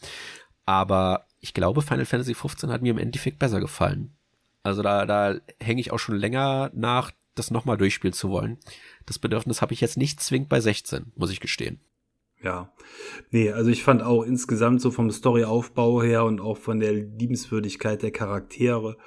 Aber 0.66 1.26
ich 1.40 1.54
glaube, 1.54 1.82
Final 1.82 2.06
Fantasy 2.06 2.34
15 2.34 2.70
hat 2.70 2.82
mir 2.82 2.92
im 2.92 2.98
Endeffekt 2.98 3.40
besser 3.40 3.62
gefallen. 3.62 4.14
Also 4.62 4.82
da, 4.82 5.06
da 5.06 5.36
hänge 5.62 5.80
ich 5.80 5.94
auch 5.94 6.00
schon 6.00 6.18
länger 6.18 6.70
nach, 6.74 7.12
das 7.36 7.52
nochmal 7.52 7.78
durchspielen 7.78 8.14
zu 8.14 8.30
wollen. 8.30 8.58
Das 9.06 9.20
Bedürfnis 9.20 9.62
habe 9.62 9.74
ich 9.74 9.82
jetzt 9.82 9.98
nicht 9.98 10.22
zwingend 10.22 10.50
bei 10.50 10.60
16, 10.60 11.12
muss 11.16 11.32
ich 11.32 11.40
gestehen. 11.40 11.80
Ja, 12.42 12.72
nee, 13.32 13.52
also 13.52 13.70
ich 13.70 13.84
fand 13.84 14.04
auch 14.04 14.24
insgesamt 14.24 14.82
so 14.82 14.92
vom 14.92 15.10
Storyaufbau 15.10 16.04
her 16.04 16.26
und 16.26 16.40
auch 16.42 16.58
von 16.58 16.80
der 16.80 16.94
Liebenswürdigkeit 16.94 18.04
der 18.04 18.12
Charaktere 18.12 18.98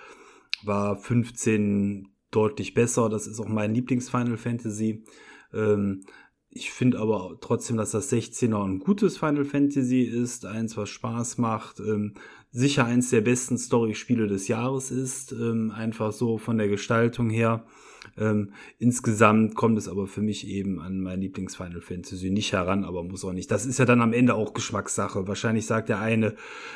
war 0.65 0.97
15 0.97 2.09
deutlich 2.31 2.75
besser. 2.75 3.09
Das 3.09 3.27
ist 3.27 3.41
auch 3.41 3.49
mein 3.49 3.75
Lieblings-Final 3.75 4.37
Fantasy. 4.37 5.05
Ähm, 5.53 6.03
ich 6.51 6.71
finde 6.71 6.99
aber 6.99 7.37
trotzdem, 7.41 7.77
dass 7.77 7.93
das 7.93 8.11
16er 8.11 8.65
ein 8.65 8.79
gutes 8.79 9.19
Final 9.19 9.45
Fantasy 9.45 10.03
ist, 10.03 10.47
eins, 10.47 10.77
was 10.77 10.89
Spaß 10.89 11.39
macht, 11.39 11.79
ähm, 11.79 12.15
sicher 12.51 12.87
eins 12.87 13.11
der 13.11 13.21
besten 13.21 13.59
Story-Spiele 13.59 14.27
des 14.27 14.49
Jahres 14.49 14.91
ist, 14.91 15.33
ähm, 15.33 15.71
einfach 15.71 16.13
so 16.13 16.39
von 16.39 16.59
der 16.59 16.69
Gestaltung 16.69 17.31
her. 17.31 17.67
Ähm, 18.17 18.53
insgesamt 18.79 19.55
kommt 19.55 19.79
es 19.79 19.89
aber 19.89 20.07
für 20.07 20.23
mich 20.23 20.47
eben 20.47 20.81
an 20.81 21.01
mein 21.01 21.21
Lieblings-Final 21.21 21.81
Fantasy 21.81 22.31
nicht 22.31 22.53
heran, 22.53 22.85
aber 22.85 23.03
muss 23.03 23.25
auch 23.25 23.33
nicht. 23.33 23.51
Das 23.51 23.67
ist 23.67 23.79
ja 23.79 23.85
dann 23.85 24.01
am 24.01 24.13
Ende 24.13 24.35
auch 24.35 24.55
Geschmackssache. 24.55 25.29
Wahrscheinlich 25.29 25.67
sagt 25.67 25.89
der 25.89 26.01
eine, 26.01 26.35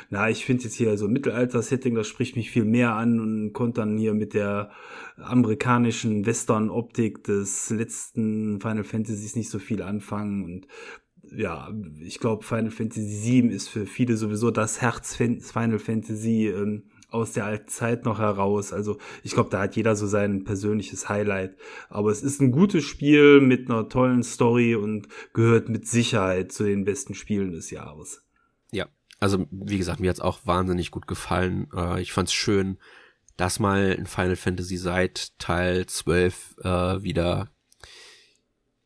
na, 0.09 0.29
ich 0.29 0.45
finde 0.45 0.63
jetzt 0.63 0.75
hier 0.75 0.97
so 0.97 1.07
Mittelalter-Setting, 1.07 1.95
das 1.95 2.07
spricht 2.07 2.35
mich 2.35 2.51
viel 2.51 2.65
mehr 2.65 2.93
an 2.95 3.19
und 3.19 3.53
konnte 3.53 3.81
dann 3.81 3.97
hier 3.97 4.13
mit 4.13 4.33
der 4.33 4.71
amerikanischen 5.17 6.25
Western-Optik 6.25 7.23
des 7.23 7.69
letzten 7.69 8.59
Final 8.61 8.83
Fantasies 8.83 9.35
nicht 9.35 9.49
so 9.49 9.59
viel 9.59 9.81
anfangen 9.81 10.43
und 10.43 10.67
ja, 11.35 11.71
ich 12.01 12.19
glaube, 12.19 12.43
Final 12.43 12.71
Fantasy 12.71 13.41
VII 13.41 13.49
ist 13.49 13.69
für 13.69 13.85
viele 13.85 14.17
sowieso 14.17 14.51
das 14.51 14.81
Herz 14.81 15.15
Final 15.15 15.79
Fantasy. 15.79 16.47
Ähm, 16.47 16.83
aus 17.13 17.33
der 17.33 17.67
Zeit 17.67 18.05
noch 18.05 18.19
heraus. 18.19 18.73
Also 18.73 18.97
ich 19.23 19.33
glaube, 19.33 19.49
da 19.49 19.61
hat 19.61 19.75
jeder 19.75 19.95
so 19.95 20.07
sein 20.07 20.43
persönliches 20.43 21.09
Highlight. 21.09 21.55
Aber 21.89 22.11
es 22.11 22.23
ist 22.23 22.41
ein 22.41 22.51
gutes 22.51 22.83
Spiel 22.83 23.39
mit 23.41 23.69
einer 23.69 23.87
tollen 23.89 24.23
Story 24.23 24.75
und 24.75 25.07
gehört 25.33 25.69
mit 25.69 25.87
Sicherheit 25.87 26.51
zu 26.51 26.63
den 26.63 26.85
besten 26.85 27.13
Spielen 27.13 27.51
des 27.51 27.69
Jahres. 27.69 28.23
Ja, 28.71 28.87
also 29.19 29.45
wie 29.51 29.77
gesagt, 29.77 29.99
mir 29.99 30.09
hat's 30.09 30.19
auch 30.19 30.39
wahnsinnig 30.45 30.91
gut 30.91 31.07
gefallen. 31.07 31.67
Äh, 31.75 32.01
ich 32.01 32.11
fand's 32.11 32.33
schön, 32.33 32.77
dass 33.37 33.59
mal 33.59 33.91
in 33.91 34.05
Final 34.05 34.35
Fantasy 34.35 34.77
seit 34.77 35.37
Teil 35.39 35.85
12 35.85 36.55
äh, 36.63 37.03
wieder 37.03 37.49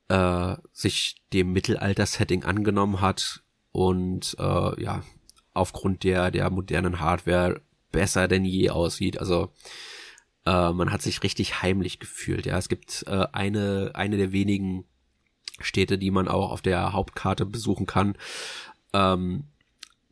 äh, 0.09 0.55
sich 0.71 1.21
dem 1.33 1.53
Mittelalter-Setting 1.53 2.43
angenommen 2.43 3.01
hat 3.01 3.43
und 3.71 4.35
äh, 4.39 4.81
ja, 4.81 5.03
aufgrund 5.53 6.03
der, 6.03 6.31
der 6.31 6.49
modernen 6.49 6.99
Hardware 6.99 7.61
besser 7.97 8.27
denn 8.27 8.45
je 8.45 8.69
aussieht. 8.69 9.19
Also 9.19 9.51
äh, 10.45 10.71
man 10.71 10.91
hat 10.91 11.01
sich 11.01 11.23
richtig 11.23 11.63
heimlich 11.63 11.97
gefühlt. 11.97 12.45
Ja, 12.45 12.55
es 12.55 12.69
gibt 12.69 13.03
äh, 13.07 13.25
eine 13.31 13.91
eine 13.95 14.17
der 14.17 14.31
wenigen 14.31 14.85
Städte, 15.59 15.97
die 15.97 16.11
man 16.11 16.27
auch 16.27 16.51
auf 16.51 16.61
der 16.61 16.93
Hauptkarte 16.93 17.47
besuchen 17.47 17.87
kann. 17.87 18.15
Ähm, 18.93 19.45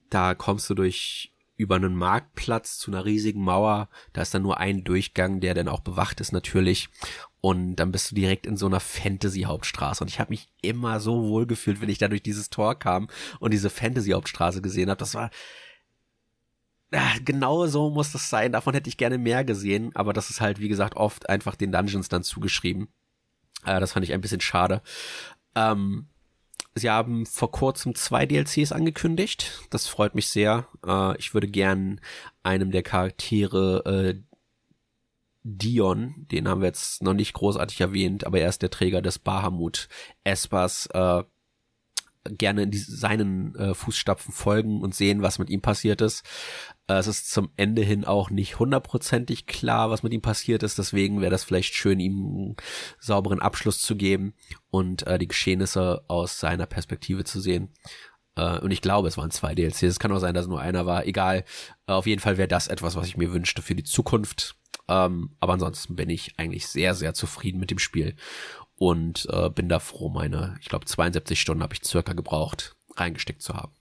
da 0.10 0.34
kommst 0.34 0.68
du 0.68 0.74
durch 0.74 1.32
über 1.58 1.76
einen 1.76 1.96
Marktplatz 1.96 2.80
zu 2.80 2.90
einer 2.90 3.06
riesigen 3.06 3.44
Mauer. 3.44 3.88
Da 4.14 4.24
ist 4.24 4.34
dann 4.34 4.42
nur 4.42 4.58
ein 4.58 4.84
Durchgang, 4.84 5.42
der 5.42 5.54
dann 5.54 5.68
auch 5.68 5.82
bewacht 5.82 6.20
ist 6.20 6.32
natürlich. 6.32 6.90
Und 7.40 7.76
dann 7.76 7.92
bist 7.92 8.10
du 8.10 8.16
direkt 8.16 8.48
in 8.48 8.58
so 8.58 8.66
einer 8.66 8.80
Fantasy-Hauptstraße. 8.80 10.04
Und 10.04 10.10
ich 10.10 10.20
habe 10.20 10.32
mich 10.32 10.50
immer 10.64 11.00
so 11.00 11.30
wohl 11.30 11.46
gefühlt, 11.46 11.82
wenn 11.82 11.90
ich 11.90 12.00
da 12.00 12.08
durch 12.08 12.24
dieses 12.24 12.50
Tor 12.50 12.74
kam 12.80 13.08
und 13.40 13.54
diese 13.54 13.70
Fantasy-Hauptstraße 13.70 14.64
gesehen 14.64 14.90
habe. 14.90 14.98
Das 14.98 15.14
war 15.14 15.30
genau 17.24 17.68
so 17.68 17.90
muss 17.90 18.12
das 18.12 18.30
sein. 18.30 18.52
Davon 18.52 18.74
hätte 18.74 18.90
ich 18.90 18.98
gerne 18.98 19.18
mehr 19.18 19.44
gesehen, 19.44 19.92
aber 19.96 20.14
das 20.14 20.30
ist 20.30 20.42
halt, 20.42 20.60
wie 20.60 20.70
gesagt, 20.70 20.96
oft 20.96 21.30
einfach 21.30 21.56
den 21.56 21.72
Dungeons 21.72 22.10
dann 22.10 22.24
zugeschrieben. 22.24 22.88
Äh, 23.66 23.80
das 23.80 23.94
fand 23.94 24.06
ich 24.06 24.14
ein 24.14 24.22
bisschen 24.22 24.42
schade. 24.42 24.82
Ähm, 25.56 26.08
sie 26.76 26.90
haben 26.90 27.26
vor 27.26 27.52
kurzem 27.52 27.96
zwei 27.96 28.26
DLCs 28.26 28.72
angekündigt. 28.72 29.68
Das 29.70 29.88
freut 29.88 30.16
mich 30.16 30.28
sehr. 30.28 30.68
Äh, 30.86 31.18
ich 31.18 31.34
würde 31.34 31.48
gern 31.48 32.02
einem 32.44 32.72
der 32.72 32.84
Charaktere 32.84 33.84
äh, 33.86 34.22
Dion, 35.48 36.26
den 36.32 36.48
haben 36.48 36.62
wir 36.62 36.68
jetzt 36.68 37.04
noch 37.04 37.14
nicht 37.14 37.34
großartig 37.34 37.80
erwähnt, 37.80 38.26
aber 38.26 38.40
er 38.40 38.50
ist 38.50 38.64
der 38.64 38.72
Träger 38.72 39.04
des 39.04 39.20
Bahamut 39.20 39.90
Espers, 40.24 40.88
äh, 40.88 41.24
gerne 42.32 42.64
in 42.64 42.72
die, 42.72 42.80
seinen 42.80 43.56
äh, 43.56 43.76
Fußstapfen 43.76 44.34
folgen 44.34 44.82
und 44.82 44.96
sehen, 44.96 45.22
was 45.22 45.38
mit 45.38 45.52
ihm 45.52 45.62
passiert 45.62 46.02
ist. 46.02 46.24
Äh, 46.88 46.96
es 46.96 47.08
ist 47.08 47.32
zum 47.32 47.50
Ende 47.58 47.82
hin 47.82 48.06
auch 48.06 48.30
nicht 48.30 48.60
hundertprozentig 48.60 49.46
klar, 49.46 49.90
was 49.90 50.04
mit 50.04 50.14
ihm 50.14 50.22
passiert 50.22 50.64
ist. 50.64 50.78
Deswegen 50.78 51.22
wäre 51.22 51.32
das 51.32 51.44
vielleicht 51.44 51.74
schön, 51.74 52.00
ihm 52.00 52.26
einen 52.26 52.56
sauberen 53.00 53.42
Abschluss 53.42 53.82
zu 53.82 53.96
geben 53.96 54.34
und 54.70 55.06
äh, 55.08 55.18
die 55.18 55.28
Geschehnisse 55.28 56.04
aus 56.08 56.40
seiner 56.40 56.66
Perspektive 56.66 57.24
zu 57.24 57.40
sehen. 57.40 57.74
Äh, 58.36 58.60
und 58.60 58.72
ich 58.72 58.82
glaube, 58.82 59.08
es 59.08 59.18
waren 59.18 59.32
zwei 59.32 59.56
DLCs. 59.56 59.84
Es 59.84 60.00
kann 60.00 60.12
auch 60.12 60.20
sein, 60.20 60.36
dass 60.36 60.48
nur 60.48 60.62
einer 60.62 60.86
war. 60.86 61.06
Egal. 61.06 61.44
Äh, 61.88 61.94
auf 61.94 62.08
jeden 62.08 62.22
Fall 62.22 62.38
wäre 62.38 62.48
das 62.48 62.68
etwas, 62.68 62.96
was 62.96 63.08
ich 63.08 63.18
mir 63.18 63.32
wünschte 63.32 63.62
für 63.62 63.76
die 63.76 63.84
Zukunft. 63.84 64.56
Ähm, 64.88 65.36
aber 65.40 65.54
ansonsten 65.54 65.96
bin 65.96 66.10
ich 66.10 66.38
eigentlich 66.38 66.68
sehr, 66.68 66.94
sehr 66.94 67.14
zufrieden 67.14 67.60
mit 67.60 67.72
dem 67.72 67.80
Spiel 67.80 68.16
und 68.78 69.28
äh, 69.32 69.50
bin 69.50 69.70
da 69.70 69.80
froh, 69.80 70.10
meine, 70.10 70.58
ich 70.62 70.68
glaube, 70.68 70.86
72 70.86 71.40
Stunden 71.40 71.64
habe 71.64 71.74
ich 71.74 71.84
circa 71.84 72.14
gebraucht, 72.14 72.76
reingesteckt 72.96 73.42
zu 73.42 73.56
haben. 73.56 73.74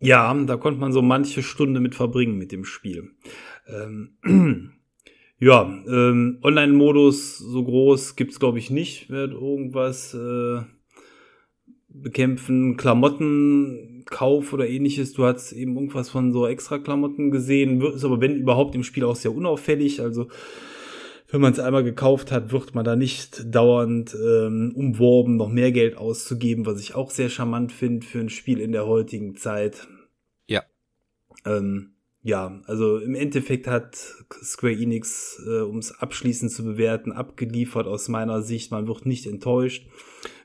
Ja, 0.00 0.32
da 0.34 0.56
konnte 0.56 0.80
man 0.80 0.92
so 0.92 1.02
manche 1.02 1.42
Stunde 1.42 1.78
mit 1.78 1.94
verbringen 1.94 2.38
mit 2.38 2.52
dem 2.52 2.64
Spiel. 2.64 3.10
Ähm, 3.68 4.16
ja, 5.38 5.62
ähm, 5.86 6.38
Online-Modus 6.42 7.38
so 7.38 7.62
groß 7.62 8.16
gibt's 8.16 8.40
glaube 8.40 8.58
ich 8.58 8.70
nicht. 8.70 9.10
Wird 9.10 9.32
irgendwas 9.32 10.14
äh, 10.14 10.62
bekämpfen, 11.90 12.78
Klamotten, 12.78 14.04
Kauf 14.06 14.54
oder 14.54 14.66
ähnliches. 14.66 15.12
Du 15.12 15.24
hast 15.24 15.52
eben 15.52 15.74
irgendwas 15.74 16.08
von 16.08 16.32
so 16.32 16.46
extra 16.46 16.78
Klamotten 16.78 17.30
gesehen. 17.30 17.82
Ist 17.82 18.04
aber 18.04 18.22
wenn 18.22 18.36
überhaupt 18.36 18.74
im 18.74 18.84
Spiel 18.84 19.04
auch 19.04 19.16
sehr 19.16 19.34
unauffällig. 19.34 20.00
Also 20.00 20.28
wenn 21.30 21.40
man 21.40 21.52
es 21.52 21.60
einmal 21.60 21.84
gekauft 21.84 22.32
hat, 22.32 22.52
wird 22.52 22.74
man 22.74 22.84
da 22.84 22.96
nicht 22.96 23.54
dauernd 23.54 24.14
ähm, 24.14 24.72
umworben, 24.74 25.36
noch 25.36 25.48
mehr 25.48 25.72
Geld 25.72 25.96
auszugeben, 25.96 26.66
was 26.66 26.80
ich 26.80 26.94
auch 26.94 27.10
sehr 27.10 27.28
charmant 27.28 27.72
finde 27.72 28.06
für 28.06 28.20
ein 28.20 28.30
Spiel 28.30 28.60
in 28.60 28.72
der 28.72 28.86
heutigen 28.86 29.36
Zeit. 29.36 29.86
Ja. 30.46 30.64
Ähm, 31.44 31.92
ja, 32.22 32.60
also 32.66 32.98
im 32.98 33.14
Endeffekt 33.14 33.66
hat 33.66 33.96
Square 34.42 34.74
Enix, 34.74 35.42
äh, 35.46 35.60
um 35.60 35.78
es 35.78 35.92
abschließend 35.92 36.52
zu 36.52 36.64
bewerten, 36.64 37.12
abgeliefert 37.12 37.86
aus 37.86 38.08
meiner 38.08 38.42
Sicht. 38.42 38.70
Man 38.70 38.86
wird 38.86 39.06
nicht 39.06 39.26
enttäuscht. 39.26 39.86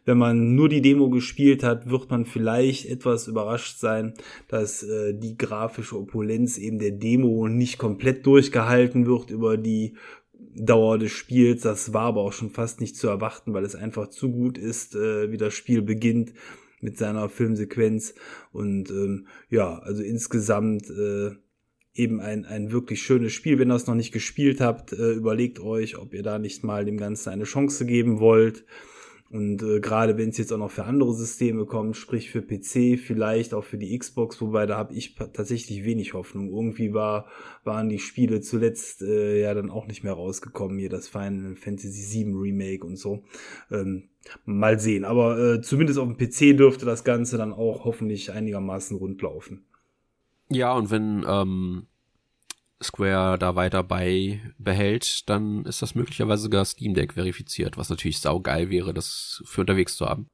Wenn 0.05 0.19
man 0.19 0.53
nur 0.53 0.69
die 0.69 0.81
Demo 0.81 1.09
gespielt 1.09 1.63
hat, 1.63 1.89
wird 1.89 2.11
man 2.11 2.25
vielleicht 2.25 2.85
etwas 2.85 3.27
überrascht 3.27 3.79
sein, 3.79 4.13
dass 4.47 4.83
äh, 4.83 5.15
die 5.15 5.35
grafische 5.35 5.99
Opulenz 5.99 6.57
eben 6.59 6.79
der 6.79 6.91
Demo 6.91 7.47
nicht 7.47 7.79
komplett 7.79 8.25
durchgehalten 8.25 9.07
wird 9.07 9.31
über 9.31 9.57
die 9.57 9.95
Dauer 10.55 10.97
des 10.97 11.11
Spiels. 11.11 11.61
Das 11.61 11.93
war 11.93 12.03
aber 12.03 12.21
auch 12.21 12.33
schon 12.33 12.49
fast 12.49 12.81
nicht 12.81 12.95
zu 12.95 13.07
erwarten, 13.07 13.53
weil 13.53 13.63
es 13.63 13.75
einfach 13.75 14.07
zu 14.07 14.31
gut 14.31 14.57
ist, 14.57 14.95
äh, 14.95 15.31
wie 15.31 15.37
das 15.37 15.53
Spiel 15.53 15.81
beginnt 15.81 16.33
mit 16.81 16.97
seiner 16.97 17.29
Filmsequenz. 17.29 18.15
Und 18.51 18.89
ähm, 18.89 19.27
ja, 19.49 19.79
also 19.79 20.01
insgesamt 20.03 20.89
äh, 20.89 21.31
eben 21.93 22.19
ein, 22.19 22.45
ein 22.45 22.71
wirklich 22.71 23.01
schönes 23.01 23.33
Spiel. 23.33 23.59
Wenn 23.59 23.71
ihr 23.71 23.75
es 23.75 23.87
noch 23.87 23.95
nicht 23.95 24.11
gespielt 24.11 24.61
habt, 24.61 24.93
äh, 24.93 25.11
überlegt 25.11 25.59
euch, 25.59 25.97
ob 25.97 26.13
ihr 26.13 26.23
da 26.23 26.39
nicht 26.39 26.63
mal 26.63 26.85
dem 26.85 26.97
Ganzen 26.97 27.29
eine 27.29 27.45
Chance 27.45 27.85
geben 27.85 28.19
wollt. 28.19 28.65
Und 29.35 29.61
äh, 29.63 29.81
gerade 29.81 30.17
wenn 30.17 30.29
es 30.29 30.37
jetzt 30.37 30.53
auch 30.53 30.57
noch 30.57 30.71
für 30.71 30.85
andere 30.85 31.13
Systeme 31.13 31.65
kommt, 31.65 31.97
sprich 31.97 32.31
für 32.31 32.41
PC, 32.41 32.97
vielleicht 32.97 33.53
auch 33.53 33.65
für 33.65 33.77
die 33.77 33.97
Xbox, 33.99 34.39
wobei 34.39 34.65
da 34.65 34.77
habe 34.77 34.93
ich 34.93 35.15
tatsächlich 35.15 35.83
wenig 35.83 36.13
Hoffnung. 36.13 36.47
Irgendwie 36.47 36.93
war, 36.93 37.27
waren 37.65 37.89
die 37.89 37.99
Spiele 37.99 38.39
zuletzt 38.39 39.01
äh, 39.01 39.41
ja 39.41 39.53
dann 39.53 39.69
auch 39.69 39.87
nicht 39.87 40.05
mehr 40.05 40.13
rausgekommen, 40.13 40.79
hier 40.79 40.87
das 40.87 41.09
Final 41.09 41.57
Fantasy 41.57 42.23
VII 42.23 42.33
Remake 42.33 42.87
und 42.87 42.95
so. 42.95 43.23
Ähm, 43.69 44.07
mal 44.45 44.79
sehen. 44.79 45.03
Aber 45.03 45.37
äh, 45.37 45.61
zumindest 45.61 45.99
auf 45.99 46.07
dem 46.07 46.15
PC 46.15 46.57
dürfte 46.57 46.85
das 46.85 47.03
Ganze 47.03 47.37
dann 47.37 47.51
auch 47.51 47.83
hoffentlich 47.83 48.31
einigermaßen 48.31 48.95
rund 48.95 49.21
laufen. 49.21 49.65
Ja, 50.47 50.71
und 50.71 50.91
wenn 50.91 51.25
ähm, 51.27 51.87
Square 52.83 53.37
da 53.39 53.55
weiter 53.55 53.83
bei 53.83 54.41
behält, 54.57 55.29
dann 55.29 55.65
ist 55.65 55.81
das 55.81 55.95
möglicherweise 55.95 56.43
sogar 56.43 56.65
Steam 56.65 56.93
Deck 56.93 57.13
verifiziert, 57.13 57.77
was 57.77 57.89
natürlich 57.89 58.19
saugeil 58.19 58.69
wäre, 58.69 58.93
das 58.93 59.41
für 59.45 59.61
unterwegs 59.61 59.95
zu 59.95 60.05
haben. 60.05 60.27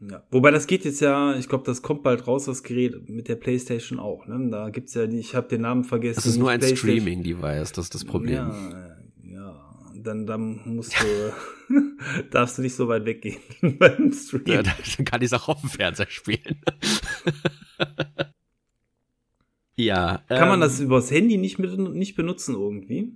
Ja. 0.00 0.22
Wobei 0.30 0.50
das 0.50 0.66
geht 0.66 0.84
jetzt 0.84 1.00
ja, 1.00 1.34
ich 1.36 1.48
glaube, 1.48 1.64
das 1.64 1.80
kommt 1.80 2.02
bald 2.02 2.26
raus, 2.26 2.44
das 2.44 2.62
Gerät 2.62 3.08
mit 3.08 3.28
der 3.28 3.36
PlayStation 3.36 3.98
auch. 3.98 4.26
Ne? 4.26 4.50
Da 4.50 4.68
gibt's 4.68 4.92
ja 4.92 5.06
die, 5.06 5.18
ich 5.18 5.34
habe 5.34 5.48
den 5.48 5.62
Namen 5.62 5.84
vergessen. 5.84 6.16
Das 6.16 6.26
ist 6.26 6.36
nur 6.36 6.50
ein 6.50 6.60
Streaming-Device, 6.60 7.72
das 7.72 7.86
ist 7.86 7.94
das 7.94 8.04
Problem. 8.04 8.34
Ja, 8.34 8.96
ja. 9.22 9.62
Dann, 9.94 10.26
dann 10.26 10.60
musst 10.66 10.94
du, 11.00 11.74
darfst 12.30 12.58
du 12.58 12.62
nicht 12.62 12.74
so 12.74 12.88
weit 12.88 13.06
weggehen 13.06 13.40
beim 13.78 14.12
Stream. 14.12 14.42
Ja, 14.46 14.62
dann 14.62 15.04
kann 15.06 15.22
ich 15.22 15.26
es 15.26 15.32
auch 15.32 15.48
auf 15.48 15.60
dem 15.62 15.70
Fernseher 15.70 16.10
spielen. 16.10 16.60
ja. 19.76 20.22
Kann 20.28 20.42
ähm, 20.42 20.48
man 20.48 20.60
das 20.60 20.80
übers 20.80 21.10
Handy 21.10 21.36
nicht, 21.36 21.58
mit, 21.58 21.78
nicht 21.78 22.16
benutzen 22.16 22.54
irgendwie? 22.54 23.12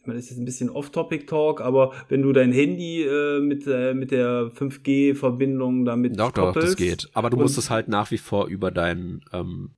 ich 0.00 0.06
meine, 0.06 0.18
das 0.18 0.24
ist 0.24 0.30
jetzt 0.30 0.40
ein 0.40 0.46
bisschen 0.46 0.70
Off-Topic-Talk, 0.70 1.60
aber 1.60 1.92
wenn 2.08 2.22
du 2.22 2.32
dein 2.32 2.52
Handy 2.52 3.02
äh, 3.02 3.40
mit, 3.40 3.66
äh, 3.66 3.92
mit 3.92 4.10
der 4.10 4.50
5G-Verbindung 4.50 5.84
damit 5.84 6.18
Doch, 6.18 6.32
doch, 6.32 6.54
das 6.54 6.74
geht. 6.76 7.10
Aber 7.12 7.28
du 7.28 7.36
musst 7.36 7.58
es 7.58 7.68
halt 7.68 7.88
nach 7.88 8.10
wie 8.10 8.16
vor 8.16 8.46
über 8.46 8.70
deinen 8.70 9.22
ähm 9.32 9.72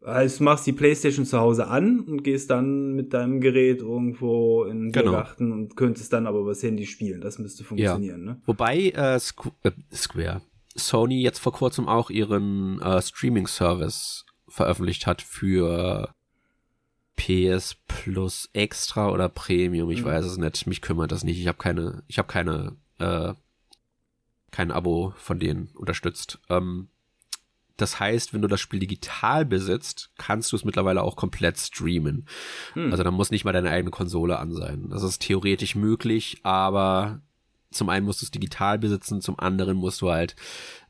also 0.00 0.38
du 0.38 0.44
machst 0.44 0.66
die 0.66 0.72
Playstation 0.72 1.26
zu 1.26 1.38
Hause 1.40 1.66
an 1.66 2.00
und 2.00 2.22
gehst 2.22 2.50
dann 2.50 2.94
mit 2.94 3.12
deinem 3.12 3.40
Gerät 3.40 3.80
irgendwo 3.80 4.64
in 4.64 4.84
den 4.84 4.92
genau. 4.92 5.12
Garten 5.12 5.50
und 5.50 5.76
könntest 5.76 6.12
dann 6.12 6.26
aber 6.26 6.38
über 6.38 6.50
das 6.50 6.62
Handy 6.62 6.86
spielen. 6.86 7.20
Das 7.20 7.38
müsste 7.38 7.64
funktionieren, 7.64 8.20
ja. 8.20 8.26
ne? 8.34 8.42
Wobei 8.46 8.90
äh, 8.90 9.18
Squ 9.18 9.50
äh, 9.64 9.72
Square, 9.92 10.42
Sony 10.76 11.20
jetzt 11.20 11.40
vor 11.40 11.52
kurzem 11.52 11.88
auch 11.88 12.10
ihren 12.10 12.80
äh, 12.80 13.02
Streaming-Service 13.02 14.24
veröffentlicht 14.58 15.06
hat 15.06 15.22
für 15.22 16.12
PS 17.16 17.76
Plus 17.86 18.48
Extra 18.52 19.10
oder 19.10 19.28
Premium, 19.28 19.90
ich 19.90 20.02
mhm. 20.02 20.06
weiß 20.06 20.24
es 20.24 20.36
nicht. 20.36 20.66
Mich 20.66 20.82
kümmert 20.82 21.12
das 21.12 21.24
nicht. 21.24 21.38
Ich 21.38 21.48
habe 21.48 21.58
keine, 21.58 22.02
ich 22.06 22.18
habe 22.18 22.28
keine, 22.28 22.76
äh, 22.98 23.34
kein 24.50 24.70
Abo 24.70 25.14
von 25.16 25.38
denen 25.38 25.68
unterstützt. 25.74 26.38
Ähm, 26.48 26.88
das 27.76 28.00
heißt, 28.00 28.34
wenn 28.34 28.42
du 28.42 28.48
das 28.48 28.60
Spiel 28.60 28.80
digital 28.80 29.44
besitzt, 29.44 30.10
kannst 30.18 30.50
du 30.50 30.56
es 30.56 30.64
mittlerweile 30.64 31.02
auch 31.02 31.14
komplett 31.14 31.58
streamen. 31.58 32.26
Hm. 32.72 32.90
Also 32.90 33.04
da 33.04 33.12
muss 33.12 33.30
nicht 33.30 33.44
mal 33.44 33.52
deine 33.52 33.70
eigene 33.70 33.92
Konsole 33.92 34.38
an 34.38 34.52
sein. 34.52 34.88
Das 34.90 35.04
ist 35.04 35.20
theoretisch 35.22 35.76
möglich, 35.76 36.40
aber 36.42 37.20
zum 37.70 37.88
einen 37.88 38.06
musst 38.06 38.22
du 38.22 38.26
es 38.26 38.32
digital 38.32 38.78
besitzen, 38.78 39.20
zum 39.20 39.38
anderen 39.38 39.76
musst 39.76 40.00
du 40.00 40.10
halt 40.10 40.34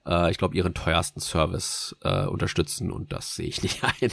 äh, 0.08 0.30
ich 0.30 0.38
glaube, 0.38 0.56
ihren 0.56 0.74
teuersten 0.74 1.20
Service 1.20 1.94
äh, 2.02 2.26
unterstützen 2.26 2.90
und 2.90 3.12
das 3.12 3.36
sehe 3.36 3.46
ich 3.46 3.62
nicht 3.62 3.82
ein. 4.00 4.10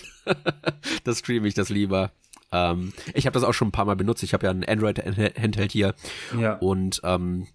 das 1.04 1.20
streame 1.20 1.48
ich 1.48 1.54
das 1.54 1.70
lieber. 1.70 2.12
Ähm, 2.52 2.94
ich 3.14 3.26
habe 3.26 3.34
das 3.34 3.44
auch 3.44 3.54
schon 3.54 3.70
ein 3.70 3.74
paar 3.74 3.86
Mal 3.86 3.96
benutzt. 3.96 4.24
Ich 4.24 4.34
habe 4.34 4.46
ja 4.46 4.52
ein 4.52 4.64
Android-Handheld 4.64 5.72
hier 5.72 5.96
ja. 6.40 6.56
und 6.56 7.02
ähm, 7.04 7.48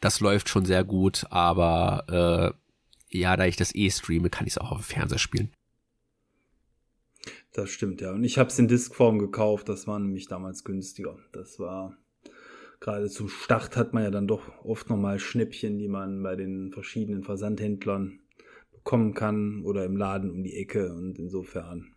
das 0.00 0.20
läuft 0.20 0.48
schon 0.48 0.64
sehr 0.64 0.84
gut, 0.84 1.26
aber 1.30 2.54
äh, 3.12 3.18
ja, 3.18 3.36
da 3.36 3.46
ich 3.46 3.56
das 3.56 3.74
eh 3.74 3.90
streame, 3.90 4.30
kann 4.30 4.46
ich 4.46 4.54
es 4.54 4.58
auch 4.58 4.70
auf 4.70 4.78
dem 4.78 4.84
Fernseher 4.84 5.18
spielen. 5.18 5.50
Das 7.52 7.70
stimmt, 7.70 8.00
ja. 8.00 8.12
Und 8.12 8.22
ich 8.24 8.38
habe 8.38 8.50
es 8.50 8.58
in 8.58 8.68
Diskform 8.68 9.18
gekauft, 9.18 9.68
das 9.68 9.86
war 9.86 9.98
nämlich 9.98 10.28
damals 10.28 10.62
günstiger. 10.64 11.16
Das 11.32 11.58
war 11.58 11.96
gerade 12.80 13.08
zum 13.08 13.28
Start 13.28 13.76
hat 13.76 13.92
man 13.92 14.04
ja 14.04 14.10
dann 14.10 14.26
doch 14.26 14.64
oft 14.64 14.88
nochmal 14.88 15.18
Schnäppchen, 15.18 15.78
die 15.78 15.88
man 15.88 16.22
bei 16.22 16.36
den 16.36 16.70
verschiedenen 16.72 17.24
Versandhändlern 17.24 18.20
bekommen 18.72 19.14
kann 19.14 19.62
oder 19.64 19.84
im 19.84 19.96
Laden 19.96 20.30
um 20.30 20.42
die 20.42 20.56
Ecke 20.56 20.94
und 20.94 21.18
insofern 21.18 21.94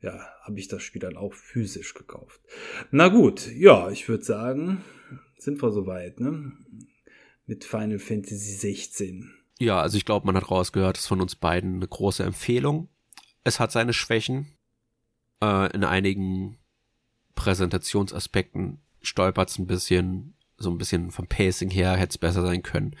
ja, 0.00 0.20
habe 0.42 0.58
ich 0.58 0.68
das 0.68 0.82
Spiel 0.82 1.00
dann 1.00 1.16
auch 1.16 1.32
physisch 1.32 1.94
gekauft. 1.94 2.40
Na 2.90 3.08
gut, 3.08 3.50
ja, 3.54 3.90
ich 3.90 4.08
würde 4.08 4.24
sagen, 4.24 4.82
sind 5.38 5.62
wir 5.62 5.70
soweit, 5.70 6.20
ne? 6.20 6.52
Mit 7.46 7.64
Final 7.64 7.98
Fantasy 7.98 8.52
16. 8.54 9.32
Ja, 9.58 9.80
also 9.80 9.96
ich 9.96 10.04
glaube, 10.04 10.26
man 10.26 10.36
hat 10.36 10.50
rausgehört, 10.50 10.98
ist 10.98 11.06
von 11.06 11.20
uns 11.20 11.36
beiden 11.36 11.76
eine 11.76 11.86
große 11.86 12.24
Empfehlung. 12.24 12.88
Es 13.44 13.60
hat 13.60 13.72
seine 13.72 13.92
Schwächen. 13.92 14.46
Äh, 15.40 15.72
in 15.74 15.84
einigen 15.84 16.58
Präsentationsaspekten 17.34 18.80
stolpert's 19.02 19.58
ein 19.58 19.66
bisschen, 19.66 20.34
so 20.56 20.70
ein 20.70 20.78
bisschen 20.78 21.10
vom 21.10 21.26
Pacing 21.26 21.70
her 21.70 21.96
hätte 21.96 22.10
es 22.10 22.18
besser 22.18 22.42
sein 22.42 22.62
können. 22.62 22.96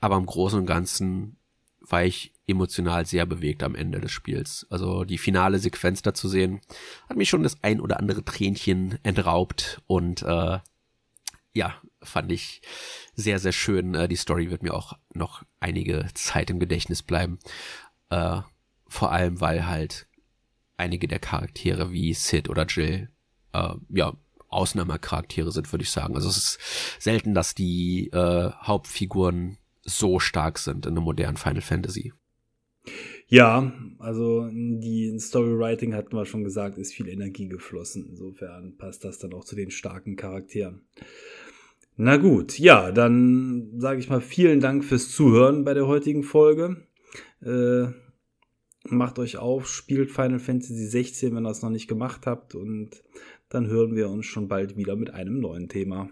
Aber 0.00 0.16
im 0.16 0.26
Großen 0.26 0.58
und 0.58 0.66
Ganzen 0.66 1.36
war 1.80 2.04
ich 2.04 2.32
emotional 2.46 3.06
sehr 3.06 3.26
bewegt 3.26 3.62
am 3.62 3.74
Ende 3.74 4.00
des 4.00 4.12
Spiels. 4.12 4.66
Also 4.70 5.04
die 5.04 5.18
finale 5.18 5.58
Sequenz 5.58 6.02
da 6.02 6.14
zu 6.14 6.28
sehen, 6.28 6.60
hat 7.08 7.16
mich 7.16 7.28
schon 7.28 7.42
das 7.42 7.62
ein 7.62 7.80
oder 7.80 7.98
andere 7.98 8.24
Tränchen 8.24 8.98
entraubt 9.02 9.82
und 9.86 10.22
äh, 10.22 10.58
ja, 11.54 11.74
fand 12.02 12.30
ich 12.32 12.60
sehr, 13.14 13.38
sehr 13.38 13.52
schön. 13.52 13.94
Äh, 13.94 14.08
die 14.08 14.16
Story 14.16 14.50
wird 14.50 14.62
mir 14.62 14.74
auch 14.74 14.92
noch 15.14 15.42
einige 15.58 16.06
Zeit 16.14 16.50
im 16.50 16.60
Gedächtnis 16.60 17.02
bleiben. 17.02 17.38
Äh, 18.10 18.42
vor 18.88 19.10
allem, 19.10 19.40
weil 19.40 19.66
halt 19.66 20.06
einige 20.76 21.08
der 21.08 21.18
Charaktere 21.18 21.90
wie 21.92 22.12
Sid 22.14 22.48
oder 22.48 22.66
Jill 22.66 23.10
äh, 23.52 23.74
ja 23.88 24.12
Ausnahmecharaktere 24.56 25.52
sind, 25.52 25.72
würde 25.72 25.84
ich 25.84 25.90
sagen. 25.90 26.14
Also 26.14 26.28
es 26.28 26.36
ist 26.36 26.58
selten, 26.98 27.34
dass 27.34 27.54
die 27.54 28.08
äh, 28.12 28.50
Hauptfiguren 28.62 29.58
so 29.82 30.18
stark 30.18 30.58
sind 30.58 30.86
in 30.86 30.92
einem 30.92 31.04
modernen 31.04 31.36
Final 31.36 31.62
Fantasy. 31.62 32.12
Ja, 33.28 33.72
also 33.98 34.48
die 34.52 35.18
Storywriting 35.18 35.94
hatten 35.94 36.16
wir 36.16 36.26
schon 36.26 36.44
gesagt, 36.44 36.78
ist 36.78 36.94
viel 36.94 37.08
Energie 37.08 37.48
geflossen. 37.48 38.06
Insofern 38.08 38.76
passt 38.76 39.04
das 39.04 39.18
dann 39.18 39.32
auch 39.34 39.44
zu 39.44 39.56
den 39.56 39.70
starken 39.70 40.16
Charakteren. 40.16 40.82
Na 41.96 42.18
gut, 42.18 42.58
ja, 42.58 42.92
dann 42.92 43.72
sage 43.78 44.00
ich 44.00 44.08
mal 44.08 44.20
vielen 44.20 44.60
Dank 44.60 44.84
fürs 44.84 45.10
Zuhören 45.10 45.64
bei 45.64 45.74
der 45.74 45.86
heutigen 45.86 46.22
Folge. 46.22 46.86
Äh, 47.40 47.86
macht 48.88 49.18
euch 49.18 49.38
auf, 49.38 49.66
spielt 49.66 50.10
Final 50.10 50.38
Fantasy 50.38 50.86
16, 50.86 51.34
wenn 51.34 51.46
ihr 51.46 51.50
es 51.50 51.62
noch 51.62 51.70
nicht 51.70 51.88
gemacht 51.88 52.26
habt 52.26 52.54
und 52.54 53.02
dann 53.56 53.68
hören 53.68 53.96
wir 53.96 54.10
uns 54.10 54.26
schon 54.26 54.48
bald 54.48 54.76
wieder 54.76 54.96
mit 54.96 55.12
einem 55.14 55.40
neuen 55.40 55.68
Thema. 55.68 56.10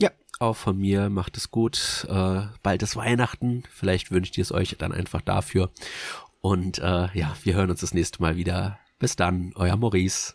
Ja, 0.00 0.10
auch 0.40 0.56
von 0.56 0.76
mir 0.76 1.08
macht 1.08 1.36
es 1.36 1.52
gut. 1.52 2.04
Äh, 2.10 2.42
bald 2.62 2.82
ist 2.82 2.96
Weihnachten. 2.96 3.62
Vielleicht 3.70 4.10
wünscht 4.10 4.36
ihr 4.36 4.42
es 4.42 4.52
euch 4.52 4.76
dann 4.76 4.92
einfach 4.92 5.22
dafür. 5.22 5.70
Und 6.40 6.78
äh, 6.78 7.08
ja, 7.14 7.36
wir 7.44 7.54
hören 7.54 7.70
uns 7.70 7.80
das 7.80 7.94
nächste 7.94 8.20
Mal 8.20 8.36
wieder. 8.36 8.78
Bis 8.98 9.14
dann, 9.14 9.52
euer 9.54 9.76
Maurice. 9.76 10.34